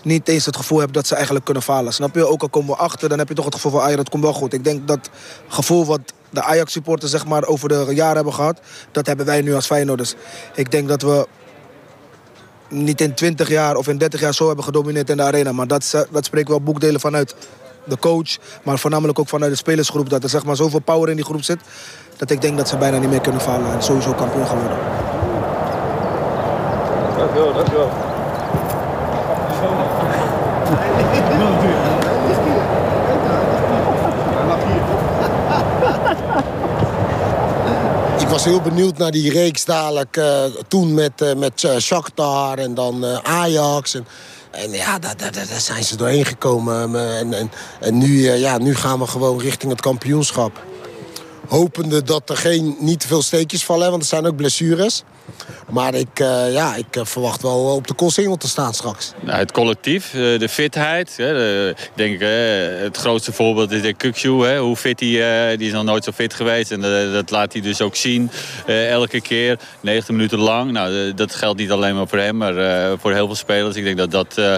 niet 0.04 0.28
eens 0.28 0.46
het 0.46 0.56
gevoel 0.56 0.80
hebt 0.80 0.94
dat 0.94 1.08
ze 1.08 1.14
eigenlijk 1.14 1.46
kunnen 1.46 1.64
falen. 1.64 1.94
Snap 1.94 2.16
je? 2.16 2.28
Ook 2.28 2.42
al 2.42 2.50
komen 2.50 2.76
we 2.76 2.82
achter, 2.82 3.10
dan 3.10 3.18
heb 3.18 3.28
je 3.28 3.34
toch 3.34 3.46
het 3.46 3.56
gevoel 3.56 3.72
van... 3.72 3.82
ah 3.82 3.90
ja, 3.90 3.96
dat 3.96 4.10
komt 4.10 4.24
wel 4.24 4.34
goed. 4.34 4.54
Ik 4.54 4.64
denk 4.64 4.88
dat 4.88 5.10
gevoel 5.48 5.86
wat 5.86 6.02
de 6.30 6.44
Ajax-supporters 6.44 7.12
zeg 7.12 7.26
maar, 7.26 7.46
over 7.46 7.70
de 7.70 7.88
jaren 7.90 8.16
hebben 8.16 8.34
gehad... 8.34 8.60
dat 8.92 9.06
hebben 9.06 9.26
wij 9.26 9.42
nu 9.42 9.56
als 9.56 9.66
Feyenoorders. 9.66 10.16
Ik 10.56 10.72
denk 10.72 10.88
dat 10.88 11.02
we 11.02 11.28
niet 12.70 13.02
in 13.02 13.14
20 13.14 13.50
jaar 13.50 13.76
of 13.76 13.88
in 13.88 13.98
30 13.98 14.20
jaar 14.20 14.34
zo 14.34 14.48
hebben 14.48 14.66
gedomineerd 14.66 15.10
in 15.10 15.18
de 15.18 15.24
arena. 15.24 15.52
Maar 15.52 15.68
dat, 15.68 16.06
dat 16.12 16.26
spreekt 16.26 16.50
wel 16.50 16.62
boekdelen 16.62 17.00
vanuit 17.00 17.36
de 17.84 17.98
coach, 18.00 18.38
maar 18.64 18.80
voornamelijk 18.80 19.20
ook 19.20 19.28
vanuit 19.28 19.52
de 19.52 19.58
spelersgroep. 19.58 20.10
Dat 20.10 20.24
er 20.24 20.30
zeg 20.30 20.46
maar, 20.46 20.56
zoveel 20.56 20.80
power 20.80 21.10
in 21.10 21.16
die 21.16 21.26
groep 21.26 21.44
zit, 21.44 21.60
dat 22.18 22.30
ik 22.30 22.42
denk 22.42 22.58
dat 22.58 22.70
ze 22.70 22.78
bijna 22.78 22.98
niet 22.98 23.10
meer 23.10 23.22
kunnen 23.22 23.42
falen 23.42 23.72
en 23.72 23.84
sowieso 23.84 24.14
kampioen 24.14 24.48
gaan 24.48 24.60
worden. 24.60 24.78
Dankjewel, 27.18 27.54
dankjewel. 27.54 28.17
Was 38.38 38.46
heel 38.46 38.62
benieuwd 38.62 38.98
naar 38.98 39.12
die 39.12 39.32
reeks 39.32 39.66
dadelijk 39.66 40.18
eh, 40.18 40.44
toen 40.68 40.94
met, 40.94 41.22
eh 41.22 41.36
met 41.36 41.64
eh, 41.64 41.78
Shakhtar 41.78 42.58
en 42.58 42.74
dan 42.74 43.06
Ajax. 43.24 43.94
En, 43.94 44.08
en 44.52 44.72
ja, 44.72 45.00
daar, 45.00 45.18
daar, 45.18 45.32
daar 45.32 45.60
zijn 45.60 45.84
ze 45.84 45.96
doorheen 45.96 46.26
gekomen. 46.26 46.96
En, 47.18 47.34
en, 47.34 47.52
en 47.80 47.98
nu, 47.98 48.32
ja, 48.32 48.58
nu 48.58 48.76
gaan 48.76 49.00
we 49.00 49.08
gewoon 49.08 49.40
richting 49.40 49.72
het 49.72 49.82
kampioenschap. 49.82 50.64
Hopende 51.48 52.04
dat 52.04 52.30
er 52.30 52.38
geen, 52.38 52.76
niet 52.80 53.00
te 53.00 53.08
veel 53.08 53.22
steekjes 53.22 53.66
vallen, 53.66 53.90
want 53.90 54.02
er 54.02 54.08
zijn 54.08 54.28
ook 54.28 54.36
blessures. 54.36 55.04
Maar 55.70 55.94
ik, 55.94 56.20
eh, 56.20 56.54
ja, 56.54 56.76
ik 56.76 56.96
eh, 56.96 57.06
verwacht 57.06 57.42
wel 57.42 57.76
op 57.76 57.88
de 57.88 57.94
koolsingel 57.94 58.36
te 58.38 58.48
staan 58.48 58.74
straks. 58.74 59.14
Nou, 59.22 59.38
het 59.38 59.52
collectief, 59.52 60.06
eh, 60.14 60.40
de 60.40 60.50
fitheid. 60.50 61.14
hè, 61.18 61.34
de- 61.34 61.74
Ik 61.78 61.92
denk, 61.94 62.22
eh, 62.22 62.30
het 62.84 62.98
grootste 62.98 63.32
voorbeeld 63.32 63.72
is 63.72 63.82
de 63.82 63.94
Kukju. 63.94 64.46
hè, 64.46 64.60
Hoe 64.60 64.76
fit 64.76 65.00
hij 65.00 65.50
eh, 65.52 65.58
die 65.58 65.68
is 65.68 65.74
nog 65.74 65.84
nooit 65.84 66.04
zo 66.04 66.12
fit 66.12 66.34
geweest. 66.34 66.72
En 66.72 66.84
eh, 66.84 67.12
dat 67.14 67.30
laat 67.32 67.54
hij 67.54 67.62
dus 67.62 67.82
ook 67.82 67.96
zien 67.96 68.32
eh, 68.66 68.90
elke 68.92 69.22
keer. 69.22 69.60
90 69.82 70.16
minuten 70.16 70.40
lang. 70.40 70.72
Nou, 70.72 71.08
eh, 71.08 71.16
dat 71.16 71.36
geldt 71.36 71.60
niet 71.60 71.72
alleen 71.72 71.96
maar 71.96 72.08
voor 72.08 72.20
hem, 72.20 72.38
maar 72.38 72.58
eh, 72.58 72.94
voor 73.00 73.14
heel 73.14 73.26
veel 73.26 73.36
spelers. 73.36 73.76
Ik 73.76 73.84
denk 73.84 73.98
dat 73.98 74.12
dat 74.12 74.38
eh, 74.38 74.56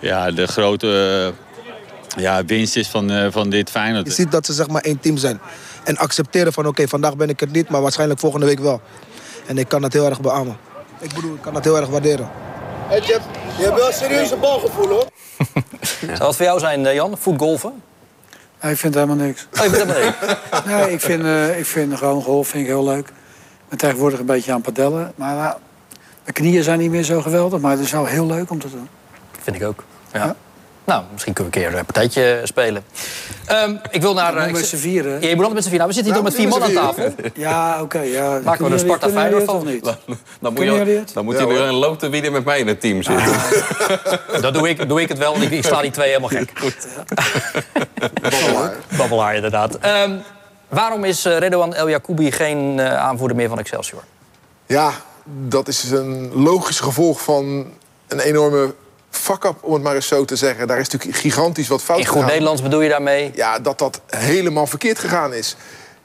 ja, 0.00 0.30
de 0.30 0.46
grote 0.46 1.32
eh, 2.16 2.22
ja, 2.22 2.44
winst 2.44 2.76
is 2.76 2.88
van, 2.88 3.10
eh, 3.10 3.26
van 3.30 3.50
dit 3.50 3.70
Feyenoord. 3.70 4.06
Je 4.06 4.12
ziet 4.12 4.30
dat 4.30 4.46
ze 4.46 4.52
zeg 4.52 4.68
maar 4.68 4.82
één 4.82 5.00
team 5.00 5.16
zijn. 5.16 5.40
En 5.84 5.96
accepteren 5.96 6.52
van 6.52 6.66
oké, 6.66 6.88
vandaag 6.88 7.16
ben 7.16 7.28
ik 7.28 7.40
het 7.40 7.52
niet, 7.52 7.68
maar 7.68 7.82
waarschijnlijk 7.82 8.20
volgende 8.20 8.46
week 8.46 8.60
wel. 8.60 8.80
En 9.46 9.58
ik 9.58 9.68
kan 9.68 9.82
dat 9.82 9.92
heel 9.92 10.06
erg 10.06 10.20
beamen. 10.20 10.56
Ik 10.98 11.14
bedoel, 11.14 11.34
ik 11.34 11.40
kan 11.40 11.54
dat 11.54 11.64
heel 11.64 11.76
erg 11.76 11.88
waarderen. 11.88 12.30
Hey, 12.86 13.00
je, 13.00 13.12
hebt, 13.12 13.24
je 13.58 13.64
hebt 13.64 13.76
wel 13.76 13.92
serieus 13.92 14.30
een 14.30 14.40
balgevoel 14.40 14.88
hoor. 14.88 15.06
Zou 16.06 16.18
dat 16.18 16.36
voor 16.36 16.44
jou 16.44 16.58
zijn, 16.58 16.86
eh, 16.86 16.94
Jan? 16.94 17.18
Voetgolfen? 17.18 17.82
Nee, 18.62 18.72
ik 18.72 18.78
vind 18.78 18.94
helemaal 18.94 19.16
niks. 19.16 19.46
Oh, 19.58 19.64
je 19.64 19.70
vindt 19.70 19.92
helemaal 19.92 20.04
niks? 20.04 20.64
Nee, 20.74 20.92
ik 20.92 21.00
vind, 21.00 21.24
eh, 21.24 21.58
ik 21.58 21.66
vind 21.66 21.98
gewoon 21.98 22.22
golf 22.22 22.48
vind 22.48 22.62
ik 22.62 22.68
heel 22.68 22.84
leuk. 22.84 23.08
Ik 23.08 23.68
ben 23.68 23.78
tegenwoordig 23.78 24.18
een 24.18 24.26
beetje 24.26 24.52
aan 24.52 24.60
padellen. 24.60 25.12
Maar 25.14 25.34
nou, 25.34 25.56
mijn 26.22 26.34
knieën 26.34 26.62
zijn 26.62 26.78
niet 26.78 26.90
meer 26.90 27.02
zo 27.02 27.20
geweldig. 27.20 27.60
Maar 27.60 27.70
het 27.70 27.80
is 27.80 27.92
wel 27.92 28.04
heel 28.04 28.26
leuk 28.26 28.50
om 28.50 28.58
te 28.58 28.70
doen. 28.70 28.88
Vind 29.42 29.56
ik 29.56 29.64
ook. 29.64 29.84
Ja. 30.12 30.36
Nou, 30.86 31.02
misschien 31.12 31.32
kunnen 31.32 31.52
we 31.52 31.58
een 31.60 31.64
keer 31.70 31.78
een 31.78 31.84
partijtje 31.84 32.40
spelen. 32.44 32.84
Ehm, 33.46 33.76
ik 33.90 34.00
wil 34.02 34.14
naar... 34.14 34.28
Eh, 34.32 34.38
moet 34.38 34.46
ik 34.46 34.52
met 34.52 34.60
zit- 34.66 34.68
z'n 34.68 34.86
vieren. 34.86 35.12
Ja, 35.20 35.28
je 35.28 35.34
moet 35.36 35.44
altijd 35.44 35.52
met 35.54 35.62
z'n 35.64 35.68
vieren. 35.70 35.78
Nou, 35.78 35.88
we 35.88 35.94
zitten 35.94 36.12
hier 36.12 36.22
toch 36.22 36.32
met 36.32 36.34
vier 36.34 36.48
man 36.48 36.62
aan 36.62 36.94
tafel. 36.94 37.14
Ja, 37.34 37.82
oké. 37.82 38.00
ja. 38.00 38.28
Maken 38.30 38.42
we 38.44 38.50
er 38.50 38.56
Kunnen 38.56 38.78
Sparta 38.78 39.08
Feyenoord 39.08 39.44
van? 39.44 39.66
niet? 39.66 39.84
Dan 40.40 40.52
moet 40.52 40.62
je, 40.64 41.02
dan 41.12 41.24
moet 41.24 41.38
je 41.38 41.46
weer 41.46 41.60
een 41.60 41.74
lote 41.74 42.08
wie 42.08 42.22
er 42.22 42.32
met 42.32 42.44
mij 42.44 42.58
in 42.58 42.66
het 42.66 42.80
team 42.80 43.02
zit. 43.02 43.20
Dat 44.40 44.54
doe 44.54 44.68
ik, 44.68 44.88
doe 44.88 45.00
ik 45.00 45.08
het 45.08 45.18
wel, 45.18 45.32
want 45.32 45.44
ik, 45.44 45.50
ik 45.50 45.64
sla 45.64 45.80
die 45.82 45.90
twee 45.90 46.08
helemaal 46.08 46.28
gek. 46.28 46.50
Goed. 46.60 46.86
Babbelaar, 48.96 49.34
inderdaad. 49.34 49.78
Ehm, 49.78 50.10
waarom 50.68 51.04
is 51.04 51.24
eh, 51.24 51.38
Redouan 51.38 51.74
El 51.74 51.88
Jacoubi 51.88 52.32
geen 52.32 52.80
eh, 52.80 52.96
aanvoerder 52.96 53.36
meer 53.36 53.48
van 53.48 53.58
Excelsior? 53.58 54.02
Ja, 54.66 54.90
dat 55.24 55.68
is 55.68 55.90
een 55.90 56.30
logisch 56.34 56.80
gevolg 56.80 57.22
van 57.22 57.66
een 58.08 58.20
enorme 58.20 58.74
fuck-up, 59.16 59.56
om 59.60 59.72
het 59.72 59.82
maar 59.82 59.94
eens 59.94 60.06
zo 60.06 60.24
te 60.24 60.36
zeggen. 60.36 60.66
Daar 60.66 60.78
is 60.78 60.88
natuurlijk 60.88 61.20
gigantisch 61.20 61.68
wat 61.68 61.82
fout 61.82 61.98
In 61.98 62.04
goed 62.04 62.12
gegaan. 62.12 62.30
Nederlands 62.30 62.62
bedoel 62.62 62.80
je 62.80 62.88
daarmee? 62.88 63.30
Ja, 63.34 63.58
dat 63.58 63.78
dat 63.78 64.00
helemaal 64.06 64.66
verkeerd 64.66 64.98
gegaan 64.98 65.34
is. 65.34 65.56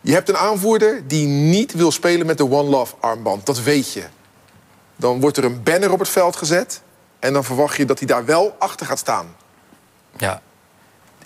Je 0.02 0.14
hebt 0.14 0.30
een 0.30 0.38
aanvoerder 0.38 1.08
die 1.08 1.28
niet 1.28 1.74
wil 1.74 1.92
spelen 1.92 2.26
met 2.26 2.38
de 2.38 2.52
One 2.52 2.70
Love 2.70 2.96
armband. 3.00 3.46
Dat 3.46 3.62
weet 3.62 3.94
je. 3.94 4.04
Dan 4.96 5.20
wordt 5.20 5.38
er 5.38 5.44
een 5.44 5.64
banner 5.64 5.92
op 5.92 6.00
het 6.00 6.10
veld 6.10 6.36
gezet... 6.36 6.82
en 7.20 7.34
dan 7.34 7.44
verwacht 7.44 7.78
je 7.78 7.86
dat 7.86 7.98
hij 7.98 8.08
daar 8.08 8.26
wel 8.26 8.56
achter 8.60 8.86
gaat 8.86 9.00
staan. 9.00 9.36
Ja. 10.18 10.42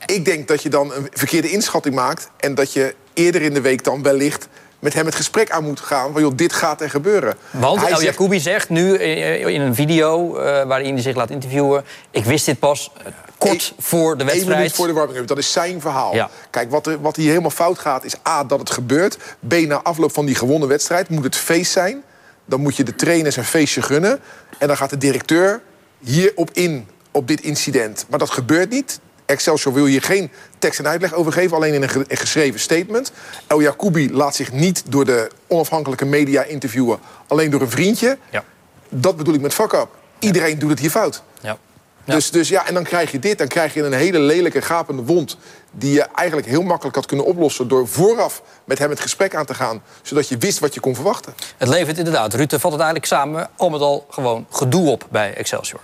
Ik 0.05 0.25
denk 0.25 0.47
dat 0.47 0.63
je 0.63 0.69
dan 0.69 0.93
een 0.93 1.07
verkeerde 1.11 1.49
inschatting 1.51 1.95
maakt... 1.95 2.29
en 2.37 2.55
dat 2.55 2.73
je 2.73 2.95
eerder 3.13 3.41
in 3.41 3.53
de 3.53 3.61
week 3.61 3.83
dan 3.83 4.03
wellicht 4.03 4.47
met 4.83 4.93
hem 4.93 5.05
het 5.05 5.15
gesprek 5.15 5.49
aan 5.51 5.63
moet 5.63 5.79
gaan... 5.79 6.11
van 6.13 6.21
joh, 6.21 6.31
dit 6.35 6.53
gaat 6.53 6.81
er 6.81 6.89
gebeuren. 6.89 7.35
Want 7.51 7.79
Hij 7.79 7.89
El 7.89 7.95
zegt- 7.97 8.09
Jacoubi 8.09 8.39
zegt 8.39 8.69
nu 8.69 8.95
eh, 8.95 9.45
in 9.47 9.61
een 9.61 9.75
video 9.75 10.35
eh, 10.37 10.65
waarin 10.67 10.93
hij 10.93 11.01
zich 11.03 11.15
laat 11.15 11.29
interviewen... 11.29 11.83
ik 12.11 12.25
wist 12.25 12.45
dit 12.45 12.59
pas 12.59 12.91
eh, 12.97 13.11
kort 13.37 13.73
voor 13.79 14.17
de 14.17 14.21
Eén 14.23 14.27
wedstrijd. 14.29 14.57
minuut 14.57 14.73
voor 14.73 14.87
de 14.87 14.93
warming-up. 14.93 15.27
Dat 15.27 15.37
is 15.37 15.51
zijn 15.51 15.81
verhaal. 15.81 16.15
Ja. 16.15 16.29
Kijk, 16.49 16.71
wat, 16.71 16.87
er, 16.87 17.01
wat 17.01 17.15
hier 17.15 17.29
helemaal 17.29 17.49
fout 17.49 17.79
gaat, 17.79 18.03
is 18.03 18.15
A, 18.27 18.43
dat 18.43 18.59
het 18.59 18.69
gebeurt. 18.71 19.17
B, 19.47 19.53
na 19.53 19.81
afloop 19.81 20.13
van 20.13 20.25
die 20.25 20.35
gewonnen 20.35 20.67
wedstrijd 20.67 21.09
moet 21.09 21.23
het 21.23 21.35
feest 21.35 21.71
zijn. 21.71 22.03
Dan 22.45 22.59
moet 22.61 22.75
je 22.75 22.83
de 22.83 22.95
trainers 22.95 23.35
een 23.35 23.45
feestje 23.45 23.81
gunnen. 23.81 24.19
En 24.57 24.67
dan 24.67 24.77
gaat 24.77 24.89
de 24.89 24.97
directeur 24.97 25.61
hierop 25.99 26.49
in, 26.53 26.87
op 27.11 27.27
dit 27.27 27.41
incident. 27.41 28.05
Maar 28.09 28.19
dat 28.19 28.29
gebeurt 28.29 28.69
niet. 28.69 28.99
Excelsior 29.33 29.73
wil 29.73 29.85
hier 29.85 30.01
geen 30.01 30.31
tekst 30.59 30.79
en 30.79 30.87
uitleg 30.87 31.13
over 31.13 31.31
geven, 31.31 31.57
alleen 31.57 31.73
in 31.73 31.81
een, 31.81 31.89
ge- 31.89 32.05
een 32.07 32.17
geschreven 32.17 32.59
statement. 32.59 33.11
El 33.47 33.61
Jacoubi 33.61 34.13
laat 34.13 34.35
zich 34.35 34.51
niet 34.51 34.83
door 34.87 35.05
de 35.05 35.29
onafhankelijke 35.47 36.05
media 36.05 36.43
interviewen, 36.43 36.99
alleen 37.27 37.49
door 37.49 37.61
een 37.61 37.69
vriendje. 37.69 38.17
Ja. 38.29 38.43
Dat 38.89 39.17
bedoel 39.17 39.33
ik 39.33 39.41
met 39.41 39.53
fuck 39.53 39.73
up. 39.73 39.87
Iedereen 40.19 40.59
doet 40.59 40.69
het 40.69 40.79
hier 40.79 40.89
fout. 40.89 41.23
Ja. 41.41 41.57
Dus, 42.05 42.31
dus 42.31 42.49
ja, 42.49 42.67
en 42.67 42.73
dan 42.73 42.83
krijg 42.83 43.11
je 43.11 43.19
dit. 43.19 43.37
Dan 43.37 43.47
krijg 43.47 43.73
je 43.73 43.83
een 43.83 43.93
hele 43.93 44.19
lelijke, 44.19 44.61
gapende 44.61 45.03
wond... 45.03 45.37
die 45.71 45.93
je 45.93 46.01
eigenlijk 46.15 46.47
heel 46.47 46.61
makkelijk 46.61 46.95
had 46.95 47.05
kunnen 47.05 47.25
oplossen... 47.25 47.67
door 47.67 47.87
vooraf 47.87 48.41
met 48.65 48.79
hem 48.79 48.89
het 48.89 48.99
gesprek 48.99 49.35
aan 49.35 49.45
te 49.45 49.53
gaan... 49.53 49.81
zodat 50.01 50.27
je 50.27 50.37
wist 50.37 50.59
wat 50.59 50.73
je 50.73 50.79
kon 50.79 50.95
verwachten. 50.95 51.33
Het 51.57 51.67
levert 51.67 51.97
inderdaad, 51.97 52.33
Rutte 52.33 52.59
vat 52.59 52.71
het 52.71 52.81
eigenlijk 52.81 53.11
samen... 53.11 53.49
al 53.57 53.69
met 53.69 53.81
al 53.81 54.05
gewoon 54.09 54.45
gedoe 54.49 54.89
op 54.89 55.07
bij 55.11 55.33
Excelsior. 55.33 55.79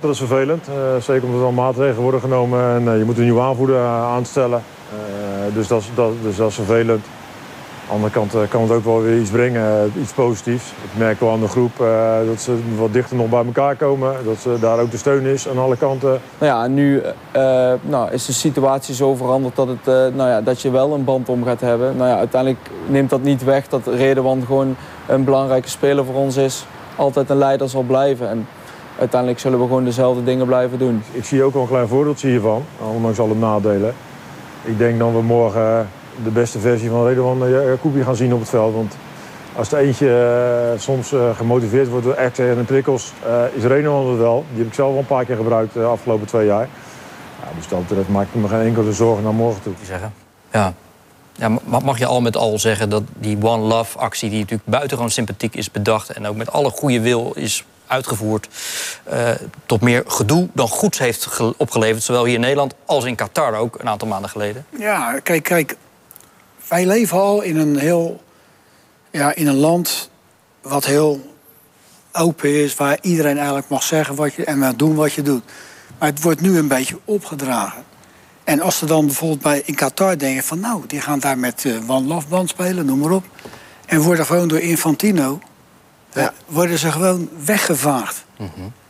Dat 0.00 0.10
is 0.10 0.18
vervelend, 0.18 0.68
eh, 0.68 0.74
zeker 1.02 1.24
omdat 1.24 1.40
er 1.40 1.46
al 1.46 1.52
maatregelen 1.52 2.02
worden 2.02 2.20
genomen 2.20 2.74
en 2.74 2.88
eh, 2.92 2.98
je 2.98 3.04
moet 3.04 3.16
een 3.18 3.22
nieuwe 3.24 3.40
aanvoerder 3.40 3.76
eh, 3.76 4.02
aanstellen. 4.02 4.62
Dus, 5.54 5.68
dat, 5.68 5.80
is- 5.80 5.90
dat, 5.94 6.12
dus 6.22 6.36
dat 6.36 6.48
is 6.48 6.54
vervelend. 6.54 7.04
Aan 7.82 7.86
de 7.86 7.92
andere 7.92 8.12
kant 8.12 8.48
kan 8.48 8.62
het 8.62 8.70
ook 8.70 8.84
wel 8.84 9.02
weer 9.02 9.20
iets 9.20 9.30
brengen, 9.30 9.92
iets 10.00 10.12
positiefs. 10.12 10.64
Ik 10.70 10.98
merk 10.98 11.20
wel 11.20 11.30
aan 11.30 11.40
de 11.40 11.48
groep 11.48 11.70
dat 12.26 12.40
ze 12.40 12.58
wat 12.78 12.92
dichter 12.92 13.16
nog 13.16 13.28
bij 13.28 13.44
elkaar 13.44 13.76
komen. 13.76 14.14
Dat 14.24 14.36
ze 14.38 14.56
daar 14.60 14.78
ook 14.78 14.90
de 14.90 14.96
steun 14.96 15.24
is 15.24 15.48
aan 15.48 15.58
alle 15.58 15.76
kanten. 15.76 16.20
Nou 16.38 16.52
ja, 16.52 16.66
nu 16.66 17.02
nou, 17.82 18.10
is 18.12 18.26
de 18.26 18.32
situatie 18.32 18.94
zo 18.94 19.14
veranderd 19.14 19.56
dat, 19.56 19.68
het, 19.68 19.84
nou 20.14 20.28
ja, 20.30 20.40
dat 20.40 20.60
je 20.62 20.70
wel 20.70 20.94
een 20.94 21.04
band 21.04 21.28
om 21.28 21.44
gaat 21.44 21.60
hebben. 21.60 21.96
Nou 21.96 22.08
ja, 22.10 22.16
uiteindelijk 22.18 22.60
neemt 22.86 23.10
dat 23.10 23.22
niet 23.22 23.44
weg 23.44 23.68
dat 23.68 23.86
Redewan 23.86 24.42
gewoon 24.46 24.76
een 25.06 25.24
belangrijke 25.24 25.68
speler 25.68 26.04
voor 26.04 26.14
ons 26.14 26.36
is. 26.36 26.64
Altijd 26.96 27.30
een 27.30 27.36
leider 27.38 27.68
zal 27.68 27.82
blijven. 27.82 28.28
En 28.28 28.46
uiteindelijk 28.98 29.40
zullen 29.40 29.58
we 29.58 29.66
gewoon 29.66 29.84
dezelfde 29.84 30.24
dingen 30.24 30.46
blijven 30.46 30.78
doen. 30.78 31.02
Ik 31.12 31.24
zie 31.24 31.42
ook 31.42 31.52
wel 31.52 31.62
een 31.62 31.68
klein 31.68 31.88
voordeeltje 31.88 32.28
hiervan, 32.28 32.64
ondanks 32.94 33.18
alle 33.18 33.34
nadelen. 33.34 33.94
Ik 34.62 34.78
denk 34.78 34.98
dat 34.98 35.12
we 35.12 35.22
morgen 35.22 35.62
eh, 35.78 35.80
de 36.24 36.30
beste 36.30 36.58
versie 36.58 36.90
van 36.90 37.06
Redouan 37.06 37.50
Jacoubi 37.50 38.02
gaan 38.02 38.16
zien 38.16 38.32
op 38.34 38.40
het 38.40 38.48
veld. 38.48 38.74
Want 38.74 38.96
als 39.56 39.72
er 39.72 39.78
eentje 39.78 40.08
eh, 40.74 40.80
soms 40.80 41.12
eh, 41.12 41.36
gemotiveerd 41.36 41.88
wordt 41.88 42.04
door 42.04 42.16
acten 42.16 42.58
en 42.58 42.64
prikkels, 42.64 43.12
eh, 43.26 43.42
is 43.54 43.62
Redouan 43.64 44.08
het 44.08 44.18
wel. 44.18 44.44
Die 44.50 44.58
heb 44.58 44.66
ik 44.66 44.74
zelf 44.74 44.92
al 44.92 44.98
een 44.98 45.06
paar 45.06 45.24
keer 45.24 45.36
gebruikt 45.36 45.72
de 45.72 45.82
afgelopen 45.82 46.26
twee 46.26 46.46
jaar. 46.46 46.68
Ja, 47.42 47.48
dus 47.56 47.68
dat 47.68 47.86
betreft 47.88 48.08
maak 48.08 48.26
ik 48.32 48.40
me 48.40 48.48
geen 48.48 48.66
enkele 48.66 48.92
zorgen 48.92 49.24
naar 49.24 49.34
morgen 49.34 49.62
toe. 49.62 49.72
Zeggen. 49.84 50.12
Ja. 50.52 50.72
Ja, 51.32 51.48
ma- 51.48 51.78
mag 51.78 51.98
je 51.98 52.06
al 52.06 52.20
met 52.20 52.36
al 52.36 52.58
zeggen 52.58 52.90
dat 52.90 53.02
die 53.18 53.38
One 53.42 53.62
Love 53.62 53.98
actie... 53.98 54.30
die 54.30 54.38
natuurlijk 54.38 54.68
buitengewoon 54.68 55.10
sympathiek 55.10 55.54
is 55.54 55.70
bedacht... 55.70 56.10
en 56.10 56.26
ook 56.26 56.36
met 56.36 56.52
alle 56.52 56.70
goede 56.70 57.00
wil 57.00 57.32
is 57.34 57.64
uitgevoerd... 57.88 58.48
eh, 59.04 59.30
tot 59.66 59.80
meer 59.80 60.02
gedoe 60.06 60.48
dan 60.52 60.68
goeds 60.68 60.98
heeft 60.98 61.26
ge- 61.26 61.54
opgeleverd... 61.56 62.02
zowel 62.02 62.24
hier 62.24 62.34
in 62.34 62.40
Nederland 62.40 62.74
als 62.86 63.04
in 63.04 63.14
Qatar 63.14 63.54
ook 63.54 63.78
een 63.78 63.88
aantal 63.88 64.08
maanden 64.08 64.30
geleden. 64.30 64.66
Ja, 64.78 65.18
kijk, 65.22 65.42
kijk. 65.42 65.76
Wij 66.68 66.86
leven 66.86 67.18
al 67.18 67.40
in 67.42 67.56
een 67.56 67.78
heel... 67.78 68.22
Ja, 69.10 69.34
in 69.34 69.46
een 69.46 69.56
land 69.56 70.10
wat 70.62 70.84
heel 70.84 71.34
open 72.12 72.62
is... 72.62 72.74
waar 72.74 72.98
iedereen 73.00 73.36
eigenlijk 73.36 73.68
mag 73.68 73.82
zeggen 73.82 74.14
wat 74.14 74.34
je... 74.34 74.44
en 74.44 74.76
doen 74.76 74.94
wat 74.94 75.12
je 75.12 75.22
doet. 75.22 75.42
Maar 75.98 76.08
het 76.08 76.22
wordt 76.22 76.40
nu 76.40 76.58
een 76.58 76.68
beetje 76.68 76.98
opgedragen. 77.04 77.84
En 78.44 78.60
als 78.60 78.78
ze 78.78 78.86
dan 78.86 79.06
bijvoorbeeld 79.06 79.42
bij, 79.42 79.62
in 79.64 79.74
Qatar 79.74 80.18
denken 80.18 80.44
van... 80.44 80.60
nou, 80.60 80.82
die 80.86 81.00
gaan 81.00 81.18
daar 81.18 81.38
met 81.38 81.64
eh 81.64 81.90
One 81.90 82.06
Love 82.06 82.28
Band 82.28 82.48
spelen, 82.48 82.86
noem 82.86 82.98
maar 82.98 83.10
op... 83.10 83.24
en 83.86 84.00
worden 84.00 84.26
gewoon 84.26 84.48
door 84.48 84.60
Infantino... 84.60 85.40
worden 86.46 86.78
ze 86.78 86.92
gewoon 86.92 87.28
weggevaagd. 87.44 88.24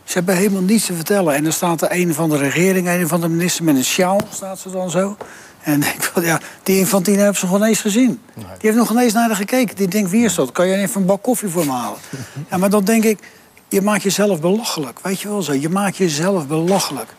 Ze 0.03 0.13
hebben 0.13 0.35
helemaal 0.35 0.61
niets 0.61 0.85
te 0.85 0.93
vertellen. 0.93 1.35
En 1.35 1.43
dan 1.43 1.51
staat 1.51 1.81
er 1.81 1.91
een 1.91 2.13
van 2.13 2.29
de 2.29 2.37
regering, 2.37 2.87
een 2.87 3.07
van 3.07 3.21
de 3.21 3.29
minister 3.29 3.63
met 3.63 3.75
een 3.75 3.83
sjaal, 3.83 4.19
staat 4.33 4.59
ze 4.59 4.71
dan 4.71 4.89
zo. 4.89 5.17
En 5.63 5.79
denk 5.79 6.03
van, 6.03 6.23
ja, 6.23 6.39
die 6.63 6.77
Infantino 6.77 7.17
hebben 7.17 7.37
ze 7.37 7.45
gewoon 7.45 7.63
eens 7.63 7.81
gezien. 7.81 8.21
Die 8.35 8.45
heeft 8.59 8.75
nog 8.75 8.91
ineens 8.91 9.13
naar 9.13 9.27
haar 9.27 9.35
gekeken. 9.35 9.75
Die 9.75 9.87
denkt, 9.87 10.09
wie 10.09 10.23
is 10.23 10.35
dat? 10.35 10.51
Kan 10.51 10.67
je 10.67 10.75
even 10.75 11.01
een 11.01 11.07
bak 11.07 11.23
koffie 11.23 11.49
voor 11.49 11.65
me 11.65 11.71
halen? 11.71 11.97
Ja, 12.49 12.57
maar 12.57 12.69
dan 12.69 12.83
denk 12.83 13.03
ik, 13.03 13.19
je 13.67 13.81
maakt 13.81 14.03
jezelf 14.03 14.39
belachelijk. 14.39 14.99
Weet 15.03 15.21
je 15.21 15.27
wel 15.27 15.41
zo? 15.41 15.53
Je 15.53 15.69
maakt 15.69 15.97
jezelf 15.97 16.47
belachelijk. 16.47 17.13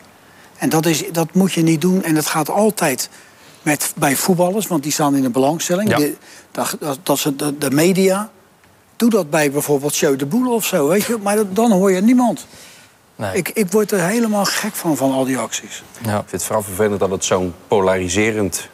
En 0.57 0.69
dat, 0.69 0.85
is, 0.85 1.03
dat 1.11 1.33
moet 1.33 1.53
je 1.53 1.61
niet 1.61 1.81
doen. 1.81 2.03
En 2.03 2.15
dat 2.15 2.25
gaat 2.25 2.49
altijd 2.49 3.09
met, 3.61 3.93
bij 3.95 4.15
voetballers, 4.15 4.67
want 4.67 4.83
die 4.83 4.91
staan 4.91 5.15
in 5.15 5.21
de 5.21 5.29
belangstelling. 5.29 5.89
Ja. 5.89 6.07
Dat, 6.51 6.75
dat, 6.79 6.99
dat 7.03 7.19
ze 7.19 7.35
de, 7.35 7.57
de 7.57 7.71
media. 7.71 8.29
Doe 9.01 9.09
dat 9.09 9.29
bij 9.29 9.51
bijvoorbeeld 9.51 9.93
Show 9.93 10.19
de 10.19 10.25
Boel 10.25 10.53
of 10.53 10.65
zo, 10.65 10.87
weet 10.87 11.03
je. 11.03 11.17
Maar 11.21 11.35
dat- 11.35 11.55
dan 11.55 11.71
hoor 11.71 11.91
je 11.91 12.01
niemand. 12.01 12.47
Ik, 13.33 13.49
ik 13.49 13.71
word 13.71 13.91
er 13.91 14.01
helemaal 14.05 14.45
gek 14.45 14.73
van, 14.75 14.97
van 14.97 15.11
al 15.11 15.25
die 15.25 15.37
acties. 15.37 15.83
Ik 16.01 16.05
vind 16.09 16.31
het 16.31 16.43
vooral 16.43 16.63
vervelend 16.63 16.99
dat 16.99 17.09
het 17.11 17.25
zo'n 17.25 17.53
polariserend 17.67 18.67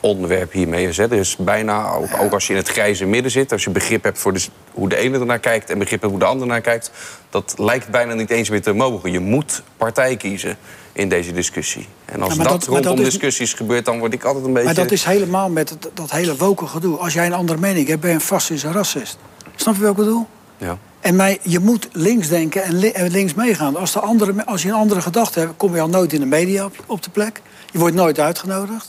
onderwerp 0.00 0.52
hiermee 0.52 0.88
is. 0.88 0.96
Hè. 0.96 1.04
Er 1.04 1.12
is 1.18 1.36
bijna, 1.36 1.90
ook, 1.92 2.08
ook 2.20 2.32
als 2.32 2.46
je 2.46 2.52
in 2.52 2.58
het 2.58 2.68
grijze 2.68 3.04
midden 3.04 3.30
zit... 3.32 3.52
als 3.52 3.64
je 3.64 3.70
begrip 3.70 4.04
hebt 4.04 4.18
voor 4.18 4.32
de, 4.32 4.44
hoe 4.72 4.88
de 4.88 4.96
ene 4.96 5.18
ernaar 5.18 5.38
kijkt... 5.38 5.70
en 5.70 5.78
begrip 5.78 6.00
hebt 6.00 6.12
hoe 6.12 6.20
de 6.20 6.26
ander 6.28 6.46
naar 6.46 6.60
kijkt... 6.60 6.90
dat 7.30 7.54
lijkt 7.56 7.88
bijna 7.88 8.14
niet 8.14 8.30
eens 8.30 8.48
meer 8.50 8.62
te 8.62 8.72
mogen. 8.72 9.10
Je 9.12 9.20
moet 9.20 9.62
partij 9.76 10.16
kiezen 10.16 10.56
in 10.92 11.08
deze 11.08 11.32
discussie. 11.32 11.86
En 12.04 12.22
als 12.22 12.34
Ja, 12.34 12.42
dat, 12.42 12.64
rondom 12.64 12.82
dat 12.96 12.98
is- 12.98 13.04
discussies 13.12 13.52
gebeurt... 13.52 13.84
dan 13.84 13.98
word 13.98 14.12
ik 14.12 14.24
altijd 14.24 14.44
een 14.44 14.52
beetje... 14.52 14.66
Maar 14.66 14.74
dat 14.82 14.90
is 14.90 15.04
helemaal 15.04 15.48
met 15.50 15.76
dat 15.94 16.10
hele 16.10 16.36
woken 16.36 16.68
gedoe. 16.68 16.96
Als 16.98 17.12
jij 17.12 17.26
een 17.26 17.32
andere 17.32 17.58
mening 17.58 17.88
hebt, 17.88 18.00
ben 18.00 18.10
je 18.10 18.16
een 18.16 18.22
fascist 18.22 18.64
en 18.64 18.72
racist. 18.72 19.18
Snap 19.56 19.74
je 19.74 19.80
wat 19.80 19.90
ik 19.90 19.96
bedoel? 19.96 20.26
Ja. 20.56 20.78
En 21.00 21.16
mij, 21.16 21.38
je 21.42 21.58
moet 21.58 21.88
links 21.92 22.28
denken 22.28 22.62
en, 22.62 22.78
li- 22.78 22.90
en 22.90 23.10
links 23.10 23.34
meegaan. 23.34 23.76
Als, 23.76 23.92
de 23.92 24.00
andere, 24.00 24.46
als 24.46 24.62
je 24.62 24.68
een 24.68 24.74
andere 24.74 25.00
gedachte 25.00 25.38
hebt, 25.38 25.52
kom 25.56 25.74
je 25.74 25.80
al 25.80 25.88
nooit 25.88 26.12
in 26.12 26.20
de 26.20 26.26
media 26.26 26.64
op, 26.64 26.84
op 26.86 27.02
de 27.02 27.10
plek. 27.10 27.42
Je 27.72 27.78
wordt 27.78 27.94
nooit 27.94 28.18
uitgenodigd. 28.20 28.88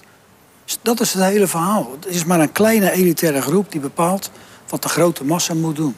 Dat 0.82 1.00
is 1.00 1.14
het 1.14 1.24
hele 1.24 1.48
verhaal. 1.48 1.92
Het 2.00 2.16
is 2.16 2.26
maar 2.26 2.40
een 2.40 2.52
kleine 2.52 2.92
elitaire 2.92 3.42
groep 3.42 3.72
die 3.72 3.82
bepaalt 3.82 4.32
wat 4.70 4.82
de 4.82 4.90
grote 4.90 5.24
massa 5.24 5.54
moet 5.54 5.76
doen. 5.76 5.96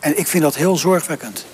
En 0.00 0.18
ik 0.18 0.26
vind 0.26 0.42
dat 0.42 0.54
heel 0.54 0.76
zorgwekkend. 0.76 1.46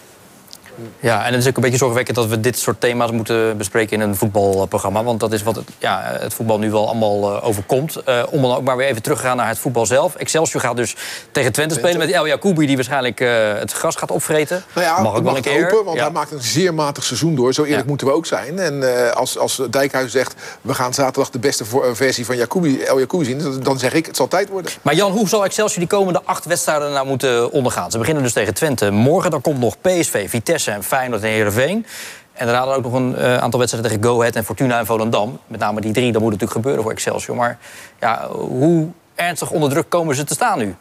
Ja, 1.01 1.25
en 1.25 1.33
het 1.33 1.43
is 1.43 1.49
ook 1.49 1.57
een 1.57 1.63
beetje 1.63 1.79
zorgwekkend 1.79 2.17
dat 2.17 2.27
we 2.27 2.41
dit 2.41 2.59
soort 2.59 2.81
thema's 2.81 3.11
moeten 3.11 3.57
bespreken 3.57 4.01
in 4.01 4.09
een 4.09 4.17
voetbalprogramma. 4.17 5.05
Want 5.05 5.21
dat 5.21 5.33
is 5.33 5.43
wat 5.43 5.57
het, 5.57 5.65
ja, 5.79 6.03
het 6.21 6.35
voetbal 6.35 6.59
nu 6.59 6.71
wel 6.71 6.87
allemaal 6.89 7.37
eh, 7.37 7.47
overkomt. 7.49 7.97
Eh, 7.97 8.23
om 8.31 8.43
dan 8.43 8.57
ook 8.57 8.63
maar 8.65 8.77
weer 8.77 8.87
even 8.87 9.03
terug 9.03 9.19
te 9.21 9.25
gaan 9.27 9.37
naar 9.37 9.49
het 9.49 9.59
voetbal 9.59 9.87
zelf. 9.87 10.15
Excelsior 10.15 10.61
gaat 10.61 10.77
dus 10.77 10.97
tegen 11.33 11.53
Twente 11.53 11.75
spelen 11.75 11.99
met 11.99 12.11
El 12.11 12.27
Jacoubi... 12.27 12.67
die 12.67 12.75
waarschijnlijk 12.77 13.21
eh, 13.21 13.53
het 13.59 13.73
gras 13.73 13.97
gaat 13.97 14.11
opvreten. 14.11 14.65
Nou 14.75 14.87
ja, 14.87 15.01
Mag 15.03 15.15
ook 15.15 15.23
wel 15.25 15.37
een 15.37 15.43
keer. 15.43 15.65
open, 15.73 15.85
want 15.85 15.97
Ja. 15.97 16.03
hij 16.03 16.13
maakt 16.13 16.31
een 16.33 16.43
zeer 16.43 16.75
matig 16.75 17.05
seizoen 17.05 17.35
door. 17.35 17.53
Zo 17.53 17.63
eerlijk 17.63 17.81
Ja. 17.83 17.89
moeten 17.89 18.07
we 18.07 18.13
ook 18.13 18.27
zijn. 18.27 18.59
En 18.59 19.15
als, 19.15 19.39
als 19.39 19.63
Dijkhuis 19.71 20.13
zegt, 20.13 20.35
we 20.61 20.75
gaan 20.75 20.95
zaterdag 20.95 21.31
de 21.31 21.39
beste 21.39 21.65
versie 21.93 22.27
van 22.27 22.37
Jacoubi, 22.37 22.81
El 22.83 22.99
Jacoubi 22.99 23.27
zien... 23.27 23.63
dan 23.63 23.79
zeg 23.79 23.93
ik, 23.93 24.07
het 24.07 24.17
zal 24.17 24.29
tijd 24.29 24.49
worden. 24.49 24.71
Maar 24.83 24.95
Jan, 24.95 25.13
hoe 25.13 25.29
zal 25.29 25.45
Excelsior 25.45 25.79
die 25.79 25.89
komende 25.89 26.21
acht 26.25 26.45
wedstrijden 26.45 26.93
nou 26.93 27.07
moeten 27.07 27.51
ondergaan? 27.53 27.91
Ze 27.91 27.99
beginnen 27.99 28.23
dus 28.23 28.33
tegen 28.33 28.55
Twente 28.55 28.91
morgen. 28.91 29.31
Dan 29.31 29.41
komt 29.41 29.59
nog 29.61 29.77
PSV, 29.81 30.31
Vitesse 30.31 30.66
en 30.73 30.83
Feyenoord 30.83 31.23
en 31.23 31.29
Heerenveen. 31.29 31.87
En 32.33 32.47
daarna 32.47 32.73
ook 32.73 32.83
nog 32.83 32.93
een 32.93 33.17
eh, 33.17 33.39
aantal 33.39 33.59
wedstrijden 33.59 33.91
tegen 33.91 34.11
Go 34.11 34.19
Ahead 34.19 34.37
en 34.37 34.45
Fortuna 34.45 34.79
en 34.79 34.87
Volendam. 34.87 35.41
Met 35.47 35.61
name 35.61 35.81
die 35.81 35.93
drie, 35.93 36.13
dat 36.13 36.23
moet 36.23 36.31
natuurlijk 36.31 36.59
gebeuren 36.59 36.83
voor 36.83 36.93
Excelsior. 36.93 37.37
Maar 37.37 37.59
ja, 38.01 38.29
hoe 38.29 38.89
ernstig 39.15 39.51
onder 39.51 39.71
druk 39.71 39.89
komen 39.89 40.17
ze 40.17 40.25
te 40.25 40.35
staan 40.35 40.59
nu? 40.59 40.75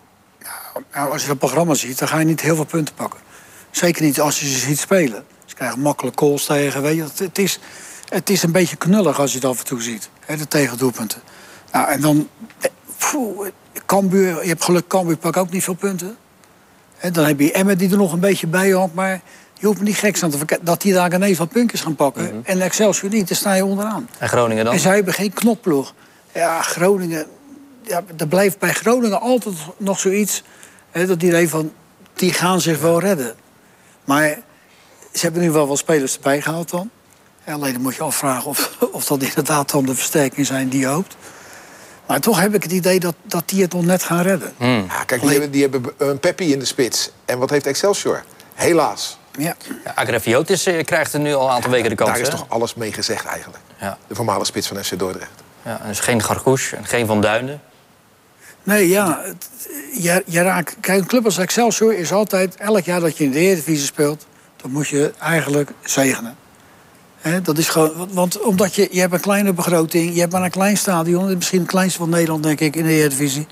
Nou, 0.93 1.11
als 1.11 1.23
je 1.23 1.29
het 1.29 1.39
programma 1.39 1.73
ziet, 1.73 1.99
dan 1.99 2.07
ga 2.07 2.19
je 2.19 2.25
niet 2.25 2.41
heel 2.41 2.55
veel 2.55 2.65
punten 2.65 2.95
pakken. 2.95 3.19
Zeker 3.71 4.03
niet 4.03 4.19
als 4.19 4.39
je 4.39 4.47
ze 4.47 4.57
ziet 4.59 4.79
spelen. 4.79 5.23
Ze 5.45 5.55
krijgen 5.55 5.79
makkelijk 5.79 6.15
calls 6.15 6.45
tegen. 6.45 6.81
Weet 6.81 6.95
je. 6.95 7.23
Het, 7.23 7.37
is, 7.37 7.59
het 8.09 8.29
is 8.29 8.43
een 8.43 8.51
beetje 8.51 8.75
knullig 8.75 9.19
als 9.19 9.31
je 9.31 9.37
het 9.37 9.47
af 9.47 9.59
en 9.59 9.65
toe 9.65 9.81
ziet. 9.81 10.09
De 10.27 10.47
tegendoelpunten. 10.47 11.21
Nou, 11.71 11.89
en 11.89 12.01
dan... 12.01 12.29
eh, 12.59 12.69
Cambuur, 13.85 14.41
je 14.41 14.47
hebt 14.47 14.63
geluk, 14.63 14.87
Cambuur 14.87 15.17
pakt 15.17 15.37
ook 15.37 15.49
niet 15.49 15.63
veel 15.63 15.73
punten. 15.73 16.17
Dan 17.11 17.25
heb 17.25 17.39
je 17.39 17.51
Emmet 17.51 17.79
die 17.79 17.91
er 17.91 17.97
nog 17.97 18.13
een 18.13 18.19
beetje 18.19 18.47
bij 18.47 18.69
had. 18.69 18.93
Maar 18.93 19.21
je 19.65 19.71
hoeft 19.71 19.83
me 19.83 19.89
niet 19.89 19.99
gek 19.99 20.23
aan 20.23 20.29
te 20.29 20.37
verkijken 20.37 20.65
dat 20.65 20.81
die 20.81 20.93
daar 20.93 21.13
ineens 21.13 21.37
wat 21.37 21.49
puntjes 21.49 21.81
gaan 21.81 21.95
pakken. 21.95 22.41
En 22.45 22.61
Excelsior 22.61 23.11
niet, 23.11 23.27
dan 23.27 23.37
sta 23.37 23.53
je 23.53 23.65
onderaan. 23.65 24.09
En 24.17 24.29
Groningen 24.29 24.65
dan? 24.65 24.73
En 24.73 24.79
zij 24.79 24.95
hebben 24.95 25.13
geen 25.13 25.33
knopploeg. 25.33 25.93
Ja, 26.33 26.61
Groningen. 26.61 27.25
Ja, 27.81 28.03
er 28.17 28.27
blijft 28.27 28.59
bij 28.59 28.73
Groningen 28.73 29.21
altijd 29.21 29.55
nog 29.77 29.99
zoiets. 29.99 30.43
Hè, 30.91 31.05
dat 31.05 31.21
iedereen 31.21 31.49
van. 31.49 31.71
Die 32.13 32.33
gaan 32.33 32.61
zich 32.61 32.79
wel 32.79 32.99
redden. 32.99 33.35
Maar 34.03 34.29
ze 35.13 35.21
hebben 35.21 35.41
nu 35.41 35.51
wel 35.51 35.67
wat 35.67 35.77
spelers 35.77 36.15
erbij 36.15 36.41
gehaald 36.41 36.69
dan. 36.69 36.89
Alleen 37.45 37.73
dan 37.73 37.81
moet 37.81 37.95
je 37.95 38.03
afvragen 38.03 38.49
of, 38.49 38.77
of 38.91 39.05
dat 39.05 39.23
inderdaad 39.23 39.71
dan 39.71 39.85
de 39.85 39.95
versterkingen 39.95 40.45
zijn 40.45 40.69
die 40.69 40.79
je 40.79 40.85
hoopt. 40.85 41.15
Maar 42.07 42.19
toch 42.19 42.39
heb 42.39 42.53
ik 42.53 42.63
het 42.63 42.71
idee 42.71 42.99
dat, 42.99 43.15
dat 43.23 43.49
die 43.49 43.61
het 43.61 43.73
nog 43.73 43.85
net 43.85 44.03
gaan 44.03 44.21
redden. 44.21 44.53
Ja, 44.59 45.03
kijk, 45.05 45.21
die 45.21 45.29
hebben, 45.29 45.51
die 45.51 45.61
hebben 45.61 45.83
een 45.97 46.19
Peppi 46.19 46.51
in 46.51 46.59
de 46.59 46.65
spits. 46.65 47.11
En 47.25 47.39
wat 47.39 47.49
heeft 47.49 47.65
Excelsior? 47.65 48.23
Helaas. 48.53 49.17
Ja. 49.37 49.55
Ja, 49.85 49.91
Agrafiotis 49.95 50.65
eh, 50.65 50.83
krijgt 50.83 51.13
er 51.13 51.19
nu 51.19 51.33
al 51.33 51.47
een 51.47 51.53
aantal 51.53 51.71
weken 51.71 51.89
de 51.89 51.95
kans. 51.95 52.09
Daar 52.09 52.19
is 52.19 52.27
hè? 52.27 52.33
toch 52.33 52.45
alles 52.47 52.75
mee 52.75 52.93
gezegd 52.93 53.25
eigenlijk. 53.25 53.59
Ja. 53.79 53.97
De 54.07 54.15
voormalige 54.15 54.45
spits 54.45 54.67
van 54.67 54.83
FC 54.83 54.99
Dordrecht. 54.99 55.43
Ja, 55.61 55.79
en 55.81 55.87
dus 55.87 55.99
geen 55.99 56.23
Gargouche 56.23 56.75
en 56.75 56.85
geen 56.85 57.05
Van 57.05 57.21
Duinen. 57.21 57.61
Nee, 58.63 58.87
ja. 58.89 59.21
het- 59.23 59.49
je, 59.93 60.23
je 60.25 60.41
raakt, 60.41 60.75
kijk, 60.79 60.99
een 60.99 61.05
club 61.05 61.25
als 61.25 61.37
Excelsior 61.37 61.93
is 61.93 62.11
altijd... 62.11 62.55
elk 62.55 62.83
jaar 62.85 62.99
dat 62.99 63.17
je 63.17 63.23
in 63.23 63.31
de 63.31 63.39
Eredivisie 63.39 63.85
speelt... 63.85 64.25
dan 64.61 64.71
moet 64.71 64.87
je 64.87 65.13
eigenlijk 65.19 65.71
zegenen. 65.83 66.35
Hè, 67.21 67.41
dat 67.41 67.57
is 67.57 67.69
gewoon... 67.69 67.93
Want, 67.97 68.13
want 68.13 68.41
omdat 68.41 68.75
je, 68.75 68.87
je 68.91 68.99
hebt 68.99 69.13
een 69.13 69.19
kleine 69.19 69.53
begroting... 69.53 70.13
je 70.13 70.19
hebt 70.19 70.31
maar 70.31 70.43
een 70.43 70.49
klein 70.51 70.77
stadion... 70.77 71.35
misschien 71.35 71.59
het 71.59 71.67
kleinste 71.69 71.99
van 71.99 72.09
Nederland, 72.09 72.43
denk 72.43 72.59
ik, 72.59 72.75
in 72.75 72.83
de 72.83 72.91
Eredivisie. 72.91 73.47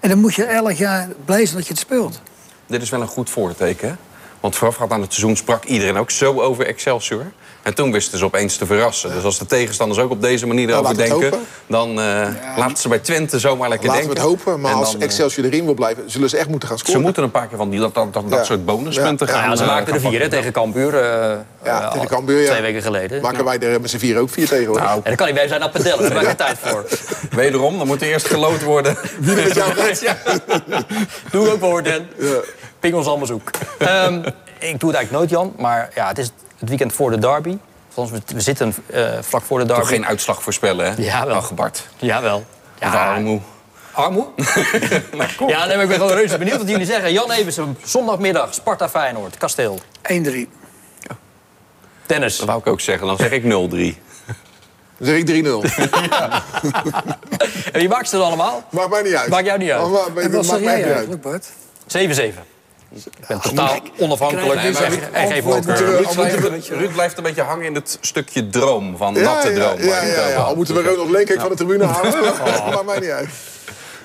En 0.00 0.08
dan 0.08 0.18
moet 0.20 0.34
je 0.34 0.44
elk 0.44 0.72
jaar 0.72 1.08
blij 1.24 1.44
zijn 1.44 1.56
dat 1.56 1.66
je 1.66 1.72
het 1.72 1.82
speelt. 1.82 2.20
Dit 2.66 2.82
is 2.82 2.90
wel 2.90 3.00
een 3.00 3.06
goed 3.06 3.30
voorteken. 3.30 3.98
Want 4.40 4.56
voorafgaand 4.56 4.90
aan 4.92 5.00
het 5.00 5.12
seizoen 5.12 5.36
sprak 5.36 5.64
iedereen 5.64 5.96
ook 5.96 6.10
zo 6.10 6.40
over 6.40 6.66
Excelsior. 6.66 7.24
En 7.62 7.74
toen 7.74 7.92
wisten 7.92 8.18
ze 8.18 8.24
opeens 8.24 8.56
te 8.56 8.66
verrassen. 8.66 9.12
Dus 9.14 9.24
als 9.24 9.38
de 9.38 9.46
tegenstanders 9.46 10.00
ook 10.00 10.10
op 10.10 10.22
deze 10.22 10.46
manier 10.46 10.68
erover 10.70 10.96
denken... 10.96 11.32
dan 11.66 12.00
eh 12.00 12.28
laten 12.56 12.76
ze 12.76 12.88
bij 12.88 12.98
Twente 12.98 13.38
zomaar 13.38 13.68
lekker 13.68 13.88
Laten 13.88 14.02
we 14.08 14.14
denken. 14.14 14.30
het 14.32 14.44
hopen. 14.44 14.60
Maar 14.60 14.70
En 14.72 14.76
als 14.76 14.90
dan, 14.92 15.00
eh, 15.00 15.06
Excelsior 15.06 15.46
erin 15.46 15.64
wil 15.64 15.74
blijven... 15.74 16.10
zullen 16.10 16.28
ze 16.28 16.36
echt 16.36 16.48
moeten 16.48 16.68
gaan 16.68 16.78
scoren. 16.78 16.96
Ze 16.96 17.04
moeten 17.04 17.22
een 17.22 17.30
paar 17.30 17.46
keer 17.46 17.56
van 17.56 17.70
die, 17.70 17.80
dat, 17.80 17.94
dat, 17.94 18.12
dat, 18.12 18.30
dat 18.30 18.38
Ja. 18.38 18.44
soort 18.44 18.64
bonuspunten 18.64 19.26
Ja. 19.26 19.32
gaan 19.32 19.50
Ja, 19.50 19.56
ze 19.56 19.62
eh, 19.62 19.68
maakten 19.68 19.94
er 19.94 20.00
vier 20.00 20.20
hè, 20.20 20.28
tegen 20.28 20.52
Cambuur. 20.52 20.94
eh, 20.94 21.36
Ja, 21.64 21.82
eh, 21.82 21.92
tegen 21.92 22.08
Cambuur, 22.08 22.40
ja. 22.40 22.48
Twee 22.50 22.62
weken 22.62 22.82
geleden. 22.82 23.22
Maken 23.22 23.44
wij 23.44 23.58
er 23.58 23.80
met 23.80 23.90
z'n 23.90 23.98
vier 23.98 24.18
ook 24.18 24.30
vier 24.30 24.48
tegenwoordig. 24.48 24.84
Nou, 24.84 24.96
En 24.96 25.02
dan 25.04 25.16
kan 25.16 25.26
hij 25.26 25.34
bij 25.34 25.48
zijn 25.48 25.62
appendellen, 25.62 25.98
daar 25.98 26.22
hebben 26.22 26.36
we 26.36 26.44
geen 26.44 26.56
tijd 26.56 26.58
voor. 26.72 26.84
Wederom, 27.40 27.78
dan 27.78 27.86
moet 27.86 28.02
er 28.02 28.08
eerst 28.08 28.26
gelood 28.26 28.62
worden. 28.62 28.96
Wie 29.20 29.36
er 29.36 29.44
met 29.44 29.54
jou 29.54 29.72
redt. 29.82 30.00
Ja. 30.00 30.16
Doe 31.30 31.50
ook 31.52 31.58
voor, 31.60 31.82
Den. 31.82 32.08
Ping 32.80 32.94
ons 32.94 33.06
allemaal 33.06 33.26
zoek. 33.26 33.50
Ehm, 33.78 34.14
ik 34.58 34.80
doe 34.80 34.90
het 34.90 34.98
eigenlijk 34.98 35.10
nooit, 35.10 35.30
Jan. 35.30 35.54
Maar 35.58 35.90
ja, 35.94 36.08
het 36.08 36.18
is 36.18 36.30
het 36.58 36.68
weekend 36.68 36.92
voor 36.92 37.10
de 37.10 37.18
derby. 37.18 37.56
Althans, 37.94 38.10
we, 38.26 38.34
we 38.34 38.40
zitten 38.40 38.74
eh, 38.86 39.08
vlak 39.20 39.42
voor 39.42 39.58
de 39.58 39.64
derby. 39.64 39.80
Toch 39.80 39.90
geen 39.90 40.06
uitslag 40.06 40.42
voorspellen, 40.42 40.86
hè? 40.86 40.92
Jawel. 41.02 41.36
Ach, 41.36 41.54
Bart. 41.54 41.86
Jawel. 41.96 42.44
Ja, 42.80 42.90
de 42.90 42.96
armoe. 42.96 43.40
Armoe? 43.92 44.26
ja, 45.46 45.64
nee, 45.66 45.74
maar 45.74 45.82
ik 45.82 45.88
ben 45.88 45.96
gewoon 45.98 46.12
reuze 46.12 46.38
benieuwd 46.38 46.58
wat 46.58 46.68
jullie 46.68 46.86
zeggen. 46.86 47.12
Jan 47.12 47.30
Eversen, 47.30 47.78
zondagmiddag, 47.84 48.54
Sparta 48.54 48.88
Feyenoord, 48.88 49.36
Kasteel. 49.36 49.78
1-3. 50.12 50.16
Dennis. 52.06 52.36
Dat 52.36 52.46
wou 52.46 52.58
ik 52.58 52.66
ook 52.66 52.80
zeggen. 52.80 53.06
Dan 53.06 53.16
zeg 53.16 53.30
ik 53.30 53.42
0-3. 53.42 53.46
Dan 53.46 53.94
zeg 54.98 55.16
ik 55.16 55.44
3-0. 55.44 55.48
En 57.72 57.80
wie 57.80 57.88
maakt 57.88 58.08
ze 58.08 58.16
dan 58.16 58.26
allemaal? 58.26 58.62
Maakt 58.70 58.90
mij 58.90 59.02
niet 59.02 59.14
uit. 59.14 59.28
Maakt 59.28 59.46
jou 59.46 59.58
niet 59.58 59.70
uit. 59.70 59.80
Maar- 59.82 59.90
maar- 59.90 60.12
maar- 60.14 60.22
En 60.22 60.32
wat 60.32 60.44
zeg 60.44 60.52
maakt 60.52 60.64
mij 60.64 60.78
jij 60.78 60.88
niet 60.88 60.96
uit. 60.96 60.96
eigenlijk, 60.96 61.22
Bart? 61.22 61.48
7-7. 61.86 62.44
Ik 62.92 63.26
ben 63.28 63.40
totaal 63.40 63.78
onafhankelijk 63.98 64.62
Nee, 64.62 64.72
maar 64.72 64.82
en 65.12 65.42
voorkeur. 65.42 65.44
moeten 65.44 65.76
we- 65.76 65.96
Ruud, 65.96 66.14
blijft, 66.14 66.44
een 66.44 66.50
beetje- 66.50 66.76
Ruud 66.76 66.92
blijft 66.92 67.16
een 67.16 67.22
beetje 67.22 67.42
hangen 67.42 67.64
in 67.66 67.74
het 67.74 67.98
stukje 68.00 68.48
droom. 68.48 68.96
Van 68.96 69.14
Ja, 69.14 69.20
natte 69.22 69.48
ja, 69.50 69.54
droom. 69.54 69.88
ja, 69.88 70.02
ja, 70.04 70.28
ja. 70.28 70.36
Al 70.36 70.56
moeten 70.56 70.74
we 70.74 70.82
Ronald 70.82 71.10
Leek 71.10 71.34
van 71.40 71.48
de 71.48 71.54
tribune 71.56 71.84
halen. 71.84 72.12
Maakt 72.72 72.84
mij 72.84 72.98
niet 72.98 73.10
uit. 73.10 73.28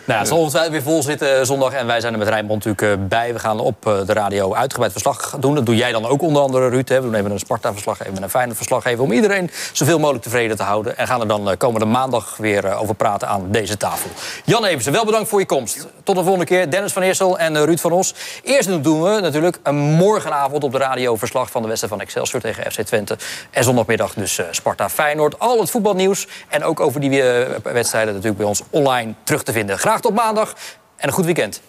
Nou, 0.06 0.20
het 0.20 0.28
zal 0.28 0.38
ongetwijfeld 0.38 0.74
weer 0.74 0.84
vol 0.84 1.04
zitten 1.04 1.40
eh, 1.40 1.46
zondag. 1.46 1.74
En 1.74 1.88
wij 1.88 2.02
zijn 2.02 2.14
er 2.14 2.20
met 2.20 2.28
Rijnmond 2.28 2.66
natuurlijk 2.66 3.02
eh, 3.02 3.08
bij. 3.08 3.34
We 3.34 3.40
gaan 3.40 3.60
op 3.60 3.88
eh, 3.88 4.06
de 4.06 4.14
radio 4.14 4.54
uitgebreid 4.54 4.92
verslag 4.92 5.36
doen. 5.40 5.56
Dat 5.56 5.66
doe 5.66 5.76
jij 5.76 5.92
dan 5.92 6.06
ook 6.06 6.22
onder 6.22 6.42
andere, 6.42 6.70
Ruud. 6.70 6.90
Hè. 6.90 6.96
We 6.96 7.02
doen 7.02 7.16
even 7.16 7.32
een 7.32 7.40
Sparta-verslag, 7.40 8.06
even 8.06 8.24
een 8.24 8.30
fijne 8.30 8.54
verslag 8.56 8.84
geven... 8.84 9.04
om 9.04 9.12
iedereen 9.12 9.52
zoveel 9.72 10.00
mogelijk 10.00 10.24
tevreden 10.24 10.58
te 10.58 10.64
houden. 10.64 10.98
En 10.98 11.08
gaan 11.08 11.22
er 11.22 11.28
dan 11.28 11.58
komende 11.58 11.86
maandag 11.86 12.38
weer 12.38 12.76
over 12.76 12.96
praten 12.96 13.28
aan 13.28 13.48
deze 13.52 13.78
tafel. 13.78 14.10
Jan 14.46 14.66
Eversen, 14.66 14.92
wel 14.92 15.06
bedankt 15.06 15.30
voor 15.30 15.40
je 15.40 15.46
komst. 15.46 15.88
Tot 16.04 16.16
de 16.16 16.22
volgende 16.22 16.46
keer. 16.46 16.72
Dennis 16.72 16.94
van 16.94 17.02
Eersel 17.02 17.38
en 17.40 17.66
Ruud 17.66 17.80
van 17.80 17.92
Os. 17.92 18.14
Eerst 18.44 18.84
doen 18.84 19.02
we 19.04 19.20
natuurlijk 19.20 19.60
een 19.64 19.76
morgenavond 19.76 20.64
op 20.64 20.72
de 20.72 20.78
radio... 20.78 21.16
verslag 21.16 21.52
van 21.52 21.62
de 21.62 21.68
wedstrijd 21.68 21.94
van 21.94 22.04
Excelsior 22.04 22.42
tegen 22.42 22.72
FC 22.72 22.82
Twente. 22.82 23.18
En 23.52 23.64
zondagmiddag 23.64 24.14
dus 24.14 24.40
Sparta-Feyenoord. 24.52 25.40
Al 25.40 25.60
het 25.60 25.70
voetbalnieuws 25.70 26.28
en 26.48 26.64
ook 26.64 26.80
over 26.80 27.00
die 27.00 27.24
wedstrijden... 27.64 28.14
natuurlijk 28.14 28.38
bij 28.38 28.48
ons 28.48 28.62
online 28.70 29.14
terug 29.24 29.44
te 29.44 29.52
vinden. 29.52 29.80
Graag 29.94 30.06
tot 30.06 30.16
maandag 30.16 30.56
en 30.96 31.08
een 31.08 31.14
goed 31.14 31.26
weekend. 31.26 31.62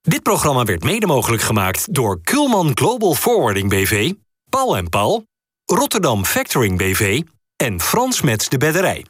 Dit 0.00 0.22
programma 0.22 0.64
werd 0.64 0.84
mede 0.84 1.06
mogelijk 1.06 1.42
gemaakt 1.42 1.94
door 1.94 2.20
Kulman 2.22 2.70
Global 2.74 3.14
Forwarding 3.14 3.68
BV, 3.68 4.12
Paul 4.50 4.76
en 4.76 4.88
Paul, 4.88 5.24
Rotterdam 5.64 6.24
Factoring 6.24 6.78
BV 6.78 7.22
en 7.56 7.80
Frans 7.80 8.20
Mets 8.22 8.48
de 8.48 8.58
Bedderij. 8.58 9.04